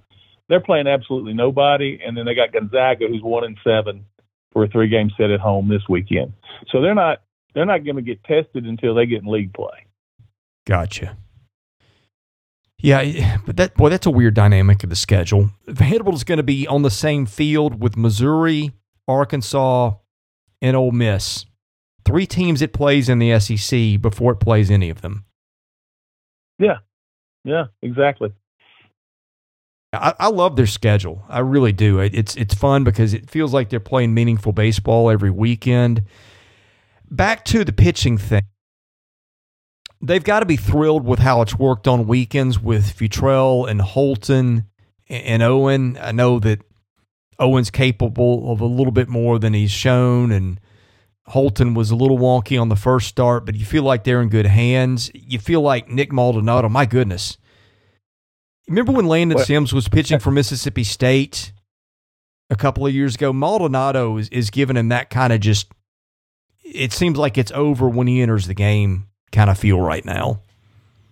They're 0.50 0.62
playing 0.62 0.88
absolutely 0.88 1.34
nobody, 1.34 2.00
and 2.06 2.16
then 2.16 2.26
they 2.26 2.34
got 2.34 2.54
Gonzaga, 2.54 3.08
who's 3.08 3.22
one 3.22 3.44
and 3.44 3.58
seven 3.63 4.06
for 4.54 4.63
a 4.63 4.68
three 4.68 4.88
game 4.88 5.12
set 5.18 5.30
at 5.30 5.40
home 5.40 5.68
this 5.68 5.84
weekend. 5.90 6.34
So 6.72 6.82
they're 6.82 6.96
not 6.96 7.22
they're 7.54 7.66
not 7.66 7.84
going 7.84 7.96
to 7.96 8.02
get 8.02 8.24
tested 8.24 8.66
until 8.66 8.96
they 8.96 9.06
get 9.06 9.24
in 9.24 9.28
league 9.28 9.54
play. 9.54 9.86
Gotcha. 10.66 11.18
Yeah, 12.80 13.38
but 13.46 13.58
that 13.58 13.74
boy, 13.74 13.90
that's 13.90 14.06
a 14.06 14.12
weird 14.12 14.36
dynamic 14.36 14.84
of 14.84 14.92
the 14.92 14.96
schedule. 14.96 15.50
Vanderbilt 15.66 16.16
is 16.16 16.24
going 16.24 16.38
to 16.38 16.44
be 16.44 16.68
on 16.68 16.84
the 16.84 16.92
same 16.92 17.26
field 17.26 17.82
with 17.82 17.98
Missouri, 17.98 18.74
Arkansas, 19.08 19.94
and 20.62 20.76
Ole 20.76 20.92
Miss. 20.92 21.46
Three 22.08 22.26
teams 22.26 22.62
it 22.62 22.72
plays 22.72 23.10
in 23.10 23.20
the 23.20 23.38
SEC 23.39 24.02
before 24.02 24.32
it 24.32 24.38
plays 24.38 24.72
any 24.72 24.89
of 24.89 25.02
them. 25.02 25.26
Yeah, 26.58 26.78
yeah, 27.43 27.65
exactly. 27.82 28.32
I, 29.91 30.13
I 30.17 30.28
love 30.30 30.56
their 30.56 30.67
schedule. 30.67 31.24
I 31.28 31.39
really 31.39 31.74
do. 31.74 32.00
It's 32.00 32.36
it's 32.36 32.54
fun 32.54 32.84
because 32.84 33.13
it 33.13 33.30
feels 33.30 33.54
like 33.54 33.70
they're 33.70 33.80
playing 33.82 34.13
meaningful 34.13 34.54
baseball 34.54 35.10
every 35.10 35.32
weekend. 35.32 36.04
Back 37.12 37.43
to 37.46 37.65
the 37.65 37.74
pitching 37.74 38.17
thing 38.17 38.43
they've 40.02 40.24
got 40.24 40.41
to 40.41 40.46
be 40.46 40.58
thrilled 40.58 41.06
with 41.06 41.20
how 41.20 41.41
it's 41.41 41.58
worked 41.58 41.88
on 41.88 42.08
weekends 42.08 42.60
with 42.60 42.96
Futrell 42.96 43.70
and 43.70 43.82
Holton 43.82 44.65
and 45.10 45.41
Owen. 45.41 45.98
I 46.02 46.12
know 46.12 46.39
that 46.39 46.62
Owen's 47.39 47.70
capable 47.70 48.52
of 48.52 48.62
a 48.62 48.65
little 48.65 48.91
bit 48.91 49.08
more 49.08 49.39
than 49.39 49.54
he's 49.54 49.72
shown, 49.72 50.32
and 50.32 50.60
Holton 51.28 51.74
was 51.74 51.92
a 51.92 51.96
little 51.96 52.18
wonky 52.18 52.60
on 52.60 52.70
the 52.70 52.76
first 52.76 53.08
start, 53.08 53.46
but 53.46 53.56
you 53.56 53.66
feel 53.66 53.84
like 53.84 54.04
they're 54.04 54.22
in 54.22 54.30
good 54.30 54.46
hands. 54.46 55.12
You 55.13 55.40
feel 55.40 55.62
like 55.62 55.90
Nick 55.90 56.12
Maldonado, 56.12 56.70
my 56.70 56.86
goodness. 56.86 57.38
Remember 58.68 58.92
when 58.92 59.08
Landon 59.08 59.38
what? 59.38 59.48
Sims 59.48 59.74
was 59.74 59.88
pitching 59.88 60.20
for 60.20 60.32
Mississippi 60.32 60.84
State 60.84 61.52
a 62.50 62.56
couple 62.56 62.86
of 62.86 62.94
years 62.94 63.16
ago? 63.16 63.34
Maldonado 63.34 64.18
is, 64.18 64.30
is 64.30 64.50
giving 64.50 64.78
him 64.78 64.90
that 64.90 65.10
kind 65.10 65.34
of 65.34 65.40
just, 65.40 65.72
it 66.63 66.92
seems 66.94 67.18
like 67.18 67.38
it's 67.38 67.52
over 67.52 67.90
when 67.90 68.08
he 68.08 68.22
enters 68.22 68.48
the 68.48 68.54
game 68.54 69.08
kind 69.32 69.50
of 69.50 69.58
feel 69.58 69.82
right 69.82 70.06
now. 70.06 70.42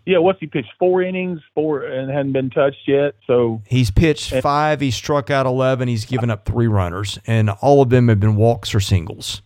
Yeah, 0.05 0.19
what's 0.19 0.39
he 0.39 0.45
pitched? 0.45 0.71
Four 0.77 1.01
innings, 1.01 1.41
four, 1.55 1.83
and 1.83 2.11
hadn't 2.11 2.33
been 2.33 2.51
touched 2.51 2.87
yet. 2.87 3.15
So 3.25 3.63
he's 3.65 3.89
pitched 3.89 4.33
five. 4.35 4.79
He's 4.79 4.95
struck 4.95 5.31
out 5.31 5.47
eleven. 5.47 5.87
He's 5.87 6.05
given 6.05 6.29
up 6.29 6.45
three 6.45 6.67
runners, 6.67 7.17
and 7.25 7.49
all 7.49 7.81
of 7.81 7.89
them 7.89 8.07
have 8.09 8.19
been 8.19 8.35
walks 8.35 8.75
or 8.75 8.79
singles. 8.79 9.41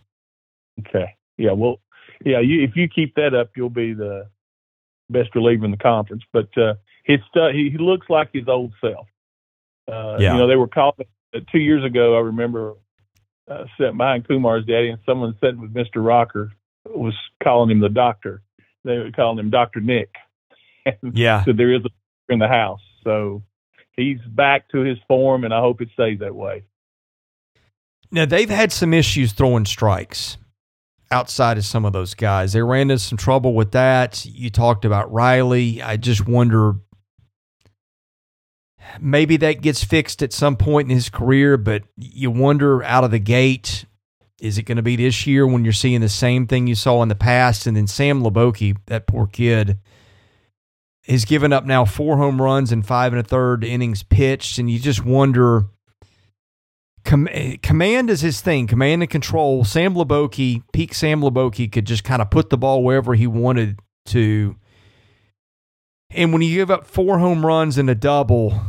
Okay. 0.88 1.16
Yeah. 1.36 1.52
Well. 1.52 1.80
Yeah. 2.24 2.40
You, 2.40 2.62
if 2.62 2.76
you 2.76 2.88
keep 2.88 3.14
that 3.14 3.34
up, 3.34 3.50
you'll 3.56 3.70
be 3.70 3.92
the 3.92 4.28
best 5.08 5.34
reliever 5.34 5.64
in 5.64 5.70
the 5.70 5.76
conference. 5.76 6.22
But 6.32 6.48
uh, 6.56 6.74
his 7.04 7.20
he, 7.34 7.70
he 7.70 7.78
looks 7.78 8.06
like 8.08 8.30
his 8.32 8.48
old 8.48 8.72
self. 8.80 9.06
Uh, 9.90 10.18
yeah. 10.18 10.32
You 10.32 10.38
know, 10.38 10.46
they 10.46 10.56
were 10.56 10.68
calling 10.68 11.06
uh, 11.34 11.40
two 11.50 11.58
years 11.58 11.84
ago. 11.84 12.16
I 12.16 12.20
remember 12.20 12.74
uh, 13.50 13.64
sitting 13.78 13.96
behind 13.96 14.28
Kumar's 14.28 14.66
daddy, 14.66 14.90
and 14.90 15.00
someone 15.06 15.34
sitting 15.40 15.60
with 15.60 15.74
Mister 15.74 16.00
Rocker 16.00 16.52
was 16.84 17.14
calling 17.42 17.70
him 17.70 17.80
the 17.80 17.88
doctor 17.88 18.42
they 18.84 18.98
were 18.98 19.10
calling 19.12 19.38
him 19.38 19.50
Dr. 19.50 19.80
Nick. 19.80 20.14
yeah. 21.12 21.44
So 21.44 21.52
there 21.52 21.72
is 21.72 21.82
a 21.84 22.32
in 22.32 22.38
the 22.38 22.48
house. 22.48 22.80
So 23.04 23.42
he's 23.96 24.20
back 24.28 24.68
to 24.70 24.80
his 24.80 24.98
form, 25.08 25.44
and 25.44 25.52
I 25.52 25.60
hope 25.60 25.80
it 25.80 25.88
stays 25.94 26.20
that 26.20 26.34
way. 26.34 26.64
Now, 28.12 28.26
they've 28.26 28.50
had 28.50 28.72
some 28.72 28.92
issues 28.92 29.32
throwing 29.32 29.64
strikes 29.64 30.36
outside 31.10 31.58
of 31.58 31.64
some 31.64 31.84
of 31.84 31.92
those 31.92 32.14
guys. 32.14 32.52
They 32.52 32.62
ran 32.62 32.90
into 32.90 32.98
some 32.98 33.18
trouble 33.18 33.54
with 33.54 33.72
that. 33.72 34.24
You 34.24 34.50
talked 34.50 34.84
about 34.84 35.12
Reilly. 35.12 35.82
I 35.82 35.96
just 35.96 36.26
wonder 36.26 36.76
maybe 39.00 39.36
that 39.38 39.60
gets 39.60 39.84
fixed 39.84 40.22
at 40.22 40.32
some 40.32 40.56
point 40.56 40.90
in 40.90 40.94
his 40.94 41.08
career, 41.08 41.56
but 41.56 41.84
you 41.96 42.30
wonder 42.30 42.82
out 42.82 43.04
of 43.04 43.10
the 43.10 43.18
gate 43.18 43.84
is 44.40 44.56
it 44.56 44.62
going 44.62 44.76
to 44.76 44.82
be 44.82 44.96
this 44.96 45.26
year 45.26 45.46
when 45.46 45.64
you're 45.64 45.72
seeing 45.72 46.00
the 46.00 46.08
same 46.08 46.46
thing 46.46 46.66
you 46.66 46.74
saw 46.74 47.02
in 47.02 47.08
the 47.08 47.14
past? 47.14 47.66
And 47.66 47.76
then 47.76 47.86
Sam 47.86 48.22
Hliboki, 48.22 48.76
that 48.86 49.06
poor 49.06 49.26
kid, 49.26 49.78
has 51.06 51.24
given 51.24 51.52
up 51.52 51.64
now 51.64 51.84
four 51.84 52.16
home 52.16 52.40
runs 52.40 52.72
and 52.72 52.86
five 52.86 53.12
and 53.12 53.20
a 53.20 53.22
third 53.22 53.64
innings 53.64 54.02
pitched. 54.02 54.58
And 54.58 54.70
you 54.70 54.78
just 54.78 55.04
wonder 55.04 55.66
com- 57.04 57.28
eh, 57.30 57.56
command 57.62 58.10
is 58.10 58.20
his 58.20 58.40
thing, 58.40 58.66
command 58.66 59.02
and 59.02 59.10
control. 59.10 59.64
Sam 59.64 59.94
Hliboki, 59.94 60.62
peak 60.72 60.94
Sam 60.94 61.20
Hliboki, 61.20 61.70
could 61.70 61.86
just 61.86 62.04
kind 62.04 62.22
of 62.22 62.30
put 62.30 62.50
the 62.50 62.58
ball 62.58 62.82
wherever 62.82 63.14
he 63.14 63.26
wanted 63.26 63.78
to. 64.06 64.56
And 66.10 66.32
when 66.32 66.42
you 66.42 66.54
give 66.54 66.70
up 66.70 66.86
four 66.86 67.18
home 67.18 67.46
runs 67.46 67.78
and 67.78 67.88
a 67.88 67.94
double, 67.94 68.60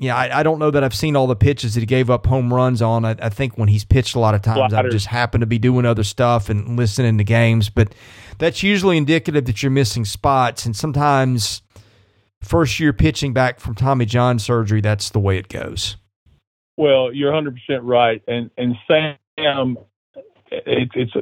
yeah, 0.00 0.16
I, 0.16 0.40
I, 0.40 0.42
don't 0.42 0.58
know 0.58 0.70
that 0.70 0.82
I've 0.82 0.94
seen 0.94 1.14
all 1.14 1.26
the 1.26 1.36
pitches 1.36 1.74
that 1.74 1.80
he 1.80 1.86
gave 1.86 2.08
up 2.08 2.26
home 2.26 2.54
runs 2.54 2.80
on. 2.80 3.04
I, 3.04 3.16
I 3.20 3.28
think 3.28 3.58
when 3.58 3.68
he's 3.68 3.84
pitched 3.84 4.14
a 4.14 4.18
lot 4.18 4.34
of 4.34 4.40
times, 4.40 4.72
I've 4.72 4.90
just 4.90 5.06
happened 5.06 5.42
to 5.42 5.46
be 5.46 5.58
doing 5.58 5.84
other 5.84 6.04
stuff 6.04 6.48
and 6.48 6.78
listening 6.78 7.18
to 7.18 7.24
games. 7.24 7.68
But 7.68 7.94
that's 8.38 8.62
usually 8.62 8.96
indicative 8.96 9.44
that 9.44 9.62
you're 9.62 9.70
missing 9.70 10.06
spots. 10.06 10.64
And 10.64 10.74
sometimes, 10.74 11.60
first 12.40 12.80
year 12.80 12.94
pitching 12.94 13.34
back 13.34 13.60
from 13.60 13.74
Tommy 13.74 14.06
John 14.06 14.38
surgery, 14.38 14.80
that's 14.80 15.10
the 15.10 15.20
way 15.20 15.36
it 15.36 15.48
goes. 15.48 15.96
Well, 16.80 17.12
you're 17.12 17.32
100 17.32 17.54
percent 17.54 17.84
right. 17.84 18.22
And 18.26 18.50
and 18.56 18.74
Sam, 18.88 19.78
it, 20.50 20.90
it's 20.94 21.12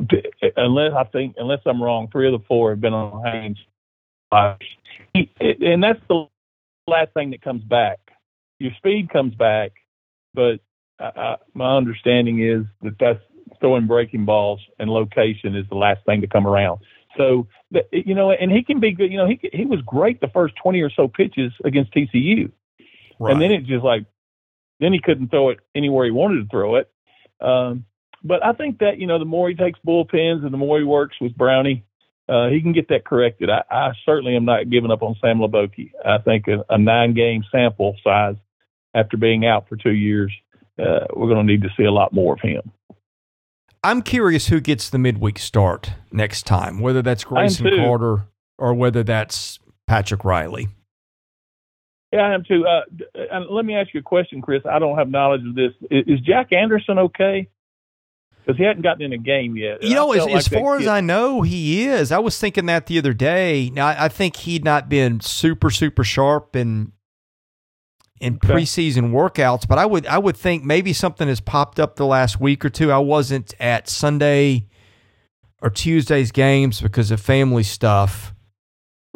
unless 0.57 0.93
I 0.93 1.05
think 1.05 1.35
unless 1.39 1.61
I'm 1.67 1.83
wrong, 1.83 2.09
three 2.13 2.33
of 2.33 2.41
the 2.41 2.47
four 2.47 2.71
have 2.71 2.81
been 2.81 2.95
on 2.95 3.25
Haynes. 3.25 3.59
And 5.41 5.83
that's 5.83 6.01
the 6.09 6.27
last 6.87 7.13
thing 7.15 7.31
that 7.31 7.43
comes 7.43 7.63
back 7.63 7.99
your 8.59 8.73
speed 8.77 9.11
comes 9.11 9.35
back, 9.35 9.73
but 10.35 10.61
I, 10.99 11.37
my 11.55 11.77
understanding 11.77 12.43
is 12.43 12.65
that 12.83 12.97
that's 12.99 13.21
throwing 13.61 13.87
breaking 13.87 14.25
balls 14.25 14.61
and 14.79 14.91
location 14.91 15.55
is 15.55 15.65
the 15.69 15.77
last 15.77 16.05
thing 16.07 16.21
to 16.21 16.27
come 16.27 16.47
around. 16.47 16.81
So 17.17 17.47
you 17.93 18.15
know, 18.15 18.31
and 18.31 18.51
he 18.51 18.63
can 18.63 18.81
be 18.81 18.93
good. 18.93 19.11
You 19.11 19.19
know, 19.19 19.27
he 19.27 19.41
he 19.53 19.65
was 19.65 19.81
great 19.87 20.21
the 20.21 20.29
first 20.29 20.55
twenty 20.63 20.81
or 20.83 20.91
so 20.91 21.09
pitches 21.09 21.53
against 21.65 21.93
TCU, 21.93 22.51
right. 23.19 23.33
and 23.33 23.41
then 23.41 23.51
it 23.51 23.65
just 23.65 23.85
like 23.85 24.05
then 24.81 24.93
he 24.93 25.01
couldn't 25.01 25.29
throw 25.29 25.51
it 25.51 25.59
anywhere 25.75 26.05
he 26.05 26.11
wanted 26.11 26.43
to 26.43 26.49
throw 26.49 26.77
it. 26.77 26.91
Um, 27.41 27.85
but 28.25 28.45
I 28.45 28.53
think 28.53 28.79
that 28.79 28.99
you 28.99 29.07
know 29.07 29.19
the 29.19 29.25
more 29.25 29.49
he 29.49 29.55
takes 29.55 29.79
bullpens 29.87 30.45
and 30.45 30.53
the 30.53 30.59
more 30.59 30.79
he 30.79 30.85
works 30.85 31.17
with 31.21 31.37
Brownie, 31.37 31.85
uh, 32.29 32.49
he 32.49 32.61
can 32.61 32.73
get 32.73 32.89
that 32.89 33.05
corrected. 33.05 33.49
I, 33.51 33.63
I 33.71 33.93
certainly 34.05 34.37
am 34.37 34.45
not 34.45 34.71
giving 34.71 34.91
up 34.91 35.03
on 35.03 35.17
Sam 35.21 35.39
Hliboki. 35.39 35.93
I 36.05 36.19
think 36.19 36.47
a, 36.49 36.65
a 36.69 36.79
nine 36.79 37.15
game 37.15 37.45
sample 37.51 37.97
size 38.03 38.37
after 38.95 39.17
being 39.17 39.47
out 39.47 39.69
for 39.69 39.77
two 39.77 39.93
years, 39.93 40.33
uh, 40.79 41.07
we're 41.15 41.29
going 41.29 41.47
to 41.47 41.53
need 41.53 41.63
to 41.63 41.71
see 41.77 41.85
a 41.85 41.93
lot 41.93 42.13
more 42.13 42.35
of 42.35 42.41
him. 42.41 42.73
I'm 43.85 44.03
curious 44.03 44.49
who 44.49 44.61
gets 44.61 44.91
the 44.91 44.99
midweek 44.99 45.39
start 45.39 45.93
next 46.11 46.43
time, 46.43 46.81
whether 46.81 47.01
that's 47.01 47.25
Greysen 47.25 47.77
Carter 47.77 48.25
or 48.59 48.75
whether 48.75 49.05
that's 49.05 49.61
Patrick 49.87 50.25
Reilly. 50.25 50.69
Yeah, 52.13 52.21
I 52.21 52.35
am 52.35 52.45
too. 52.45 52.65
Uh, 52.67 53.41
let 53.51 53.65
me 53.65 53.75
ask 53.75 53.93
you 53.93 54.01
a 54.01 54.03
question, 54.03 54.41
Chris. 54.41 54.63
I 54.65 54.79
don't 54.79 54.97
have 54.97 55.11
knowledge 55.11 55.43
of 55.47 55.55
this. 55.55 55.73
Is, 55.91 56.05
is 56.07 56.21
Jack 56.21 56.53
Anderson 56.53 56.99
okay? 56.99 57.49
Because 58.45 58.57
he 58.57 58.65
hadn't 58.65 58.83
gotten 58.83 59.03
in 59.03 59.13
a 59.13 59.19
game 59.19 59.57
yet. 59.57 59.83
You 59.83 59.95
know, 59.95 60.13
as, 60.13 60.25
like 60.25 60.37
as 60.37 60.49
far 60.49 60.79
as 60.79 60.87
I 60.87 61.03
know, 61.03 61.43
he 61.43 61.87
is. 61.87 62.11
I 62.11 62.19
was 62.19 62.39
thinking 62.39 62.65
that 62.67 62.87
the 62.87 62.97
other 62.97 63.13
day. 63.13 63.71
Now, 63.75 63.89
I 63.89 64.09
think 64.09 64.37
he'd 64.37 64.65
not 64.65 64.89
been 64.89 65.21
super, 65.21 65.69
super 65.69 66.03
sharp 66.03 66.55
and 66.55 66.93
in 68.21 68.37
okay. 68.37 68.55
preseason 68.55 69.11
workouts, 69.13 69.69
but 69.69 69.79
I 69.79 69.87
would 69.87 70.07
I 70.07 70.19
would 70.19 70.37
think 70.37 70.65
maybe 70.65 70.93
something 70.93 71.29
has 71.29 71.41
popped 71.41 71.79
up 71.79 71.97
the 71.97 72.07
last 72.07 72.41
week 72.41 72.65
or 72.65 72.71
two. 72.71 72.91
I 72.91 72.99
wasn't 72.99 73.55
at 73.61 73.89
Sunday 73.89 74.67
or 75.61 75.71
Tuesday's 75.71 76.33
games 76.33 76.81
because 76.81 77.11
of 77.11 77.21
family 77.21 77.63
stuff. 77.63 78.35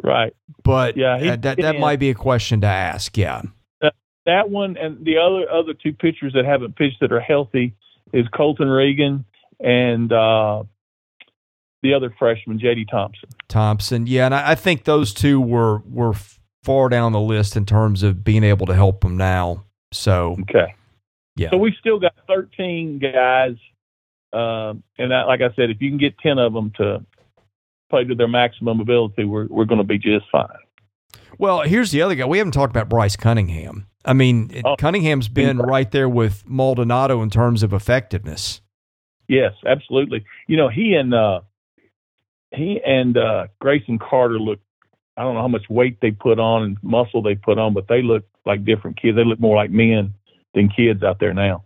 Right. 0.03 0.35
But 0.63 0.97
yeah, 0.97 1.15
uh, 1.15 1.35
that 1.37 1.57
that 1.57 1.79
might 1.79 1.99
be 1.99 2.09
a 2.09 2.15
question 2.15 2.61
to 2.61 2.67
ask. 2.67 3.17
Yeah. 3.17 3.43
that 4.25 4.49
one 4.49 4.77
and 4.77 5.03
the 5.05 5.17
other 5.17 5.49
other 5.49 5.73
two 5.73 5.93
pitchers 5.93 6.33
that 6.33 6.45
haven't 6.45 6.75
pitched 6.75 6.99
that 7.01 7.11
are 7.11 7.21
healthy 7.21 7.73
is 8.11 8.27
Colton 8.35 8.69
Regan 8.69 9.25
and 9.59 10.11
uh, 10.11 10.63
the 11.81 11.93
other 11.93 12.13
freshman, 12.19 12.59
JD 12.59 12.89
Thompson. 12.89 13.29
Thompson, 13.47 14.07
yeah, 14.07 14.25
and 14.25 14.35
I, 14.35 14.51
I 14.51 14.55
think 14.55 14.83
those 14.83 15.13
two 15.13 15.39
were 15.39 15.79
were 15.89 16.13
far 16.63 16.89
down 16.89 17.11
the 17.11 17.19
list 17.19 17.55
in 17.55 17.65
terms 17.65 18.03
of 18.03 18.23
being 18.23 18.43
able 18.43 18.65
to 18.65 18.73
help 18.73 19.01
them 19.01 19.17
now. 19.17 19.65
So 19.91 20.37
okay, 20.41 20.75
yeah. 21.35 21.49
So 21.51 21.57
we've 21.57 21.73
still 21.79 21.99
got 21.99 22.13
13 22.27 22.99
guys, 22.99 23.55
um, 24.33 24.83
and 24.97 25.11
that, 25.11 25.27
like 25.27 25.41
I 25.41 25.53
said, 25.55 25.69
if 25.69 25.81
you 25.81 25.89
can 25.89 25.97
get 25.97 26.17
10 26.19 26.39
of 26.39 26.53
them 26.53 26.71
to 26.77 27.05
play 27.93 28.03
to 28.03 28.15
their 28.15 28.27
maximum 28.27 28.79
ability, 28.79 29.23
we're 29.23 29.47
we're 29.47 29.65
going 29.65 29.77
to 29.77 29.83
be 29.83 29.99
just 29.99 30.25
fine. 30.31 30.47
Well, 31.37 31.61
here's 31.61 31.91
the 31.91 32.01
other 32.01 32.15
guy. 32.15 32.25
We 32.25 32.39
haven't 32.39 32.53
talked 32.53 32.71
about 32.71 32.89
Bryce 32.89 33.15
Cunningham. 33.15 33.87
I 34.03 34.13
mean, 34.13 34.61
oh, 34.65 34.75
Cunningham's 34.75 35.29
been 35.29 35.59
right 35.59 35.89
there 35.91 36.09
with 36.09 36.43
Maldonado 36.47 37.21
in 37.21 37.29
terms 37.29 37.63
of 37.63 37.71
effectiveness. 37.71 38.61
Yes, 39.27 39.53
absolutely. 39.65 40.25
You 40.47 40.57
know, 40.57 40.69
he 40.69 40.95
and 40.95 41.13
uh, 41.13 41.41
he 42.51 42.81
and 42.85 43.15
uh, 43.15 43.47
Greysen 43.61 43.99
Carter 43.99 44.39
look 44.39 44.59
I 45.15 45.21
don't 45.21 45.35
know 45.35 45.41
how 45.41 45.47
much 45.47 45.69
weight 45.69 45.99
they 46.01 46.11
put 46.11 46.39
on 46.39 46.63
and 46.63 46.77
muscle 46.81 47.21
they 47.21 47.35
put 47.35 47.59
on, 47.59 47.73
but 47.73 47.87
they 47.87 48.01
look 48.01 48.25
like 48.45 48.65
different 48.65 48.99
kids. 48.99 49.15
They 49.15 49.23
look 49.23 49.39
more 49.39 49.55
like 49.55 49.69
men 49.69 50.15
than 50.55 50.69
kids 50.69 51.03
out 51.03 51.19
there 51.19 51.33
now. 51.33 51.63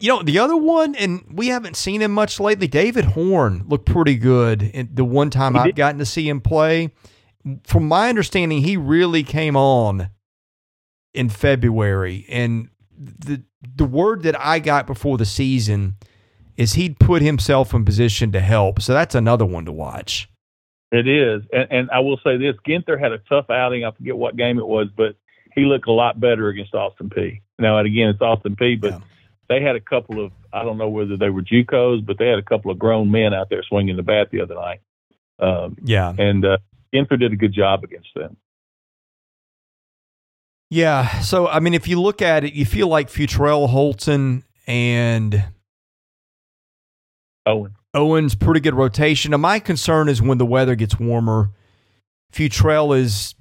You 0.00 0.08
know, 0.10 0.22
the 0.22 0.38
other 0.38 0.56
one, 0.56 0.94
and 0.94 1.24
we 1.28 1.48
haven't 1.48 1.76
seen 1.76 2.02
him 2.02 2.12
much 2.12 2.38
lately, 2.38 2.68
David 2.68 3.04
Horn 3.04 3.64
looked 3.66 3.86
pretty 3.86 4.16
good 4.16 4.62
in 4.62 4.90
the 4.92 5.04
one 5.04 5.28
time 5.28 5.56
I've 5.56 5.74
gotten 5.74 5.98
to 5.98 6.06
see 6.06 6.28
him 6.28 6.40
play. 6.40 6.92
From 7.64 7.88
my 7.88 8.08
understanding, 8.08 8.62
he 8.62 8.76
really 8.76 9.24
came 9.24 9.56
on 9.56 10.10
in 11.14 11.28
February. 11.28 12.26
And 12.28 12.68
the 12.96 13.42
the 13.60 13.84
word 13.84 14.22
that 14.22 14.38
I 14.38 14.60
got 14.60 14.86
before 14.86 15.18
the 15.18 15.26
season 15.26 15.96
is 16.56 16.74
he'd 16.74 17.00
put 17.00 17.22
himself 17.22 17.74
in 17.74 17.84
position 17.84 18.30
to 18.32 18.40
help. 18.40 18.80
So 18.80 18.92
that's 18.92 19.16
another 19.16 19.44
one 19.44 19.64
to 19.64 19.72
watch. 19.72 20.28
It 20.90 21.06
is, 21.06 21.42
and, 21.52 21.68
and 21.70 21.90
I 21.90 22.00
will 22.00 22.18
say 22.24 22.36
this: 22.36 22.54
Ginther 22.66 22.98
had 22.98 23.12
a 23.12 23.18
tough 23.28 23.50
outing. 23.50 23.84
I 23.84 23.90
forget 23.90 24.16
what 24.16 24.36
game 24.36 24.58
it 24.58 24.66
was, 24.66 24.88
but 24.96 25.16
he 25.54 25.62
looked 25.62 25.88
a 25.88 25.92
lot 25.92 26.20
better 26.20 26.48
against 26.48 26.74
Austin 26.74 27.10
Peay. 27.10 27.42
Now, 27.58 27.78
and 27.78 27.86
again, 27.86 28.08
it's 28.08 28.22
Austin 28.22 28.56
Peay, 28.56 28.80
but 28.80 28.92
yeah. 28.92 29.00
They 29.48 29.62
had 29.62 29.76
a 29.76 29.80
couple 29.80 30.24
of 30.24 30.32
I 30.52 30.62
don't 30.62 30.78
know 30.78 30.88
whether 30.88 31.16
they 31.16 31.30
were 31.30 31.42
JUCOs, 31.42 32.04
but 32.04 32.18
they 32.18 32.28
had 32.28 32.38
a 32.38 32.42
couple 32.42 32.70
of 32.70 32.78
grown 32.78 33.10
men 33.10 33.34
out 33.34 33.50
there 33.50 33.62
swinging 33.62 33.96
the 33.96 34.02
bat 34.02 34.28
the 34.30 34.40
other 34.40 34.54
night. 34.54 34.80
Um, 35.38 35.76
yeah, 35.82 36.14
and 36.16 36.44
uh, 36.44 36.58
did 36.92 37.32
a 37.32 37.36
good 37.36 37.52
job 37.52 37.84
against 37.84 38.08
them. 38.14 38.36
Yeah, 40.70 41.20
so 41.20 41.48
I 41.48 41.60
mean, 41.60 41.74
if 41.74 41.88
you 41.88 42.00
look 42.00 42.20
at 42.20 42.44
it, 42.44 42.52
you 42.52 42.66
feel 42.66 42.88
like 42.88 43.08
Futrell, 43.08 43.68
Holton, 43.68 44.44
and 44.66 45.44
Owen. 47.46 47.74
Owen's 47.94 48.34
pretty 48.34 48.60
good 48.60 48.74
rotation. 48.74 49.30
Now, 49.30 49.38
my 49.38 49.58
concern 49.58 50.08
is 50.08 50.20
when 50.20 50.38
the 50.38 50.46
weather 50.46 50.74
gets 50.74 50.98
warmer. 50.98 51.50
Futrell 52.32 52.96
is 52.96 53.34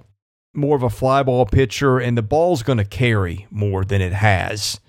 more 0.54 0.76
of 0.78 0.84
a 0.84 0.90
fly 0.90 1.22
ball 1.22 1.46
pitcher, 1.46 2.00
and 2.00 2.18
the 2.18 2.22
ball's 2.22 2.64
going 2.64 2.78
to 2.78 2.86
carry 2.86 3.46
more 3.52 3.84
than 3.84 4.02
it 4.02 4.14
has. 4.14 4.80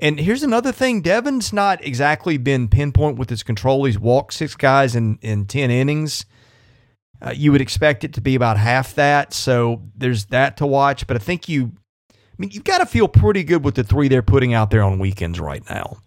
And 0.00 0.18
here's 0.18 0.42
another 0.42 0.72
thing 0.72 1.02
Devin's 1.02 1.52
not 1.52 1.84
exactly 1.84 2.38
been 2.38 2.68
pinpoint 2.68 3.18
with 3.18 3.28
his 3.28 3.42
control. 3.42 3.84
He's 3.84 3.98
walked 3.98 4.32
six 4.32 4.56
guys 4.56 4.96
in, 4.96 5.18
in 5.20 5.44
10 5.44 5.70
innings. 5.70 6.24
Uh, 7.22 7.32
you 7.36 7.52
would 7.52 7.60
expect 7.60 8.02
it 8.02 8.14
to 8.14 8.22
be 8.22 8.34
about 8.34 8.56
half 8.56 8.94
that. 8.94 9.34
So 9.34 9.82
there's 9.94 10.26
that 10.26 10.56
to 10.56 10.66
watch. 10.66 11.06
But 11.06 11.16
I 11.16 11.20
think 11.20 11.50
you, 11.50 11.72
I 12.10 12.14
mean, 12.38 12.50
you've 12.50 12.64
got 12.64 12.78
to 12.78 12.86
feel 12.86 13.08
pretty 13.08 13.44
good 13.44 13.62
with 13.62 13.74
the 13.74 13.84
three 13.84 14.08
they're 14.08 14.22
putting 14.22 14.54
out 14.54 14.70
there 14.70 14.82
on 14.82 14.98
weekends 14.98 15.38
right 15.38 15.62
now. 15.68 15.98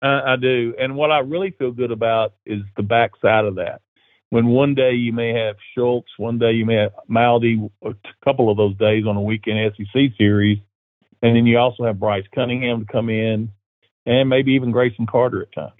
I, 0.00 0.32
I 0.32 0.36
do. 0.36 0.74
And 0.80 0.96
what 0.96 1.10
I 1.10 1.18
really 1.18 1.50
feel 1.50 1.72
good 1.72 1.90
about 1.90 2.32
is 2.46 2.62
the 2.78 2.82
backside 2.82 3.44
of 3.44 3.56
that. 3.56 3.82
When 4.30 4.46
one 4.46 4.74
day 4.74 4.92
you 4.92 5.12
may 5.12 5.34
have 5.34 5.56
Schultz, 5.74 6.08
one 6.16 6.38
day 6.38 6.52
you 6.52 6.64
may 6.64 6.76
have 6.76 6.92
Maldi, 7.10 7.68
a 7.84 7.94
couple 8.24 8.48
of 8.48 8.56
those 8.56 8.76
days 8.78 9.04
on 9.06 9.16
a 9.16 9.20
weekend 9.20 9.74
SEC 9.76 10.12
series, 10.16 10.58
and 11.22 11.36
then 11.36 11.46
you 11.46 11.58
also 11.58 11.84
have 11.84 12.00
Bryce 12.00 12.26
Cunningham 12.34 12.86
to 12.86 12.92
come 12.92 13.08
in, 13.08 13.50
and 14.06 14.28
maybe 14.28 14.52
even 14.52 14.72
Greysen 14.72 15.06
Carter 15.06 15.42
at 15.42 15.52
times. 15.52 15.72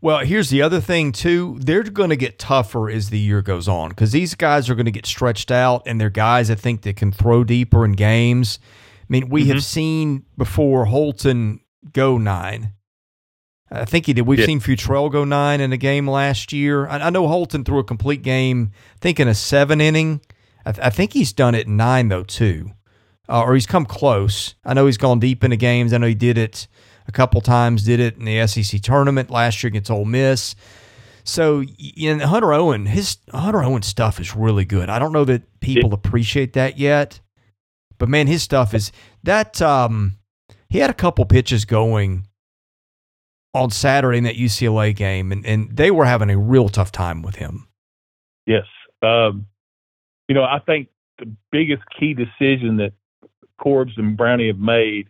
Well, 0.00 0.18
here's 0.18 0.50
the 0.50 0.62
other 0.62 0.80
thing 0.80 1.12
too. 1.12 1.58
They're 1.60 1.82
going 1.82 2.10
to 2.10 2.16
get 2.16 2.38
tougher 2.38 2.90
as 2.90 3.10
the 3.10 3.18
year 3.18 3.42
goes 3.42 3.66
on 3.66 3.88
because 3.90 4.12
these 4.12 4.34
guys 4.34 4.68
are 4.68 4.74
going 4.74 4.86
to 4.86 4.92
get 4.92 5.06
stretched 5.06 5.50
out, 5.50 5.82
and 5.86 6.00
they're 6.00 6.10
guys 6.10 6.50
I 6.50 6.54
think 6.54 6.82
that 6.82 6.96
can 6.96 7.12
throw 7.12 7.44
deeper 7.44 7.84
in 7.84 7.92
games. 7.92 8.58
I 9.02 9.06
mean, 9.08 9.28
we 9.28 9.42
mm-hmm. 9.42 9.52
have 9.52 9.64
seen 9.64 10.24
before 10.36 10.86
Holton 10.86 11.60
go 11.92 12.18
nine. 12.18 12.72
I 13.70 13.84
think 13.84 14.06
he 14.06 14.12
did. 14.12 14.22
We've 14.22 14.38
yeah. 14.38 14.46
seen 14.46 14.60
Futrell 14.60 15.10
go 15.10 15.24
nine 15.24 15.60
in 15.60 15.72
a 15.72 15.76
game 15.76 16.08
last 16.08 16.52
year. 16.52 16.86
I, 16.86 16.98
I, 16.98 17.10
know 17.10 17.26
Holton 17.26 17.64
threw 17.64 17.78
a 17.80 17.84
complete 17.84 18.22
game, 18.22 18.70
I 18.94 18.98
think 19.00 19.18
in 19.18 19.26
a 19.26 19.34
seven 19.34 19.80
inning. 19.80 20.20
I, 20.64 20.72
th- 20.72 20.86
I 20.86 20.90
think 20.90 21.12
he's 21.12 21.32
done 21.32 21.54
it 21.54 21.66
nine 21.66 22.08
though 22.08 22.22
too, 22.22 22.70
uh, 23.28 23.42
or 23.42 23.54
he's 23.54 23.66
come 23.66 23.86
close. 23.86 24.54
I 24.64 24.74
know 24.74 24.86
he's 24.86 24.98
gone 24.98 25.18
deep 25.20 25.44
into 25.44 25.56
games. 25.56 25.92
I 25.92 25.98
know 25.98 26.06
he 26.06 26.14
did 26.14 26.38
it 26.38 26.66
a 27.08 27.12
couple 27.12 27.40
times. 27.40 27.84
Did 27.84 28.00
it 28.00 28.16
in 28.16 28.24
the 28.24 28.46
SEC 28.46 28.80
tournament 28.80 29.30
last 29.30 29.62
year 29.62 29.68
against 29.68 29.90
Ole 29.90 30.04
Miss. 30.04 30.54
So 31.24 31.62
in 31.62 32.20
Hunter 32.20 32.52
Owen, 32.52 32.86
his 32.86 33.18
Hunter 33.32 33.62
Owen 33.64 33.82
stuff 33.82 34.20
is 34.20 34.36
really 34.36 34.64
good. 34.64 34.88
I 34.88 34.98
don't 34.98 35.12
know 35.12 35.24
that 35.24 35.60
people 35.60 35.92
appreciate 35.92 36.52
that 36.52 36.78
yet, 36.78 37.20
but 37.98 38.08
man, 38.08 38.26
his 38.26 38.42
stuff 38.42 38.74
is 38.74 38.92
that. 39.24 39.60
Um, 39.60 40.18
he 40.68 40.78
had 40.78 40.90
a 40.90 40.94
couple 40.94 41.24
pitches 41.24 41.64
going 41.64 42.26
on 43.54 43.70
Saturday 43.70 44.18
in 44.18 44.24
that 44.24 44.36
UCLA 44.36 44.94
game, 44.94 45.32
and, 45.32 45.46
and 45.46 45.74
they 45.74 45.90
were 45.90 46.04
having 46.04 46.30
a 46.30 46.38
real 46.38 46.68
tough 46.68 46.92
time 46.92 47.22
with 47.22 47.36
him. 47.36 47.68
Yes. 48.46 48.66
Um, 49.02 49.46
you 50.28 50.34
know, 50.34 50.42
I 50.42 50.58
think 50.58 50.88
the 51.18 51.32
biggest 51.50 51.82
key 51.98 52.14
decision 52.14 52.76
that 52.78 52.92
Corbs 53.58 53.92
and 53.96 54.16
Brownie 54.16 54.48
have 54.48 54.58
made 54.58 55.08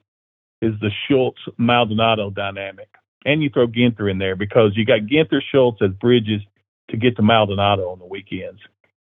is 0.62 0.74
the 0.80 0.90
Schultz 1.06 1.40
Maldonado 1.58 2.30
dynamic. 2.30 2.88
And 3.24 3.42
you 3.42 3.50
throw 3.50 3.66
Ginther 3.66 4.10
in 4.10 4.18
there 4.18 4.36
because 4.36 4.72
you 4.76 4.84
got 4.84 5.00
Ginther 5.00 5.40
Schultz 5.52 5.82
as 5.82 5.90
bridges 5.90 6.42
to 6.90 6.96
get 6.96 7.16
to 7.16 7.22
Maldonado 7.22 7.90
on 7.90 7.98
the 7.98 8.06
weekends. 8.06 8.60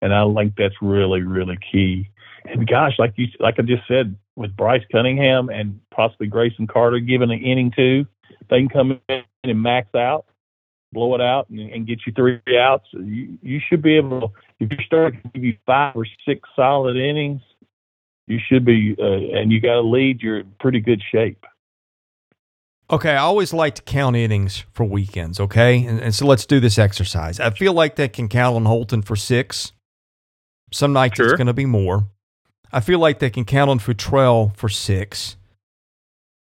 And 0.01 0.13
I 0.13 0.31
think 0.33 0.53
that's 0.57 0.75
really, 0.81 1.21
really 1.21 1.57
key. 1.71 2.09
And 2.45 2.67
gosh, 2.67 2.93
like 2.99 3.13
you, 3.15 3.27
like 3.39 3.55
I 3.57 3.63
just 3.63 3.87
said, 3.87 4.15
with 4.35 4.55
Bryce 4.55 4.83
Cunningham 4.91 5.49
and 5.49 5.79
possibly 5.91 6.27
Greysen 6.27 6.67
Carter 6.67 6.99
giving 6.99 7.31
an 7.31 7.39
inning 7.39 7.71
too, 7.75 8.05
they 8.49 8.59
can 8.59 8.69
come 8.69 8.99
in 9.09 9.23
and 9.43 9.61
max 9.61 9.95
out, 9.95 10.25
blow 10.91 11.15
it 11.15 11.21
out, 11.21 11.49
and, 11.49 11.59
and 11.59 11.87
get 11.87 11.99
you 12.05 12.13
three 12.13 12.41
outs. 12.57 12.85
You, 12.91 13.37
you 13.41 13.59
should 13.67 13.81
be 13.81 13.95
able 13.95 14.21
to, 14.21 14.27
if 14.59 14.71
you 14.71 14.77
start 14.85 15.13
to 15.13 15.29
give 15.29 15.43
you 15.43 15.57
five 15.65 15.95
or 15.95 16.05
six 16.27 16.47
solid 16.55 16.97
innings, 16.97 17.41
you 18.27 18.39
should 18.47 18.65
be, 18.65 18.95
uh, 18.99 19.37
and 19.37 19.51
you 19.51 19.59
got 19.59 19.77
a 19.77 19.81
lead, 19.81 20.21
you're 20.21 20.39
in 20.39 20.53
pretty 20.59 20.79
good 20.79 21.01
shape. 21.11 21.45
Okay, 22.89 23.11
I 23.11 23.17
always 23.17 23.53
like 23.53 23.75
to 23.75 23.81
count 23.81 24.15
innings 24.15 24.65
for 24.71 24.83
weekends, 24.83 25.39
okay? 25.39 25.83
And, 25.85 25.99
and, 25.99 26.13
so 26.13 26.27
let's 26.27 26.45
do 26.45 26.59
this 26.59 26.77
exercise. 26.77 27.39
I 27.39 27.49
feel 27.49 27.73
like 27.73 27.95
they 27.95 28.07
can 28.07 28.27
count 28.27 28.55
on 28.55 28.65
Holton 28.65 29.01
for 29.01 29.15
six. 29.15 29.71
Some 30.71 30.93
nights 30.93 31.15
sure. 31.15 31.27
it's 31.27 31.37
going 31.37 31.47
to 31.47 31.53
be 31.53 31.65
more. 31.65 32.07
I 32.71 32.81
feel 32.81 32.99
like 32.99 33.19
they 33.19 33.29
can 33.29 33.45
count 33.45 33.69
on 33.69 33.79
Futrell 33.79 34.55
for 34.55 34.67
six. 34.67 35.37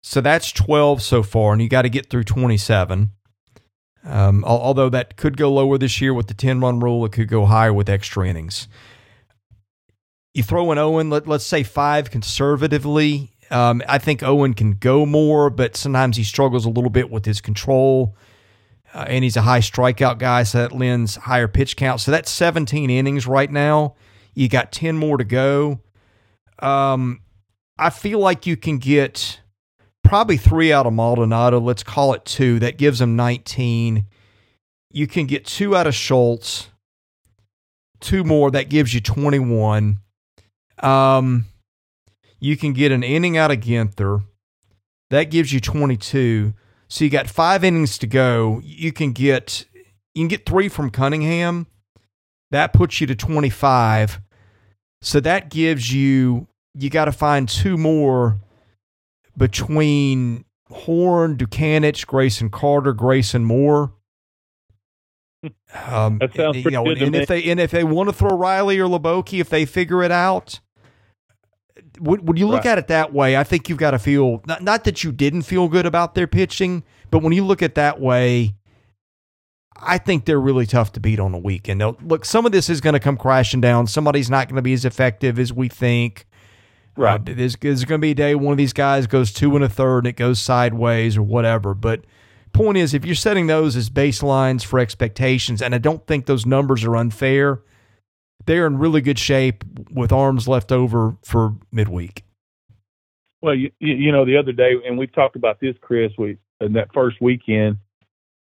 So 0.02 0.22
that's 0.22 0.52
12 0.52 1.02
so 1.02 1.24
far, 1.24 1.54
and 1.54 1.62
you 1.62 1.68
got 1.68 1.82
to 1.82 1.90
get 1.90 2.10
through 2.10 2.24
27. 2.24 3.12
Um, 4.06 4.44
although 4.46 4.90
that 4.90 5.18
could 5.18 5.36
go 5.36 5.52
lower 5.52 5.78
this 5.78 6.00
year 6.00 6.14
with 6.14 6.28
the 6.28 6.34
10 6.34 6.62
run 6.62 6.80
rule, 6.80 7.04
it 7.06 7.12
could 7.12 7.28
go 7.28 7.46
higher 7.46 7.74
with 7.74 7.90
extra 7.90 8.28
innings. 8.28 8.68
You 10.40 10.44
throw 10.44 10.72
in 10.72 10.78
Owen, 10.78 11.10
let, 11.10 11.28
let's 11.28 11.46
say 11.46 11.64
five 11.64 12.12
conservatively. 12.12 13.30
Um, 13.52 13.84
I 13.90 13.98
think 13.98 14.24
Owen 14.24 14.54
can 14.54 14.72
go 14.72 15.06
more, 15.06 15.50
but 15.50 15.76
sometimes 15.76 16.16
he 16.16 16.24
struggles 16.24 16.64
a 16.64 16.70
little 16.70 16.90
bit 16.90 17.12
with 17.12 17.26
his 17.26 17.42
control. 17.42 18.16
Uh, 18.94 19.04
and 19.10 19.26
he's 19.26 19.36
a 19.36 19.42
high 19.42 19.60
strikeout 19.60 20.18
guy, 20.18 20.44
so 20.44 20.60
that 20.60 20.72
lends 20.72 21.18
higher 21.18 21.50
pitch 21.50 21.76
count. 21.76 22.00
So 22.00 22.12
that's 22.12 22.32
17 22.32 22.90
innings 22.90 23.28
right 23.28 23.52
now. 23.52 23.96
You 24.34 24.48
got 24.48 24.72
10 24.72 24.96
more 24.96 25.18
to 25.18 25.26
go. 25.26 25.82
Um, 26.60 27.20
I 27.78 27.90
feel 27.90 28.20
like 28.20 28.46
you 28.48 28.56
can 28.56 28.78
get 28.78 29.42
probably 30.06 30.38
three 30.38 30.72
out 30.72 30.86
of 30.86 30.94
Maldonado. 30.94 31.60
Let's 31.60 31.84
call 31.84 32.14
it 32.14 32.24
two. 32.24 32.60
That 32.60 32.78
gives 32.78 33.02
him 33.02 33.18
19. 33.18 34.06
You 34.90 35.06
can 35.06 35.26
get 35.26 35.44
two 35.44 35.76
out 35.76 35.86
of 35.86 35.96
Schultz. 35.96 36.70
Two 38.00 38.24
more. 38.24 38.50
That 38.52 38.70
gives 38.70 38.94
you 38.94 39.02
21. 39.02 40.00
Um, 40.84 41.46
you 42.40 42.58
can 42.58 42.74
get 42.74 42.92
an 42.92 43.04
inning 43.04 43.38
out 43.38 43.52
of 43.52 43.60
Ginther. 43.60 44.24
That 45.10 45.26
gives 45.26 45.52
you 45.52 45.60
22. 45.60 46.54
So 46.88 47.04
you 47.04 47.10
got 47.10 47.28
five 47.30 47.64
innings 47.64 47.98
to 48.00 48.08
go. 48.08 48.62
You 48.64 48.92
can 48.92 49.12
get 49.12 49.66
you 50.16 50.22
can 50.22 50.28
get 50.28 50.46
three 50.46 50.70
from 50.70 50.90
Cunningham. 50.90 51.68
That 52.52 52.74
puts 52.74 53.00
you 53.00 53.08
to 53.08 53.16
25. 53.16 54.22
So 55.02 55.20
that 55.20 55.50
gives 55.50 55.94
you 55.94 56.48
you 56.74 56.90
got 56.90 57.06
to 57.06 57.12
find 57.12 57.48
two 57.48 57.78
more 57.78 58.40
between 59.38 60.46
Horn, 60.70 61.38
Dutkanych, 61.38 62.06
Greysen 62.06 62.50
Carter, 62.50 62.94
Grayson 62.94 63.46
Moore. 63.46 63.94
Um, 65.88 66.18
that 66.18 66.36
sounds 66.36 66.58
you 66.58 66.72
know, 66.72 66.86
and, 66.86 67.16
if 67.16 67.28
they 67.30 67.44
and 67.46 67.62
if 67.62 67.72
they 67.72 67.86
want 67.86 68.10
to 68.10 68.14
throw 68.14 68.36
Reilly 68.36 68.78
or 68.80 68.90
Hliboki, 68.90 69.40
if 69.40 69.48
they 69.48 69.66
figure 69.66 70.04
it 70.04 70.12
out, 70.12 70.60
would 72.00 72.38
you 72.38 72.48
look 72.48 72.66
right. 72.66 72.72
at 72.72 72.78
it 72.78 72.88
that 72.88 73.14
way, 73.14 73.38
I 73.38 73.44
think 73.44 73.70
you've 73.70 73.78
got 73.78 73.92
to 73.92 74.00
feel 74.00 74.42
not, 74.46 74.64
not 74.64 74.84
that 74.86 75.04
you 75.04 75.12
didn't 75.12 75.44
feel 75.44 75.68
good 75.68 75.86
about 75.86 76.16
their 76.16 76.28
pitching, 76.28 76.84
but 77.12 77.20
when 77.20 77.34
you 77.34 77.46
look 77.46 77.62
at 77.62 77.76
that 77.76 78.00
way, 78.00 78.56
I 79.82 79.98
think 79.98 80.26
they're 80.26 80.40
really 80.40 80.66
tough 80.66 80.92
to 80.94 81.00
beat 81.00 81.20
on 81.20 81.32
the 81.32 81.38
weekend. 81.38 81.80
Now, 81.80 81.96
look, 82.02 82.26
some 82.26 82.46
of 82.46 82.52
this 82.52 82.70
is 82.70 82.82
going 82.82 82.94
to 82.94 83.00
come 83.00 83.18
crashing 83.18 83.62
down. 83.62 83.88
Somebody's 83.88 84.30
not 84.30 84.48
going 84.48 84.58
to 84.58 84.62
be 84.62 84.74
as 84.74 84.86
effective 84.86 85.40
as 85.40 85.54
we 85.54 85.70
think. 85.70 86.26
Uh, 86.98 87.02
right. 87.02 87.22
Uh, 87.22 87.34
there's, 87.36 87.56
there's 87.58 87.86
going 87.86 88.00
to 88.00 88.06
be 88.06 88.12
a 88.12 88.16
day 88.16 88.36
one 88.36 88.52
of 88.52 88.58
these 88.58 88.74
guys 88.74 89.08
goes 89.08 89.32
two 89.32 89.56
and 89.56 89.64
a 89.64 89.70
third 89.70 90.00
and 90.00 90.08
it 90.08 90.18
goes 90.18 90.40
sideways 90.40 91.18
or 91.18 91.24
whatever. 91.24 91.74
But 91.74 92.02
point 92.52 92.78
is, 92.78 92.94
if 92.94 93.06
you're 93.06 93.16
setting 93.16 93.48
those 93.48 93.76
as 93.76 93.90
baselines 93.90 94.66
for 94.66 94.80
expectations, 94.80 95.62
and 95.62 95.74
I 95.74 95.78
don't 95.78 96.06
think 96.08 96.26
those 96.26 96.46
numbers 96.46 96.84
are 96.84 96.98
unfair, 96.98 97.62
they're 98.46 98.66
in 98.66 98.78
really 98.78 99.02
good 99.02 99.20
shape 99.20 99.64
with 99.92 100.12
arms 100.12 100.48
left 100.48 100.72
over 100.72 101.18
for 101.24 101.56
midweek. 101.72 102.24
Well, 103.42 103.56
you, 103.56 103.72
you 103.80 104.12
know, 104.12 104.26
the 104.26 104.38
other 104.38 104.52
day, 104.52 104.74
and 104.86 104.98
we've 104.98 105.14
talked 105.14 105.36
about 105.36 105.60
this, 105.60 105.76
Chris, 105.82 106.12
we, 106.18 106.38
in 106.60 106.74
that 106.74 106.94
first 106.94 107.22
weekend, 107.22 107.78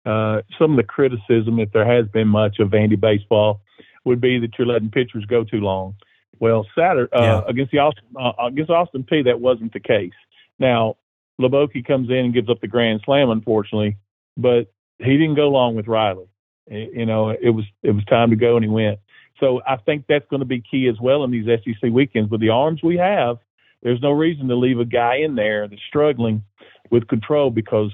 uh, 0.07 0.43
some 0.59 0.71
of 0.71 0.77
the 0.77 0.85
criticism, 0.85 1.59
if 1.59 1.73
there 1.73 1.87
has 1.87 2.07
been 2.09 2.29
much 2.29 2.61
of 2.61 2.69
Vandy 2.69 2.99
baseball, 2.99 3.61
would 4.05 4.21
be 4.21 4.39
that 4.39 4.51
you're 4.57 4.67
letting 4.67 4.91
pitchers 4.91 5.27
go 5.27 5.45
too 5.45 5.59
long. 5.59 5.97
Well, 6.39 6.67
Saturday 6.79 7.13
uh, 7.13 7.23
yeah. 7.23 7.43
against 7.49 7.73
the 7.73 7.79
Austin, 7.79 8.05
uh, 8.19 8.33
against 8.41 8.71
Austin 8.71 9.03
Peay, 9.05 9.25
that 9.25 9.41
wasn't 9.41 9.73
the 9.73 9.81
case. 9.81 10.13
Now, 10.59 10.97
Hliboki 11.41 11.85
comes 11.85 12.09
in 12.09 12.17
and 12.17 12.35
gives 12.35 12.49
up 12.49 12.61
the 12.61 12.69
grand 12.69 13.01
slam, 13.05 13.31
unfortunately, 13.31 13.97
but 14.37 14.73
he 14.99 15.19
didn't 15.19 15.35
go 15.35 15.49
long 15.49 15.75
with 15.75 15.89
Reilly. 15.89 16.27
You 16.69 17.07
know, 17.07 17.31
it 17.31 17.51
was 17.51 17.65
it 17.83 17.93
was 17.93 18.05
time 18.07 18.31
to 18.31 18.37
go, 18.37 18.57
and 18.57 18.65
he 18.65 18.71
went. 18.71 18.99
So 19.41 19.61
I 19.67 19.77
think 19.77 20.05
that's 20.09 20.27
going 20.29 20.41
to 20.41 20.47
be 20.47 20.63
key 20.63 20.89
as 20.89 20.99
well 21.01 21.25
in 21.25 21.31
these 21.31 21.47
SEC 21.47 21.91
weekends. 21.91 22.31
With 22.31 22.41
the 22.41 22.51
arms 22.51 22.81
we 22.83 22.97
have, 22.97 23.39
there's 23.83 24.01
no 24.01 24.13
reason 24.13 24.49
to 24.49 24.57
leave 24.57 24.81
a 24.81 24.85
guy 24.85 25.17
in 25.17 25.35
there 25.35 25.69
that's 25.69 25.83
struggling 25.89 26.43
with 26.91 27.07
control 27.09 27.51
because 27.51 27.91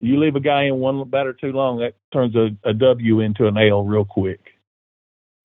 you 0.00 0.20
leave 0.20 0.36
a 0.36 0.40
guy 0.40 0.64
in 0.64 0.76
one 0.76 1.08
batter 1.08 1.32
too 1.32 1.52
long, 1.52 1.78
that 1.78 1.94
turns 2.12 2.34
a, 2.36 2.50
a 2.68 2.74
W 2.74 3.20
into 3.20 3.46
an 3.46 3.56
L 3.56 3.84
real 3.84 4.04
quick. 4.04 4.40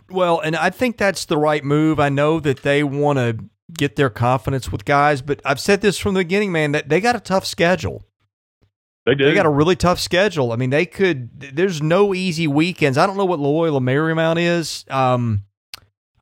Well, 0.10 0.40
and 0.40 0.56
I 0.56 0.70
think 0.70 0.98
that's 0.98 1.26
the 1.26 1.38
right 1.38 1.64
move. 1.64 2.00
I 2.00 2.10
know 2.10 2.40
that 2.40 2.64
they 2.64 2.84
want 2.84 3.20
to 3.20 3.38
get 3.78 3.96
their 3.96 4.10
confidence 4.10 4.72
with 4.72 4.86
guys, 4.86 5.22
but 5.22 5.42
I've 5.46 5.60
said 5.60 5.82
this 5.82 5.98
from 5.98 6.16
the 6.16 6.22
beginning, 6.22 6.52
man, 6.52 6.72
that 6.72 6.90
they 6.90 7.00
got 7.00 7.16
a 7.16 7.20
tough 7.20 7.46
schedule. 7.46 8.06
They 9.10 9.16
do. 9.16 9.26
They 9.26 9.34
got 9.34 9.48
a 9.48 9.50
really 9.50 9.76
tough 9.76 10.00
schedule. 10.00 10.52
I 10.52 10.56
mean, 10.56 10.70
they 10.70 10.86
could. 10.86 11.40
There's 11.40 11.82
no 11.82 12.14
easy 12.14 12.46
weekends. 12.46 12.96
I 12.96 13.08
don't 13.08 13.18
know 13.18 13.26
what 13.26 13.40
Loyola 13.40 13.80
Marymount 13.80 14.40
is. 14.40 14.86
Um, 14.88 15.46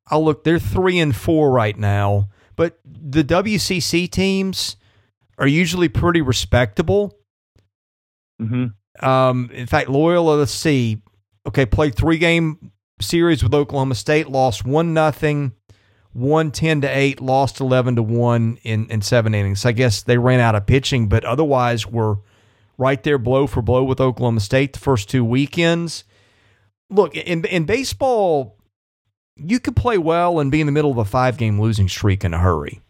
I'll 0.09 0.23
look. 0.23 0.45
They're 0.45 0.57
three 0.57 0.97
and 0.99 1.13
four 1.13 1.51
right 1.51 1.77
now, 1.77 2.29
but 2.55 2.79
the 2.85 3.25
WCC 3.25 4.09
teams 4.09 4.77
are 5.37 5.47
usually 5.47 5.89
pretty 5.89 6.21
respectable. 6.21 7.17
Mm-hmm. 8.41 9.05
Um, 9.05 9.49
in 9.51 9.67
fact, 9.67 9.89
Loyola. 9.89 10.37
Let's 10.37 10.53
see. 10.53 11.01
Okay, 11.45 11.65
played 11.65 11.93
three 11.93 12.17
game 12.17 12.71
series 13.01 13.43
with 13.43 13.53
Oklahoma 13.53 13.95
State. 13.95 14.29
Lost 14.29 14.63
one 14.63 14.93
nothing. 14.93 15.51
One 16.13 16.51
ten 16.51 16.79
to 16.81 16.87
eight, 16.87 17.19
lost 17.19 17.59
eleven 17.59 17.97
to 17.97 18.01
one 18.01 18.59
in, 18.63 18.89
in 18.89 19.01
seven 19.01 19.35
innings. 19.35 19.65
I 19.65 19.73
guess 19.73 20.03
they 20.03 20.17
ran 20.17 20.39
out 20.39 20.55
of 20.55 20.65
pitching, 20.65 21.09
but 21.09 21.25
otherwise 21.25 21.85
were 21.85 22.19
right 22.77 23.01
there 23.03 23.17
blow 23.17 23.47
for 23.47 23.61
blow 23.61 23.83
with 23.83 23.99
Oklahoma 23.99 24.39
State 24.39 24.73
the 24.73 24.79
first 24.79 25.09
two 25.09 25.25
weekends. 25.25 26.03
Look, 26.89 27.15
in 27.15 27.43
in 27.45 27.65
baseball, 27.65 28.57
you 29.35 29.59
could 29.59 29.75
play 29.75 29.97
well 29.97 30.39
and 30.39 30.51
be 30.51 30.61
in 30.61 30.65
the 30.65 30.71
middle 30.71 30.91
of 30.91 30.97
a 30.97 31.05
five 31.05 31.37
game 31.37 31.59
losing 31.59 31.87
streak 31.87 32.23
in 32.23 32.33
a 32.33 32.39
hurry. 32.39 32.81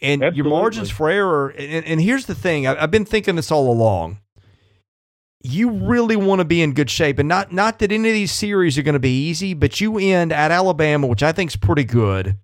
And 0.00 0.22
Absolutely. 0.22 0.50
your 0.50 0.60
margins 0.60 0.90
for 0.90 1.10
error, 1.10 1.48
and, 1.48 1.84
and 1.84 2.00
here's 2.00 2.26
the 2.26 2.34
thing 2.34 2.66
I, 2.66 2.82
I've 2.82 2.90
been 2.90 3.04
thinking 3.04 3.36
this 3.36 3.50
all 3.50 3.70
along. 3.70 4.20
You 5.42 5.70
really 5.70 6.16
want 6.16 6.40
to 6.40 6.44
be 6.44 6.62
in 6.62 6.72
good 6.72 6.90
shape, 6.90 7.18
and 7.18 7.28
not 7.28 7.52
not 7.52 7.78
that 7.80 7.92
any 7.92 8.08
of 8.08 8.14
these 8.14 8.32
series 8.32 8.78
are 8.78 8.82
going 8.82 8.94
to 8.94 9.00
be 9.00 9.28
easy, 9.28 9.54
but 9.54 9.80
you 9.80 9.98
end 9.98 10.32
at 10.32 10.50
Alabama, 10.50 11.06
which 11.06 11.22
I 11.22 11.32
think 11.32 11.50
is 11.50 11.56
pretty 11.56 11.84
good, 11.84 12.36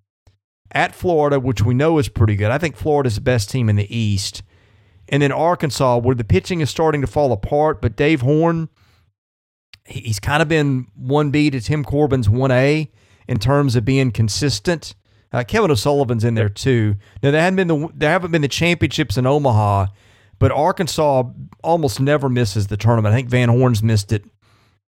at 0.71 0.95
Florida, 0.95 1.39
which 1.39 1.63
we 1.63 1.73
know 1.73 1.97
is 1.97 2.09
pretty 2.09 2.35
good. 2.35 2.51
I 2.51 2.57
think 2.57 2.75
Florida's 2.75 3.15
the 3.15 3.21
best 3.21 3.49
team 3.49 3.69
in 3.69 3.75
the 3.77 3.95
East 3.95 4.43
and 5.09 5.21
then 5.21 5.31
Arkansas, 5.31 5.97
where 5.97 6.15
the 6.15 6.23
pitching 6.23 6.61
is 6.61 6.69
starting 6.69 7.01
to 7.01 7.07
fall 7.07 7.31
apart, 7.31 7.81
but 7.81 7.95
Dave 7.95 8.21
Horn, 8.21 8.69
he's 9.85 10.19
kind 10.19 10.41
of 10.41 10.47
been 10.47 10.87
one 10.95 11.31
B 11.31 11.49
to 11.49 11.61
Tim 11.61 11.83
Corbin's 11.83 12.29
one 12.29 12.51
A 12.51 12.91
in 13.27 13.37
terms 13.37 13.75
of 13.75 13.85
being 13.85 14.11
consistent. 14.11 14.95
Uh, 15.31 15.43
Kevin 15.43 15.71
O'Sullivan's 15.71 16.23
in 16.23 16.35
there 16.35 16.49
too. 16.49 16.95
Now 17.21 17.31
there 17.31 17.41
haven't 17.41 17.57
been 17.57 17.67
the 17.67 17.89
there 17.93 18.11
haven't 18.11 18.31
been 18.31 18.41
the 18.41 18.47
championships 18.47 19.17
in 19.17 19.25
Omaha, 19.25 19.87
but 20.39 20.51
Arkansas 20.51 21.23
almost 21.63 21.99
never 21.99 22.29
misses 22.29 22.67
the 22.67 22.77
tournament. 22.77 23.13
I 23.13 23.15
think 23.15 23.29
Van 23.29 23.49
Horn's 23.49 23.83
missed 23.83 24.11
it 24.11 24.25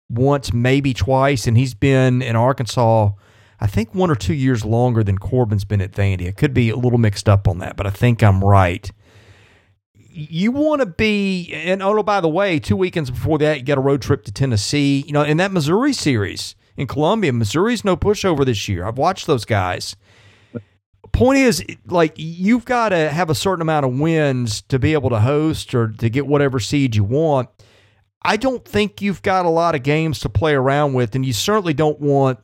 once, 0.09 0.53
maybe 0.53 0.93
twice, 0.93 1.47
and 1.47 1.57
he's 1.57 1.73
been 1.73 2.21
in 2.21 2.35
Arkansas. 2.35 3.11
I 3.59 3.67
think 3.67 3.95
one 3.95 4.11
or 4.11 4.15
two 4.15 4.35
years 4.35 4.63
longer 4.63 5.03
than 5.03 5.17
Corbin's 5.17 5.65
been 5.65 5.81
at 5.81 5.91
Vandy. 5.91 6.27
I 6.27 6.31
could 6.31 6.53
be 6.53 6.69
a 6.69 6.75
little 6.75 6.99
mixed 6.99 7.27
up 7.27 7.47
on 7.47 7.57
that, 7.57 7.75
but 7.75 7.87
I 7.87 7.89
think 7.89 8.21
I'm 8.21 8.43
right 8.43 8.91
you 10.17 10.51
want 10.51 10.81
to 10.81 10.87
be, 10.87 11.51
and 11.53 11.83
oh, 11.83 12.01
by 12.01 12.21
the 12.21 12.27
way, 12.27 12.57
two 12.59 12.75
weekends 12.75 13.11
before 13.11 13.37
that, 13.37 13.59
you 13.59 13.63
got 13.63 13.77
a 13.77 13.81
road 13.81 14.01
trip 14.01 14.23
to 14.25 14.31
Tennessee. 14.31 15.03
You 15.05 15.13
know, 15.13 15.21
in 15.21 15.37
that 15.37 15.51
Missouri 15.51 15.93
series 15.93 16.55
in 16.75 16.87
Columbia, 16.87 17.31
Missouri's 17.31 17.85
no 17.85 17.95
pushover 17.95 18.43
this 18.43 18.67
year. 18.67 18.85
I've 18.85 18.97
watched 18.97 19.27
those 19.27 19.45
guys. 19.45 19.95
point 21.11 21.39
is, 21.39 21.63
like, 21.85 22.13
you've 22.15 22.65
got 22.65 22.89
to 22.89 23.09
have 23.09 23.29
a 23.29 23.35
certain 23.35 23.61
amount 23.61 23.85
of 23.85 23.99
wins 23.99 24.63
to 24.63 24.79
be 24.79 24.93
able 24.93 25.11
to 25.11 25.19
host 25.19 25.75
or 25.75 25.89
to 25.89 26.09
get 26.09 26.25
whatever 26.25 26.59
seed 26.59 26.95
you 26.95 27.03
want. 27.03 27.49
I 28.23 28.37
don't 28.37 28.65
think 28.65 29.01
you've 29.01 29.21
got 29.21 29.45
a 29.45 29.49
lot 29.49 29.75
of 29.75 29.83
games 29.83 30.19
to 30.21 30.29
play 30.29 30.53
around 30.53 30.93
with, 30.93 31.13
and 31.13 31.25
you 31.25 31.33
certainly 31.33 31.73
don't 31.73 31.99
want 31.99 32.39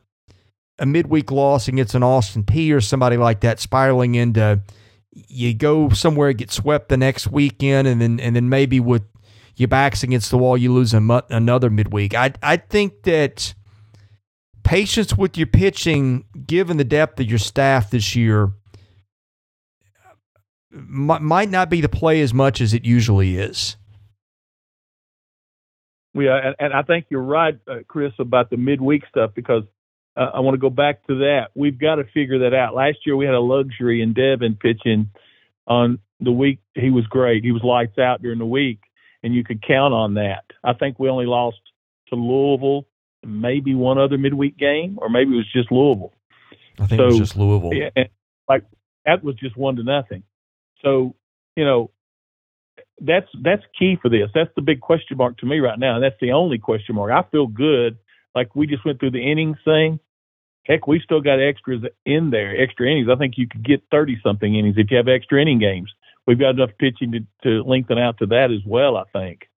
a 0.78 0.86
midweek 0.86 1.30
loss 1.30 1.68
against 1.68 1.94
an 1.94 2.02
Austin 2.02 2.44
Peay 2.44 2.72
or 2.72 2.80
somebody 2.80 3.16
like 3.16 3.40
that 3.40 3.60
spiraling 3.60 4.14
into 4.14 4.60
you 5.14 5.54
go 5.54 5.88
somewhere 5.90 6.32
get 6.32 6.50
swept 6.50 6.88
the 6.88 6.96
next 6.96 7.28
weekend 7.28 7.86
and 7.86 8.00
then 8.00 8.18
and 8.20 8.34
then 8.34 8.48
maybe 8.48 8.80
with 8.80 9.02
your 9.56 9.68
backs 9.68 10.02
against 10.02 10.30
the 10.30 10.38
wall 10.38 10.56
you 10.56 10.72
lose 10.72 10.92
a, 10.92 11.24
another 11.30 11.70
midweek. 11.70 12.14
I 12.14 12.32
I 12.42 12.56
think 12.56 13.04
that 13.04 13.54
patience 14.64 15.16
with 15.16 15.36
your 15.36 15.46
pitching, 15.46 16.24
given 16.46 16.76
the 16.76 16.84
depth 16.84 17.20
of 17.20 17.26
your 17.26 17.38
staff 17.38 17.90
this 17.90 18.16
year, 18.16 18.52
might 20.70 21.50
not 21.50 21.70
be 21.70 21.80
the 21.80 21.88
play 21.88 22.20
as 22.20 22.34
much 22.34 22.60
as 22.60 22.74
it 22.74 22.84
usually 22.84 23.36
is. 23.36 23.76
Yeah, 26.14 26.40
and, 26.42 26.56
and 26.58 26.72
I 26.72 26.82
think 26.82 27.06
you're 27.08 27.22
right, 27.22 27.58
uh, 27.68 27.78
Chris, 27.86 28.12
about 28.18 28.50
the 28.50 28.56
midweek 28.56 29.02
stuff 29.08 29.32
because 29.34 29.64
uh, 30.16 30.30
I 30.34 30.40
want 30.40 30.54
to 30.54 30.58
go 30.58 30.70
back 30.70 31.06
to 31.06 31.18
that. 31.18 31.48
We've 31.54 31.78
got 31.78 31.96
to 31.96 32.04
figure 32.04 32.40
that 32.40 32.54
out. 32.54 32.74
Last 32.74 32.98
year 33.04 33.16
we 33.16 33.24
had 33.24 33.34
a 33.34 33.40
luxury 33.40 34.00
in 34.02 34.12
Devin 34.12 34.56
pitching 34.60 35.10
on 35.66 35.98
the 36.20 36.32
week. 36.32 36.60
He 36.74 36.90
was 36.90 37.06
great. 37.06 37.44
He 37.44 37.52
was 37.52 37.62
lights 37.62 37.98
out 37.98 38.22
during 38.22 38.38
the 38.38 38.46
week, 38.46 38.80
and 39.22 39.34
you 39.34 39.44
could 39.44 39.62
count 39.66 39.94
on 39.94 40.14
that. 40.14 40.44
I 40.62 40.74
think 40.74 40.98
we 40.98 41.08
only 41.08 41.26
lost 41.26 41.58
to 42.08 42.16
Louisville, 42.16 42.86
maybe 43.24 43.74
one 43.74 43.98
other 43.98 44.18
midweek 44.18 44.56
game, 44.56 44.98
or 45.00 45.08
maybe 45.08 45.32
it 45.32 45.36
was 45.36 45.52
just 45.52 45.72
Louisville. 45.72 46.12
I 46.78 46.86
think 46.86 47.00
so, 47.00 47.04
it 47.04 47.06
was 47.06 47.18
just 47.18 47.36
Louisville. 47.36 47.74
Yeah, 47.74 48.04
like 48.48 48.64
that 49.04 49.24
was 49.24 49.36
just 49.36 49.56
one 49.56 49.76
to 49.76 49.82
nothing. 49.82 50.22
So 50.82 51.14
you 51.56 51.64
know 51.64 51.90
that's 53.00 53.28
that's 53.42 53.62
key 53.78 53.96
for 54.00 54.08
this. 54.08 54.30
That's 54.34 54.50
the 54.54 54.62
big 54.62 54.80
question 54.80 55.16
mark 55.16 55.38
to 55.38 55.46
me 55.46 55.58
right 55.58 55.78
now, 55.78 55.96
and 55.96 56.04
that's 56.04 56.20
the 56.20 56.32
only 56.32 56.58
question 56.58 56.94
mark. 56.94 57.10
I 57.10 57.28
feel 57.30 57.46
good 57.46 57.98
like 58.34 58.54
we 58.54 58.66
just 58.66 58.84
went 58.84 59.00
through 59.00 59.12
the 59.12 59.30
innings 59.30 59.58
thing. 59.64 60.00
Heck, 60.64 60.86
we 60.86 61.00
still 61.00 61.20
got 61.20 61.40
extras 61.40 61.82
in 62.06 62.30
there, 62.30 62.60
extra 62.60 62.90
innings. 62.90 63.08
I 63.10 63.16
think 63.16 63.34
you 63.36 63.46
could 63.46 63.64
get 63.64 63.82
30 63.90 64.20
something 64.22 64.54
innings 64.54 64.76
if 64.78 64.90
you 64.90 64.96
have 64.96 65.08
extra 65.08 65.40
inning 65.40 65.58
games. 65.58 65.92
We've 66.26 66.38
got 66.38 66.50
enough 66.50 66.70
pitching 66.78 67.12
to, 67.12 67.20
to 67.42 67.68
lengthen 67.68 67.98
out 67.98 68.18
to 68.18 68.26
that 68.26 68.50
as 68.50 68.64
well, 68.66 68.96
I 68.96 69.04
think. 69.12 69.48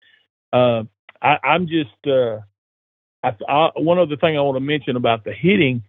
Uh, 0.52 0.84
I, 1.22 1.38
I'm 1.44 1.68
just, 1.68 1.96
uh, 2.06 2.40
I, 3.24 3.36
I, 3.48 3.70
one 3.78 4.00
other 4.00 4.18
thing 4.18 4.38
I 4.38 4.42
want 4.42 4.58
to 4.58 4.62
mention 4.62 4.98
about 4.98 5.24
the 5.24 5.34
hitting, 5.34 5.84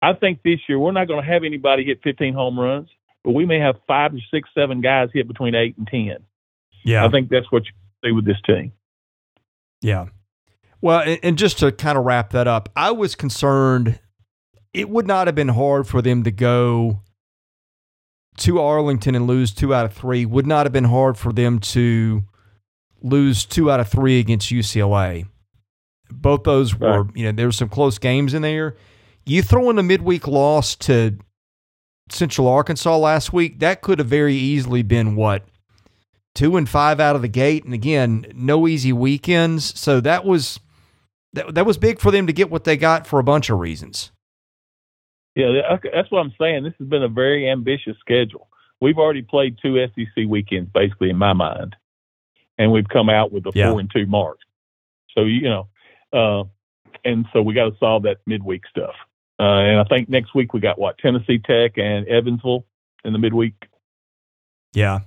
I 0.00 0.12
think 0.14 0.42
this 0.42 0.60
year 0.68 0.78
we're 0.78 0.92
not 0.92 1.08
going 1.08 1.22
to 1.22 1.28
have 1.28 1.42
anybody 1.44 1.84
hit 1.84 2.00
15 2.04 2.32
home 2.32 2.58
runs, 2.58 2.88
but 3.24 3.32
we 3.32 3.44
may 3.44 3.58
have 3.58 3.76
five 3.88 4.14
or 4.14 4.20
six, 4.32 4.48
seven 4.54 4.80
guys 4.80 5.08
hit 5.12 5.26
between 5.26 5.54
eight 5.54 5.76
and 5.76 5.86
10. 5.86 6.16
Yeah. 6.84 7.04
I 7.04 7.10
think 7.10 7.28
that's 7.28 7.50
what 7.50 7.64
you 7.64 7.72
see 8.04 8.12
with 8.12 8.24
this 8.24 8.40
team. 8.46 8.72
Yeah. 9.82 10.06
Well, 10.82 11.16
and 11.22 11.36
just 11.36 11.58
to 11.58 11.72
kind 11.72 11.98
of 11.98 12.04
wrap 12.04 12.30
that 12.30 12.48
up, 12.48 12.70
I 12.74 12.90
was 12.90 13.14
concerned 13.14 14.00
it 14.72 14.88
would 14.88 15.06
not 15.06 15.26
have 15.26 15.34
been 15.34 15.48
hard 15.48 15.86
for 15.86 16.00
them 16.00 16.22
to 16.24 16.30
go 16.30 17.02
to 18.38 18.60
Arlington 18.60 19.14
and 19.14 19.26
lose 19.26 19.52
two 19.52 19.74
out 19.74 19.84
of 19.84 19.92
three. 19.92 20.24
Would 20.24 20.46
not 20.46 20.64
have 20.64 20.72
been 20.72 20.84
hard 20.84 21.18
for 21.18 21.32
them 21.32 21.58
to 21.58 22.24
lose 23.02 23.44
two 23.44 23.70
out 23.70 23.80
of 23.80 23.88
three 23.88 24.18
against 24.18 24.50
UCLA. 24.50 25.26
Both 26.10 26.44
those 26.44 26.74
were, 26.74 27.02
right. 27.02 27.16
you 27.16 27.24
know, 27.24 27.32
there 27.32 27.46
were 27.46 27.52
some 27.52 27.68
close 27.68 27.98
games 27.98 28.32
in 28.34 28.42
there. 28.42 28.76
You 29.26 29.42
throw 29.42 29.70
in 29.70 29.78
a 29.78 29.82
midweek 29.82 30.26
loss 30.26 30.74
to 30.76 31.18
Central 32.10 32.48
Arkansas 32.48 32.96
last 32.96 33.32
week, 33.32 33.60
that 33.60 33.82
could 33.82 33.98
have 33.98 34.08
very 34.08 34.34
easily 34.34 34.82
been 34.82 35.14
what 35.14 35.44
two 36.34 36.56
and 36.56 36.68
five 36.68 37.00
out 37.00 37.16
of 37.16 37.22
the 37.22 37.28
gate, 37.28 37.64
and 37.64 37.74
again, 37.74 38.26
no 38.34 38.66
easy 38.66 38.92
weekends. 38.92 39.78
So 39.78 40.00
that 40.00 40.24
was 40.24 40.60
that, 41.32 41.54
that 41.54 41.66
was 41.66 41.78
big 41.78 42.00
for 42.00 42.10
them 42.10 42.26
to 42.26 42.32
get 42.32 42.50
what 42.50 42.64
they 42.64 42.76
got 42.76 43.06
for 43.06 43.18
a 43.18 43.24
bunch 43.24 43.50
of 43.50 43.58
reasons. 43.58 44.12
Yeah, 45.36 45.78
that's 45.92 46.10
what 46.10 46.20
I'm 46.20 46.34
saying. 46.40 46.64
This 46.64 46.74
has 46.78 46.88
been 46.88 47.02
a 47.02 47.08
very 47.08 47.48
ambitious 47.48 47.96
schedule. 48.00 48.48
We've 48.80 48.98
already 48.98 49.22
played 49.22 49.58
two 49.62 49.78
SEC 49.94 50.24
weekends, 50.26 50.70
basically 50.72 51.10
in 51.10 51.16
my 51.16 51.32
mind, 51.32 51.76
and 52.58 52.72
we've 52.72 52.88
come 52.88 53.08
out 53.08 53.30
with 53.30 53.46
a 53.46 53.52
yeah. 53.54 53.70
four 53.70 53.80
and 53.80 53.90
two 53.94 54.06
mark. 54.06 54.38
So 55.14 55.24
you 55.24 55.48
know, 55.48 55.68
uh, 56.12 56.44
and 57.04 57.26
so 57.32 57.42
we 57.42 57.54
got 57.54 57.70
to 57.70 57.76
solve 57.78 58.02
that 58.04 58.18
midweek 58.26 58.62
stuff. 58.68 58.94
Uh, 59.38 59.60
and 59.60 59.80
I 59.80 59.84
think 59.84 60.08
next 60.08 60.34
week 60.34 60.52
we 60.52 60.60
got 60.60 60.78
what 60.78 60.98
Tennessee 60.98 61.38
Tech 61.38 61.78
and 61.78 62.06
Evansville 62.08 62.66
in 63.04 63.12
the 63.12 63.18
midweek. 63.18 63.54
Yeah. 64.72 65.00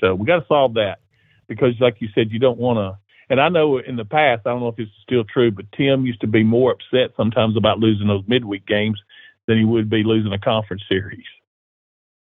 So 0.00 0.14
we 0.14 0.26
got 0.26 0.40
to 0.40 0.46
solve 0.46 0.74
that 0.74 1.00
because, 1.48 1.74
like 1.80 1.96
you 2.00 2.08
said, 2.14 2.30
you 2.30 2.38
don't 2.38 2.58
want 2.58 2.78
to 2.78 2.98
and 3.30 3.40
I 3.40 3.48
know 3.48 3.78
in 3.78 3.94
the 3.94 4.04
past, 4.04 4.42
I 4.44 4.50
don't 4.50 4.60
know 4.60 4.68
if 4.68 4.76
this 4.76 4.88
is 4.88 4.92
still 5.02 5.22
true, 5.22 5.52
but 5.52 5.70
Tim 5.76 6.04
used 6.04 6.20
to 6.22 6.26
be 6.26 6.42
more 6.42 6.72
upset 6.72 7.14
sometimes 7.16 7.56
about 7.56 7.78
losing 7.78 8.08
those 8.08 8.24
midweek 8.26 8.66
games 8.66 9.00
than 9.46 9.56
he 9.56 9.64
would 9.64 9.88
be 9.88 10.02
losing 10.02 10.32
a 10.32 10.38
conference 10.38 10.82
series. 10.88 11.24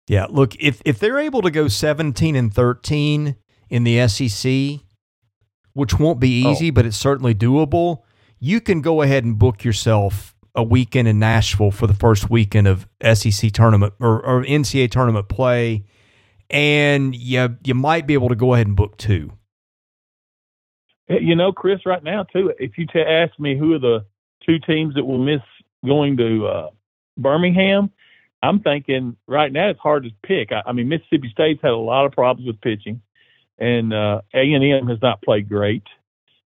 Yeah, 0.08 0.28
look, 0.30 0.56
if 0.56 0.82
if 0.86 1.00
they're 1.00 1.20
able 1.20 1.42
to 1.42 1.52
go 1.52 1.68
17 1.68 2.36
and 2.36 2.54
13 2.54 3.36
in 3.70 3.84
the 3.84 4.08
SEC, 4.08 4.82
which 5.74 6.00
won't 6.00 6.22
be 6.22 6.46
oh. 6.46 6.52
easy, 6.52 6.70
oh. 6.70 6.72
but 6.72 6.86
it's 6.86 6.98
certainly 6.98 7.36
doable, 7.36 8.04
you 8.40 8.62
can 8.62 8.82
go 8.82 9.02
ahead 9.02 9.26
and 9.26 9.38
book 9.38 9.64
yourself 9.64 10.36
a 10.56 10.64
weekend 10.64 11.08
in 11.08 11.20
Nashville 11.20 11.72
for 11.72 11.88
the 11.88 11.94
first 11.94 12.30
weekend 12.30 12.68
of 12.68 12.88
SEC 13.14 13.52
tournament 13.52 13.94
or, 14.00 14.24
or 14.26 14.44
NCAA 14.44 14.90
tournament 14.90 15.28
play, 15.28 15.84
and 16.50 17.14
you 17.14 17.58
you 17.66 17.74
might 17.74 18.08
be 18.08 18.14
able 18.14 18.30
to 18.30 18.36
go 18.36 18.54
ahead 18.54 18.68
and 18.68 18.76
book 18.76 18.98
two. 18.98 19.32
You 21.08 21.36
know, 21.36 21.52
Chris, 21.52 21.86
right 21.86 22.04
now 22.04 22.24
too. 22.24 22.54
If 22.60 22.78
you 22.78 22.88
t- 22.88 23.00
ask 23.00 23.38
me 23.40 23.58
who 23.58 23.74
are 23.74 23.80
the 23.80 24.06
two 24.46 24.60
teams 24.60 24.96
that 24.96 25.06
will 25.06 25.18
miss 25.18 25.42
going 25.86 26.18
to 26.18 26.48
uh, 26.48 26.70
Birmingham, 27.18 27.92
I'm 28.42 28.60
thinking 28.62 29.16
right 29.28 29.52
now 29.52 29.70
it's 29.70 29.80
hard 29.80 30.04
to 30.04 30.10
pick. 30.26 30.52
I, 30.52 30.70
I 30.70 30.72
mean, 30.74 30.90
Mississippi 30.90 31.30
State's 31.32 31.62
had 31.62 31.72
a 31.72 31.78
lot 31.78 32.06
of 32.06 32.12
problems 32.14 32.48
with 32.48 32.62
pitching, 32.62 33.02
and 33.58 33.94
uh, 33.94 34.22
A 34.34 34.54
and 34.54 34.64
M 34.64 34.88
has 34.88 35.00
not 35.02 35.22
played 35.22 35.50
great. 35.50 35.84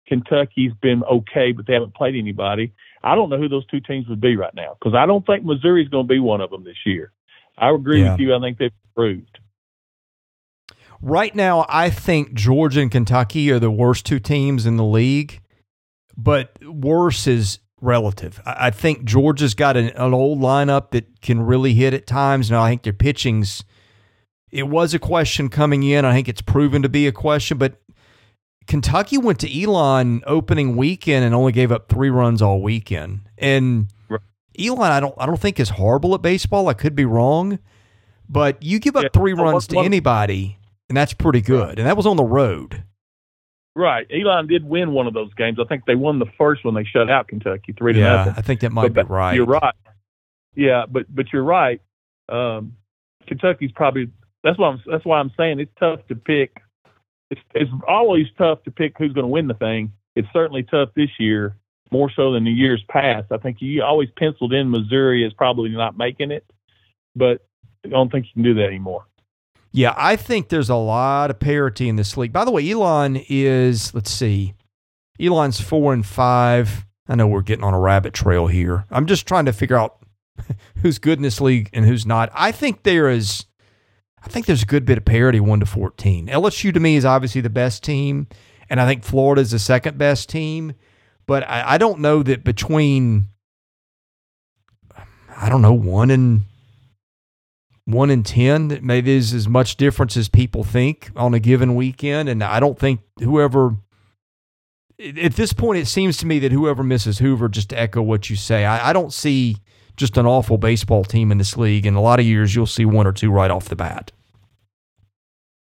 Kentucky's 0.06 0.72
been 0.80 1.02
okay, 1.04 1.52
but 1.52 1.66
they 1.66 1.72
haven't 1.72 1.94
played 1.94 2.14
anybody. 2.14 2.72
I 3.02 3.14
don't 3.14 3.30
know 3.30 3.38
who 3.38 3.48
those 3.48 3.66
two 3.66 3.80
teams 3.80 4.08
would 4.08 4.20
be 4.20 4.36
right 4.36 4.54
now 4.54 4.76
because 4.78 4.94
I 4.94 5.06
don't 5.06 5.26
think 5.26 5.44
Missouri's 5.44 5.88
going 5.88 6.06
to 6.06 6.12
be 6.12 6.20
one 6.20 6.40
of 6.40 6.50
them 6.50 6.64
this 6.64 6.76
year. 6.84 7.12
I 7.58 7.70
agree 7.70 8.02
yeah. 8.02 8.12
with 8.12 8.20
you. 8.20 8.34
I 8.34 8.40
think 8.40 8.58
they've 8.58 8.70
improved. 8.90 9.38
Right 11.02 11.34
now, 11.34 11.66
I 11.68 11.90
think 11.90 12.34
Georgia 12.34 12.80
and 12.80 12.90
Kentucky 12.90 13.50
are 13.50 13.58
the 13.58 13.70
worst 13.70 14.06
two 14.06 14.18
teams 14.18 14.66
in 14.66 14.76
the 14.76 14.84
league, 14.84 15.40
but 16.16 16.56
worse 16.64 17.26
is 17.26 17.58
relative. 17.80 18.40
I 18.46 18.70
think 18.70 19.04
Georgia's 19.04 19.54
got 19.54 19.76
an, 19.76 19.88
an 19.90 20.14
old 20.14 20.40
lineup 20.40 20.90
that 20.92 21.20
can 21.20 21.40
really 21.40 21.74
hit 21.74 21.94
at 21.94 22.06
times. 22.06 22.50
Now, 22.50 22.62
I 22.62 22.70
think 22.70 22.82
their 22.82 22.92
pitching's. 22.92 23.64
It 24.50 24.68
was 24.68 24.94
a 24.94 24.98
question 24.98 25.48
coming 25.48 25.82
in. 25.82 26.04
I 26.04 26.14
think 26.14 26.28
it's 26.28 26.40
proven 26.40 26.82
to 26.82 26.88
be 26.88 27.06
a 27.06 27.12
question, 27.12 27.58
but 27.58 27.80
Kentucky 28.66 29.18
went 29.18 29.40
to 29.40 29.62
Elon 29.62 30.22
opening 30.26 30.76
weekend 30.76 31.24
and 31.24 31.34
only 31.34 31.52
gave 31.52 31.70
up 31.70 31.88
three 31.88 32.10
runs 32.10 32.40
all 32.40 32.62
weekend. 32.62 33.20
And 33.36 33.88
Elon, 34.58 34.90
I 34.90 35.00
don't, 35.00 35.14
I 35.18 35.26
don't 35.26 35.38
think 35.38 35.60
is 35.60 35.70
horrible 35.70 36.14
at 36.14 36.22
baseball. 36.22 36.68
I 36.68 36.74
could 36.74 36.94
be 36.94 37.04
wrong, 37.04 37.58
but 38.28 38.62
you 38.62 38.78
give 38.78 38.96
up 38.96 39.12
three 39.12 39.34
runs 39.34 39.66
to 39.68 39.78
anybody, 39.78 40.58
and 40.88 40.96
that's 40.96 41.14
pretty 41.14 41.40
good. 41.40 41.78
And 41.78 41.86
that 41.86 41.96
was 41.96 42.06
on 42.06 42.16
the 42.16 42.24
road. 42.24 42.84
Right. 43.74 44.06
Elon 44.10 44.46
did 44.46 44.64
win 44.64 44.92
one 44.92 45.06
of 45.06 45.12
those 45.12 45.32
games. 45.34 45.58
I 45.60 45.64
think 45.64 45.84
they 45.84 45.94
won 45.96 46.18
the 46.18 46.26
first 46.38 46.64
one. 46.64 46.74
They 46.74 46.84
shut 46.84 47.10
out 47.10 47.28
Kentucky 47.28 47.74
three 47.76 47.92
to 47.92 47.98
yeah, 47.98 48.16
nothing. 48.16 48.34
I 48.36 48.40
think 48.40 48.60
that 48.60 48.72
might 48.72 48.94
but, 48.94 49.06
be 49.06 49.12
right. 49.12 49.34
You're 49.34 49.44
right. 49.44 49.74
Yeah, 50.54 50.86
but 50.88 51.14
but 51.14 51.26
you're 51.32 51.44
right. 51.44 51.80
Um, 52.28 52.76
Kentucky's 53.26 53.72
probably 53.72 54.10
that's 54.42 54.58
why 54.58 54.68
I'm 54.68 54.82
that's 54.86 55.04
why 55.04 55.18
I'm 55.18 55.30
saying 55.36 55.60
it's 55.60 55.72
tough 55.78 56.00
to 56.08 56.14
pick. 56.14 56.62
It's 57.30 57.40
it's 57.54 57.70
always 57.86 58.26
tough 58.38 58.62
to 58.64 58.70
pick 58.70 58.94
who's 58.96 59.12
going 59.12 59.24
to 59.24 59.28
win 59.28 59.48
the 59.48 59.54
thing. 59.54 59.92
It's 60.14 60.28
certainly 60.32 60.62
tough 60.62 60.90
this 60.96 61.10
year, 61.18 61.56
more 61.90 62.10
so 62.10 62.32
than 62.32 62.44
the 62.44 62.50
years 62.50 62.82
past. 62.88 63.30
I 63.30 63.36
think 63.36 63.58
you 63.60 63.82
always 63.82 64.08
penciled 64.16 64.54
in 64.54 64.70
Missouri 64.70 65.26
as 65.26 65.34
probably 65.34 65.68
not 65.68 65.98
making 65.98 66.30
it, 66.30 66.46
but 67.14 67.44
I 67.84 67.88
don't 67.88 68.10
think 68.10 68.26
you 68.26 68.32
can 68.32 68.42
do 68.42 68.54
that 68.54 68.66
anymore. 68.66 69.04
Yeah, 69.76 69.92
I 69.94 70.16
think 70.16 70.48
there's 70.48 70.70
a 70.70 70.74
lot 70.74 71.30
of 71.30 71.38
parity 71.38 71.90
in 71.90 71.96
this 71.96 72.16
league. 72.16 72.32
By 72.32 72.46
the 72.46 72.50
way, 72.50 72.70
Elon 72.70 73.22
is, 73.28 73.94
let's 73.94 74.10
see, 74.10 74.54
Elon's 75.20 75.60
four 75.60 75.92
and 75.92 76.04
five. 76.04 76.86
I 77.06 77.14
know 77.14 77.26
we're 77.26 77.42
getting 77.42 77.62
on 77.62 77.74
a 77.74 77.78
rabbit 77.78 78.14
trail 78.14 78.46
here. 78.46 78.86
I'm 78.90 79.04
just 79.04 79.28
trying 79.28 79.44
to 79.44 79.52
figure 79.52 79.76
out 79.76 79.98
who's 80.76 80.98
good 80.98 81.18
in 81.18 81.22
this 81.22 81.42
league 81.42 81.68
and 81.74 81.84
who's 81.84 82.06
not. 82.06 82.30
I 82.32 82.52
think 82.52 82.84
there 82.84 83.10
is, 83.10 83.44
I 84.24 84.28
think 84.28 84.46
there's 84.46 84.62
a 84.62 84.66
good 84.66 84.86
bit 84.86 84.96
of 84.96 85.04
parity 85.04 85.40
one 85.40 85.60
to 85.60 85.66
14. 85.66 86.28
LSU 86.28 86.72
to 86.72 86.80
me 86.80 86.96
is 86.96 87.04
obviously 87.04 87.42
the 87.42 87.50
best 87.50 87.84
team, 87.84 88.28
and 88.70 88.80
I 88.80 88.86
think 88.86 89.04
Florida 89.04 89.42
is 89.42 89.50
the 89.50 89.58
second 89.58 89.98
best 89.98 90.30
team. 90.30 90.72
But 91.26 91.46
I, 91.46 91.74
I 91.74 91.78
don't 91.78 92.00
know 92.00 92.22
that 92.22 92.44
between, 92.44 93.26
I 95.36 95.50
don't 95.50 95.60
know, 95.60 95.74
one 95.74 96.10
and 96.10 96.46
one 97.86 98.10
in 98.10 98.22
ten. 98.22 98.68
that 98.68 98.84
Maybe 98.84 99.12
there's 99.12 99.32
as 99.32 99.48
much 99.48 99.76
difference 99.76 100.16
as 100.16 100.28
people 100.28 100.62
think 100.62 101.10
on 101.16 101.32
a 101.32 101.40
given 101.40 101.74
weekend, 101.74 102.28
and 102.28 102.44
I 102.44 102.60
don't 102.60 102.78
think 102.78 103.00
whoever. 103.18 103.76
At 104.98 105.34
this 105.34 105.52
point, 105.52 105.78
it 105.78 105.86
seems 105.86 106.16
to 106.18 106.26
me 106.26 106.38
that 106.38 106.52
whoever 106.52 106.82
misses 106.82 107.18
Hoover, 107.18 107.48
just 107.48 107.70
to 107.70 107.78
echo 107.78 108.00
what 108.00 108.30
you 108.30 108.36
say, 108.36 108.64
I, 108.64 108.90
I 108.90 108.92
don't 108.92 109.12
see 109.12 109.56
just 109.96 110.16
an 110.16 110.26
awful 110.26 110.58
baseball 110.58 111.04
team 111.04 111.30
in 111.30 111.38
this 111.38 111.56
league. 111.56 111.86
In 111.86 111.94
a 111.94 112.00
lot 112.00 112.18
of 112.18 112.26
years, 112.26 112.54
you'll 112.54 112.66
see 112.66 112.84
one 112.84 113.06
or 113.06 113.12
two 113.12 113.30
right 113.30 113.50
off 113.50 113.68
the 113.68 113.76
bat. 113.76 114.12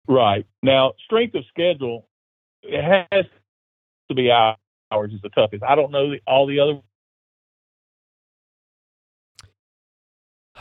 Right 0.07 0.45
now, 0.61 0.93
strength 1.05 1.35
of 1.35 1.43
schedule 1.49 2.07
it 2.63 3.07
has 3.11 3.25
to 4.09 4.15
be 4.15 4.29
ours 4.31 5.11
is 5.13 5.21
the 5.21 5.29
toughest. 5.29 5.63
I 5.63 5.75
don't 5.75 5.91
know 5.91 6.13
all 6.27 6.45
the 6.45 6.59
other 6.59 6.79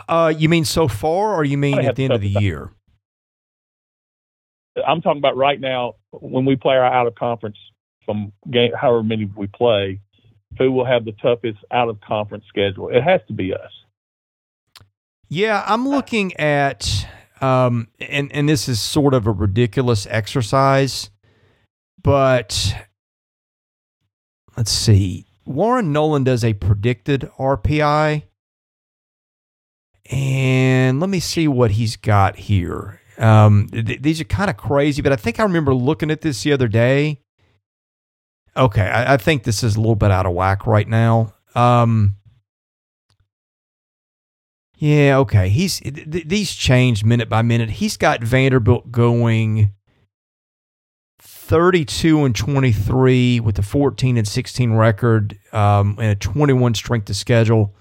Uh, 0.09 0.32
you 0.36 0.48
mean 0.48 0.64
so 0.64 0.88
far, 0.88 1.34
or 1.34 1.44
you 1.44 1.59
mean 1.59 1.78
at 1.78 1.96
the 1.96 2.05
end 2.05 2.12
of 2.12 2.20
the 2.20 2.28
year? 2.28 2.72
I'm 4.86 5.03
talking 5.03 5.18
about 5.18 5.36
right 5.36 5.61
now 5.61 5.94
when 6.12 6.44
we 6.44 6.57
play 6.57 6.76
our 6.76 6.84
out 6.84 7.07
of 7.07 7.14
conference 7.14 7.57
from 8.05 8.32
game, 8.51 8.72
however 8.78 9.03
many 9.03 9.30
we 9.36 9.46
play. 9.46 10.01
Who 10.59 10.72
will 10.72 10.84
have 10.84 11.05
the 11.05 11.12
toughest 11.12 11.59
out 11.70 11.88
of 11.88 12.01
conference 12.01 12.44
schedule? 12.48 12.88
It 12.88 13.03
has 13.03 13.20
to 13.28 13.32
be 13.32 13.55
us. 13.55 13.70
Yeah, 15.28 15.62
I'm 15.64 15.88
looking 15.88 16.36
at, 16.38 17.07
um, 17.40 17.86
and 18.01 18.32
and 18.32 18.48
this 18.48 18.68
is 18.68 18.80
sort 18.80 19.14
of 19.14 19.28
a 19.28 19.30
ridiculous 19.30 20.09
exercise, 20.11 21.11
but 22.03 22.74
let's 24.57 24.72
see. 24.72 25.26
Warren 25.46 25.92
Nolan 25.92 26.24
does 26.24 26.42
a 26.42 26.55
predicted 26.55 27.30
RPI 27.38 28.24
and 30.11 31.00
let 31.00 31.08
me 31.08 31.20
see 31.20 31.46
what 31.48 31.72
he's 31.72 31.96
got 31.96 32.36
here. 32.36 33.00
Um, 33.18 33.68
th- 33.68 34.02
these 34.02 34.20
are 34.20 34.24
kind 34.24 34.50
of 34.50 34.56
crazy, 34.56 35.02
but 35.02 35.12
I 35.12 35.16
think 35.16 35.38
I 35.38 35.44
remember 35.44 35.74
looking 35.74 36.11
at 36.11 36.20
this 36.20 36.42
the 36.42 36.52
other 36.52 36.68
day. 36.68 37.20
Okay, 38.56 38.82
I, 38.82 39.14
I 39.14 39.16
think 39.16 39.44
this 39.44 39.62
is 39.62 39.76
a 39.76 39.80
little 39.80 39.94
bit 39.94 40.11
out 40.11 40.26
of 40.26 40.32
whack 40.32 40.66
right 40.66 40.88
now. 40.88 41.34
Um, 41.54 42.16
yeah, 44.76 45.18
okay. 45.18 45.50
He's 45.50 45.78
th- 45.80 46.26
these 46.26 46.52
change 46.52 47.04
minute 47.04 47.28
by 47.28 47.42
minute. 47.42 47.70
He's 47.70 47.96
got 47.96 48.24
Vanderbilt 48.24 48.90
going 48.90 49.74
32 51.20 52.24
and 52.24 52.34
23 52.34 53.40
with 53.40 53.58
a 53.58 53.62
14 53.62 54.16
and 54.16 54.26
16 54.26 54.72
record 54.72 55.38
um, 55.52 55.96
and 55.98 56.12
a 56.12 56.14
21 56.14 56.74
strength 56.74 57.11
of 57.11 57.16
schedule 57.16 57.74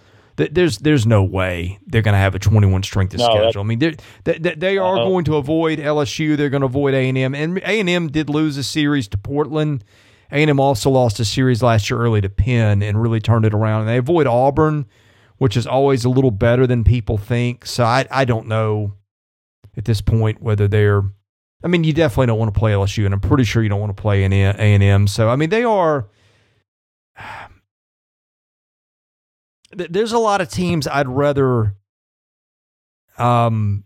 there's 0.48 0.78
there's 0.80 1.06
no 1.06 1.24
way 1.24 1.80
they're 1.86 2.02
going 2.02 2.14
to 2.14 2.20
have 2.20 2.36
a 2.36 2.40
21 2.40 2.84
strength 2.84 3.14
of 3.14 3.20
no, 3.20 3.26
schedule. 3.26 3.62
I 3.62 3.66
mean, 3.66 3.80
they 3.80 3.96
they 4.24 4.78
are 4.78 4.96
uh-huh. 4.96 5.06
going 5.06 5.26
to 5.26 5.36
avoid 5.36 5.80
LSU. 5.80 6.38
They're 6.38 6.50
going 6.50 6.62
to 6.62 6.68
avoid 6.68 6.94
A 6.94 7.10
and 7.10 7.18
M, 7.18 7.36
and 7.36 7.58
A 7.60 7.80
and 7.80 7.90
M 7.90 8.10
did 8.10 8.30
lose 8.30 8.58
a 8.58 8.64
series 8.64 9.08
to 9.10 9.18
Portland. 9.18 9.84
A 10.32 10.36
and 10.36 10.50
M 10.50 10.60
also 10.60 10.90
lost 10.90 11.20
a 11.20 11.26
series 11.26 11.64
last 11.64 11.90
year 11.90 12.00
early 12.00 12.22
to 12.22 12.30
Penn 12.30 12.82
and 12.84 13.02
really 13.02 13.20
turned 13.20 13.46
it 13.46 13.54
around. 13.54 13.82
And 13.82 13.90
they 13.90 13.98
avoid 13.98 14.28
Auburn, 14.28 14.86
which 15.38 15.58
is 15.58 15.66
always 15.66 16.06
a 16.06 16.10
little 16.10 16.32
better 16.32 16.68
than 16.68 16.84
people 16.84 17.18
think. 17.18 17.66
So 17.66 17.84
I 17.84 18.06
I 18.10 18.26
don't 18.26 18.48
know 18.48 18.94
at 19.76 19.86
this 19.86 20.02
point 20.02 20.42
whether 20.42 20.68
they're. 20.68 21.04
I 21.62 21.68
mean, 21.68 21.84
you 21.84 21.92
definitely 21.92 22.28
don't 22.28 22.40
want 22.40 22.54
to 22.54 22.58
play 22.58 22.72
LSU, 22.72 23.04
and 23.04 23.14
I'm 23.14 23.20
pretty 23.20 23.44
sure 23.44 23.62
you 23.62 23.68
don't 23.68 23.82
want 23.82 23.96
to 23.96 24.02
play 24.02 24.24
A 24.24 24.26
and 24.26 24.84
M. 24.84 25.08
So 25.08 25.30
I 25.30 25.36
mean, 25.36 25.50
they 25.50 25.64
are 25.64 26.08
there's 29.72 30.12
a 30.12 30.20
lot 30.20 30.42
of 30.42 30.50
teams 30.50 30.88
I'd 30.88 31.08
rather 31.08 31.76
um 33.18 33.84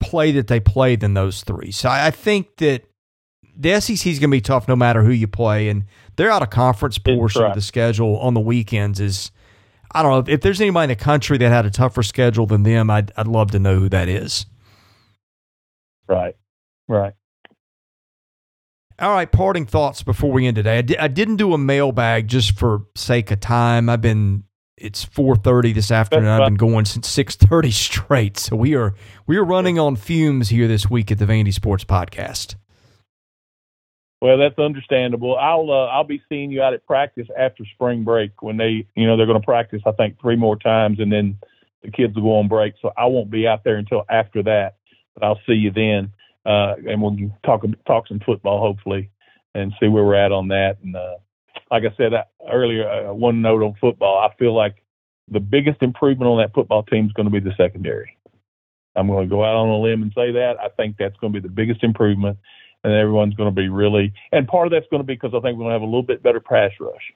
play 0.00 0.32
that 0.32 0.48
they 0.48 0.60
play 0.60 0.96
than 0.96 1.14
those 1.14 1.42
three. 1.42 1.70
So 1.70 1.88
I, 1.88 2.06
I 2.06 2.10
think 2.10 2.56
that 2.56 2.84
the 3.56 3.80
SEC 3.80 4.06
is 4.06 4.18
going 4.18 4.30
to 4.30 4.36
be 4.36 4.40
tough 4.40 4.66
no 4.68 4.76
matter 4.76 5.02
who 5.02 5.12
you 5.12 5.28
play, 5.28 5.68
and 5.68 5.84
they're 6.16 6.30
out 6.30 6.42
of 6.42 6.50
conference 6.50 6.98
portion 6.98 7.42
of 7.50 7.54
the 7.54 7.60
schedule 7.62 8.18
on 8.18 8.34
the 8.34 8.40
weekends 8.40 9.00
is. 9.00 9.30
I 9.96 10.02
don't 10.02 10.26
know 10.26 10.32
if 10.32 10.40
there's 10.40 10.60
anybody 10.60 10.92
in 10.92 10.98
the 10.98 11.04
country 11.04 11.38
that 11.38 11.48
had 11.50 11.66
a 11.66 11.70
tougher 11.70 12.02
schedule 12.02 12.46
than 12.46 12.64
them. 12.64 12.90
I'd 12.90 13.12
I'd 13.16 13.28
love 13.28 13.52
to 13.52 13.60
know 13.60 13.78
who 13.78 13.88
that 13.90 14.08
is. 14.08 14.44
Right, 16.08 16.34
right. 16.88 17.14
All 18.98 19.10
right, 19.10 19.30
parting 19.30 19.66
thoughts 19.66 20.02
before 20.02 20.32
we 20.32 20.46
end 20.46 20.56
today. 20.56 20.78
I, 20.78 20.82
di- 20.82 20.98
I 20.98 21.08
didn't 21.08 21.36
do 21.36 21.52
a 21.54 21.58
mailbag 21.58 22.26
just 22.28 22.58
for 22.58 22.86
sake 22.96 23.30
of 23.30 23.40
time. 23.40 23.88
I've 23.88 24.00
been 24.00 24.44
it's 24.84 25.04
4:30 25.04 25.72
this 25.72 25.90
afternoon. 25.90 26.28
I've 26.28 26.46
been 26.46 26.54
going 26.56 26.84
since 26.84 27.08
6:30 27.08 27.72
straight. 27.72 28.36
So 28.36 28.54
we 28.54 28.74
are 28.74 28.94
we 29.26 29.36
are 29.38 29.44
running 29.44 29.78
on 29.78 29.96
fumes 29.96 30.50
here 30.50 30.68
this 30.68 30.90
week 30.90 31.10
at 31.10 31.18
the 31.18 31.24
Vandy 31.24 31.52
Sports 31.52 31.84
Podcast. 31.84 32.56
Well, 34.20 34.38
that's 34.38 34.58
understandable. 34.58 35.36
I'll 35.36 35.70
uh, 35.70 35.86
I'll 35.86 36.04
be 36.04 36.22
seeing 36.28 36.50
you 36.50 36.62
out 36.62 36.74
at 36.74 36.86
practice 36.86 37.26
after 37.36 37.64
spring 37.74 38.04
break 38.04 38.42
when 38.42 38.58
they 38.58 38.86
you 38.94 39.06
know 39.06 39.16
they're 39.16 39.26
going 39.26 39.40
to 39.40 39.44
practice 39.44 39.82
I 39.86 39.92
think 39.92 40.20
three 40.20 40.36
more 40.36 40.56
times 40.56 41.00
and 41.00 41.10
then 41.10 41.38
the 41.82 41.90
kids 41.90 42.14
will 42.14 42.22
go 42.22 42.38
on 42.38 42.48
break. 42.48 42.74
So 42.80 42.92
I 42.96 43.06
won't 43.06 43.30
be 43.30 43.46
out 43.46 43.64
there 43.64 43.76
until 43.76 44.04
after 44.08 44.42
that. 44.42 44.76
But 45.14 45.24
I'll 45.24 45.40
see 45.46 45.54
you 45.54 45.70
then, 45.70 46.12
uh, 46.44 46.74
and 46.88 47.00
we'll 47.00 47.16
talk 47.44 47.62
talk 47.86 48.08
some 48.08 48.20
football 48.20 48.60
hopefully 48.60 49.10
and 49.54 49.72
see 49.80 49.88
where 49.88 50.04
we're 50.04 50.16
at 50.16 50.32
on 50.32 50.48
that. 50.48 50.78
And 50.82 50.96
uh, 50.96 51.16
like 51.70 51.84
I 51.84 51.94
said 51.96 52.12
earlier, 52.50 52.88
uh, 52.88 53.12
one 53.12 53.42
note 53.42 53.62
on 53.62 53.74
football, 53.80 54.18
I 54.18 54.34
feel 54.36 54.54
like 54.54 54.76
the 55.30 55.40
biggest 55.40 55.82
improvement 55.82 56.28
on 56.30 56.38
that 56.38 56.54
football 56.54 56.82
team 56.82 57.06
is 57.06 57.12
going 57.12 57.26
to 57.26 57.32
be 57.32 57.40
the 57.40 57.54
secondary. 57.56 58.16
I'm 58.96 59.08
going 59.08 59.28
to 59.28 59.30
go 59.30 59.44
out 59.44 59.56
on 59.56 59.68
a 59.68 59.78
limb 59.78 60.02
and 60.02 60.12
say 60.14 60.32
that. 60.32 60.54
I 60.60 60.68
think 60.68 60.96
that's 60.98 61.16
going 61.16 61.32
to 61.32 61.40
be 61.40 61.46
the 61.46 61.52
biggest 61.52 61.82
improvement, 61.82 62.38
and 62.84 62.92
everyone's 62.92 63.34
going 63.34 63.52
to 63.52 63.54
be 63.54 63.68
really. 63.68 64.12
And 64.30 64.46
part 64.46 64.66
of 64.66 64.72
that's 64.72 64.86
going 64.90 65.02
to 65.02 65.06
be 65.06 65.14
because 65.14 65.32
I 65.34 65.40
think 65.40 65.58
we're 65.58 65.64
going 65.64 65.70
to 65.70 65.74
have 65.74 65.82
a 65.82 65.86
little 65.86 66.02
bit 66.02 66.22
better 66.22 66.40
pass 66.40 66.70
rush. 66.78 67.12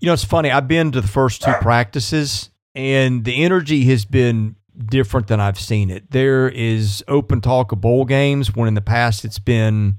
You 0.00 0.06
know, 0.06 0.12
it's 0.12 0.24
funny. 0.24 0.50
I've 0.50 0.68
been 0.68 0.92
to 0.92 1.00
the 1.00 1.08
first 1.08 1.42
two 1.42 1.52
practices, 1.60 2.50
and 2.74 3.24
the 3.24 3.42
energy 3.42 3.84
has 3.86 4.04
been 4.04 4.56
different 4.86 5.26
than 5.26 5.40
I've 5.40 5.58
seen 5.58 5.90
it. 5.90 6.10
There 6.10 6.48
is 6.48 7.02
open 7.08 7.40
talk 7.40 7.72
of 7.72 7.80
bowl 7.80 8.04
games 8.04 8.54
when 8.54 8.68
in 8.68 8.74
the 8.74 8.80
past 8.80 9.24
it's 9.24 9.40
been 9.40 9.96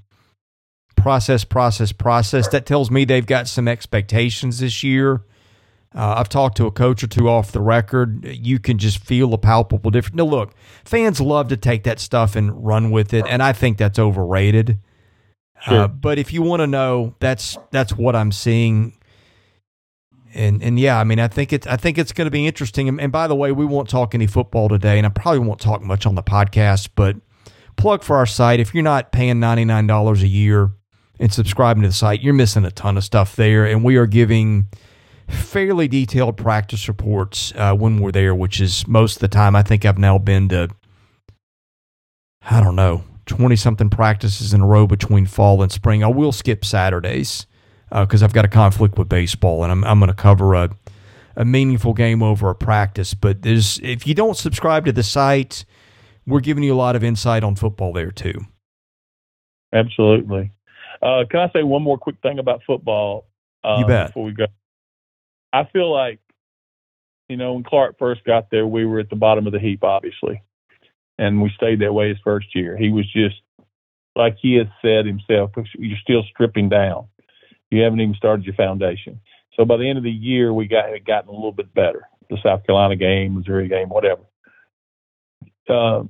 process, 1.01 1.43
process, 1.43 1.91
process. 1.91 2.47
That 2.49 2.65
tells 2.65 2.91
me 2.91 3.05
they've 3.05 3.25
got 3.25 3.47
some 3.47 3.67
expectations 3.67 4.59
this 4.59 4.83
year. 4.83 5.23
Uh, 5.95 6.15
I've 6.17 6.29
talked 6.29 6.57
to 6.57 6.67
a 6.67 6.71
coach 6.71 7.03
or 7.03 7.07
two 7.07 7.27
off 7.27 7.51
the 7.51 7.61
record. 7.61 8.23
You 8.25 8.59
can 8.59 8.77
just 8.77 8.99
feel 8.99 9.33
a 9.33 9.39
palpable 9.39 9.89
difference. 9.89 10.15
Now, 10.15 10.25
look, 10.25 10.53
fans 10.85 11.19
love 11.19 11.47
to 11.47 11.57
take 11.57 11.83
that 11.83 11.99
stuff 11.99 12.35
and 12.35 12.63
run 12.63 12.91
with 12.91 13.13
it, 13.13 13.25
and 13.27 13.41
I 13.41 13.53
think 13.53 13.77
that's 13.79 13.97
overrated. 13.97 14.77
Uh, 15.57 15.69
sure. 15.69 15.79
Uh, 15.83 15.87
but 15.87 16.19
if 16.19 16.31
you 16.31 16.43
want 16.43 16.59
to 16.61 16.67
know, 16.67 17.15
that's 17.19 17.57
that's 17.71 17.93
what 17.97 18.15
I'm 18.15 18.31
seeing. 18.31 18.93
And 20.35 20.61
and 20.61 20.79
yeah, 20.79 20.99
I 20.99 21.03
mean, 21.03 21.19
I 21.19 21.27
think 21.27 21.51
it's 21.51 21.65
I 21.65 21.75
think 21.75 21.97
it's 21.97 22.11
going 22.11 22.27
to 22.27 22.31
be 22.31 22.45
interesting. 22.45 22.87
And, 22.87 23.01
and 23.01 23.11
by 23.11 23.27
the 23.27 23.35
way, 23.35 23.51
we 23.51 23.65
won't 23.65 23.89
talk 23.89 24.13
any 24.13 24.27
football 24.27 24.69
today, 24.69 24.99
and 24.99 25.07
I 25.07 25.09
probably 25.09 25.39
won't 25.39 25.59
talk 25.59 25.81
much 25.81 26.05
on 26.05 26.13
the 26.13 26.21
podcast. 26.21 26.89
But 26.95 27.15
plug 27.77 28.03
for 28.03 28.15
our 28.15 28.27
site 28.27 28.59
if 28.59 28.75
you're 28.75 28.83
not 28.83 29.11
paying 29.11 29.39
ninety 29.39 29.65
nine 29.65 29.87
dollars 29.87 30.21
a 30.21 30.27
year 30.27 30.69
and 31.19 31.33
subscribing 31.33 31.83
to 31.83 31.89
the 31.89 31.93
site, 31.93 32.21
you're 32.21 32.33
missing 32.33 32.65
a 32.65 32.71
ton 32.71 32.97
of 32.97 33.03
stuff 33.03 33.35
there. 33.35 33.65
And 33.65 33.83
we 33.83 33.97
are 33.97 34.07
giving 34.07 34.67
fairly 35.27 35.87
detailed 35.87 36.37
practice 36.37 36.87
reports 36.87 37.53
uh, 37.55 37.75
when 37.75 37.99
we're 37.99 38.11
there, 38.11 38.33
which 38.33 38.61
is 38.61 38.87
most 38.87 39.17
of 39.17 39.21
the 39.21 39.27
time. 39.27 39.55
I 39.55 39.61
think 39.61 39.85
I've 39.85 39.97
now 39.97 40.17
been 40.17 40.49
to, 40.49 40.69
I 42.49 42.61
don't 42.61 42.75
know, 42.75 43.03
20 43.25 43.55
something 43.55 43.89
practices 43.89 44.53
in 44.53 44.61
a 44.61 44.65
row 44.65 44.87
between 44.87 45.25
fall 45.25 45.61
and 45.61 45.71
spring. 45.71 46.03
I 46.03 46.07
will 46.07 46.31
skip 46.31 46.65
Saturdays 46.65 47.45
because 47.89 48.23
uh, 48.23 48.25
I've 48.25 48.33
got 48.33 48.45
a 48.45 48.49
conflict 48.49 48.97
with 48.97 49.09
baseball 49.09 49.63
and 49.63 49.71
I'm, 49.71 49.83
I'm 49.83 49.99
going 49.99 50.07
to 50.07 50.15
cover 50.15 50.55
a, 50.55 50.69
a 51.35 51.45
meaningful 51.45 51.93
game 51.93 52.23
over 52.23 52.49
a 52.49 52.55
practice. 52.55 53.13
But 53.13 53.41
there's 53.41 53.77
if 53.79 54.07
you 54.07 54.15
don't 54.15 54.37
subscribe 54.37 54.85
to 54.85 54.91
the 54.91 55.03
site, 55.03 55.65
we're 56.25 56.39
giving 56.39 56.63
you 56.63 56.73
a 56.73 56.75
lot 56.75 56.95
of 56.95 57.03
insight 57.03 57.43
on 57.43 57.55
football 57.55 57.93
there 57.93 58.11
too. 58.11 58.45
Absolutely. 59.73 60.51
Uh, 61.01 61.23
can 61.29 61.39
I 61.39 61.49
say 61.51 61.63
one 61.63 61.81
more 61.81 61.97
quick 61.97 62.17
thing 62.21 62.39
about 62.39 62.61
football? 62.65 63.27
Uh, 63.63 63.77
you 63.79 63.87
bet. 63.87 64.07
Before 64.07 64.25
we 64.25 64.31
go, 64.31 64.45
I 65.51 65.65
feel 65.65 65.91
like, 65.91 66.19
you 67.27 67.37
know, 67.37 67.53
when 67.53 67.63
Clark 67.63 67.97
first 67.99 68.23
got 68.23 68.49
there, 68.51 68.65
we 68.67 68.85
were 68.85 68.99
at 68.99 69.09
the 69.09 69.15
bottom 69.15 69.47
of 69.47 69.53
the 69.53 69.59
heap, 69.59 69.83
obviously, 69.83 70.41
and 71.17 71.41
we 71.41 71.51
stayed 71.55 71.79
that 71.81 71.93
way 71.93 72.09
his 72.09 72.17
first 72.23 72.55
year. 72.55 72.77
He 72.77 72.89
was 72.89 73.05
just 73.11 73.35
like 74.15 74.37
he 74.41 74.55
has 74.55 74.67
said 74.81 75.05
himself. 75.05 75.51
You're 75.77 75.97
still 76.01 76.23
stripping 76.31 76.69
down. 76.69 77.07
You 77.71 77.81
haven't 77.83 78.01
even 78.01 78.15
started 78.15 78.45
your 78.45 78.55
foundation. 78.55 79.21
So 79.55 79.65
by 79.65 79.77
the 79.77 79.87
end 79.87 79.97
of 79.97 80.03
the 80.03 80.11
year, 80.11 80.53
we 80.53 80.67
got 80.67 80.89
had 80.89 81.05
gotten 81.05 81.29
a 81.29 81.33
little 81.33 81.51
bit 81.51 81.73
better. 81.73 82.03
The 82.29 82.37
South 82.43 82.65
Carolina 82.65 82.95
game, 82.95 83.35
Missouri 83.35 83.67
game, 83.67 83.89
whatever. 83.89 84.21
Uh, 85.67 86.03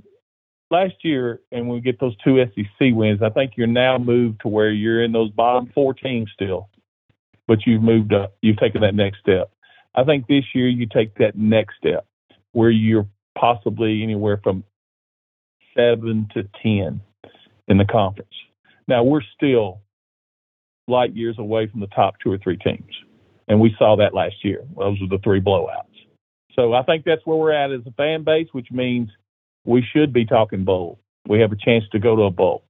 last 0.72 0.96
year, 1.04 1.40
and 1.52 1.70
we 1.70 1.82
get 1.82 2.00
those 2.00 2.16
two 2.24 2.44
SEC 2.56 2.94
wins, 2.94 3.22
I 3.22 3.30
think 3.30 3.54
you're 3.56 3.68
now 3.68 3.98
moved 3.98 4.42
to 4.42 4.48
where 4.48 4.72
you're 4.72 5.04
in 5.04 5.12
those 5.12 5.32
bottom 5.32 5.72
four 5.74 5.94
teams 5.94 6.30
still, 6.34 6.70
but 7.48 7.60
you've 7.66 7.84
moved 7.84 8.14
up. 8.14 8.36
You've 8.42 8.58
taken 8.58 8.82
that 8.82 8.96
next 8.96 9.20
step. 9.20 9.52
I 9.96 10.04
think 10.04 10.28
this 10.28 10.46
year 10.54 10.68
you 10.68 10.86
take 10.86 11.16
that 11.16 11.36
next 11.36 11.76
step 11.78 12.06
where 12.52 12.70
you're 12.70 13.08
possibly 13.38 14.04
anywhere 14.04 14.40
from 14.44 14.64
seven 15.76 16.28
to 16.34 16.44
ten 16.62 17.02
in 17.68 17.78
the 17.78 17.86
conference. 17.86 18.34
Now 18.88 19.04
we're 19.04 19.22
still 19.36 19.82
light 20.88 21.16
years 21.16 21.38
away 21.38 21.68
from 21.68 21.80
the 21.80 21.88
top 21.88 22.16
two 22.24 22.32
or 22.32 22.38
three 22.38 22.58
teams, 22.58 22.94
and 23.48 23.60
we 23.60 23.76
saw 23.78 23.96
that 23.98 24.14
last 24.14 24.44
year. 24.44 24.64
Those 24.78 25.00
were 25.00 25.08
the 25.08 25.22
three 25.24 25.42
blowouts. 25.42 25.86
So 26.56 26.74
I 26.74 26.84
think 26.84 27.06
that's 27.06 27.26
where 27.26 27.38
we're 27.38 27.54
at 27.54 27.72
as 27.72 27.82
a 27.86 27.92
fan 27.92 28.24
base, 28.24 28.48
which 28.52 28.68
means 28.72 29.10
we 29.66 29.84
should 29.94 30.14
be 30.14 30.26
talking 30.26 30.64
bowl. 30.64 31.00
We 31.28 31.40
have 31.42 31.52
a 31.52 31.56
chance 31.56 31.84
to 31.92 32.00
go 32.00 32.16
to 32.16 32.24
a 32.24 32.32
bowl. 32.32 32.64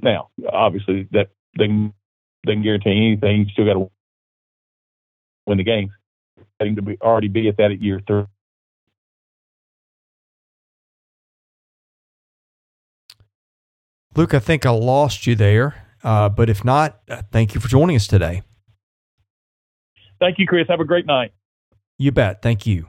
Now, 0.00 0.30
obviously, 0.52 1.08
that 1.12 1.28
doesn't, 1.56 1.94
doesn't 2.44 2.62
guarantee 2.62 2.90
anything. 2.90 3.40
You 3.40 3.46
still 3.52 3.66
got 3.66 3.74
to 3.74 3.90
win 5.46 5.58
the 5.58 5.64
games. 5.64 5.90
Having 6.58 6.76
to 6.76 6.82
be 6.82 6.98
already 7.00 7.28
be 7.28 7.48
at 7.48 7.56
that 7.58 7.70
at 7.70 7.80
year 7.82 8.00
three. 8.06 8.24
Luke, 14.14 14.34
I 14.34 14.40
think 14.40 14.66
I 14.66 14.70
lost 14.70 15.26
you 15.26 15.34
there. 15.34 15.86
Uh, 16.04 16.28
but 16.28 16.50
if 16.50 16.64
not, 16.64 17.00
uh, 17.08 17.22
thank 17.30 17.54
you 17.54 17.60
for 17.60 17.68
joining 17.68 17.96
us 17.96 18.06
today. 18.06 18.42
Thank 20.20 20.38
you, 20.38 20.46
Chris. 20.46 20.66
Have 20.68 20.80
a 20.80 20.84
great 20.84 21.06
night. 21.06 21.32
You 21.98 22.12
bet. 22.12 22.42
Thank 22.42 22.66
you. 22.66 22.88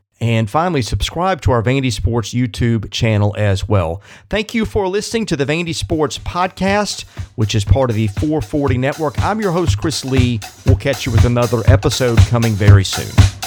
and 0.21 0.47
finally, 0.47 0.83
subscribe 0.83 1.41
to 1.41 1.51
our 1.51 1.63
Vandy 1.63 1.91
Sports 1.91 2.31
YouTube 2.31 2.91
channel 2.91 3.35
as 3.37 3.67
well. 3.67 4.03
Thank 4.29 4.53
you 4.53 4.65
for 4.65 4.87
listening 4.87 5.25
to 5.25 5.35
the 5.35 5.45
Vandy 5.45 5.73
Sports 5.73 6.19
Podcast, 6.19 7.05
which 7.35 7.55
is 7.55 7.65
part 7.65 7.89
of 7.89 7.95
the 7.95 8.07
440 8.07 8.77
Network. 8.77 9.19
I'm 9.19 9.41
your 9.41 9.51
host, 9.51 9.79
Chris 9.79 10.05
Lee. 10.05 10.39
We'll 10.67 10.75
catch 10.75 11.07
you 11.07 11.11
with 11.11 11.25
another 11.25 11.63
episode 11.65 12.19
coming 12.19 12.53
very 12.53 12.85
soon. 12.85 13.40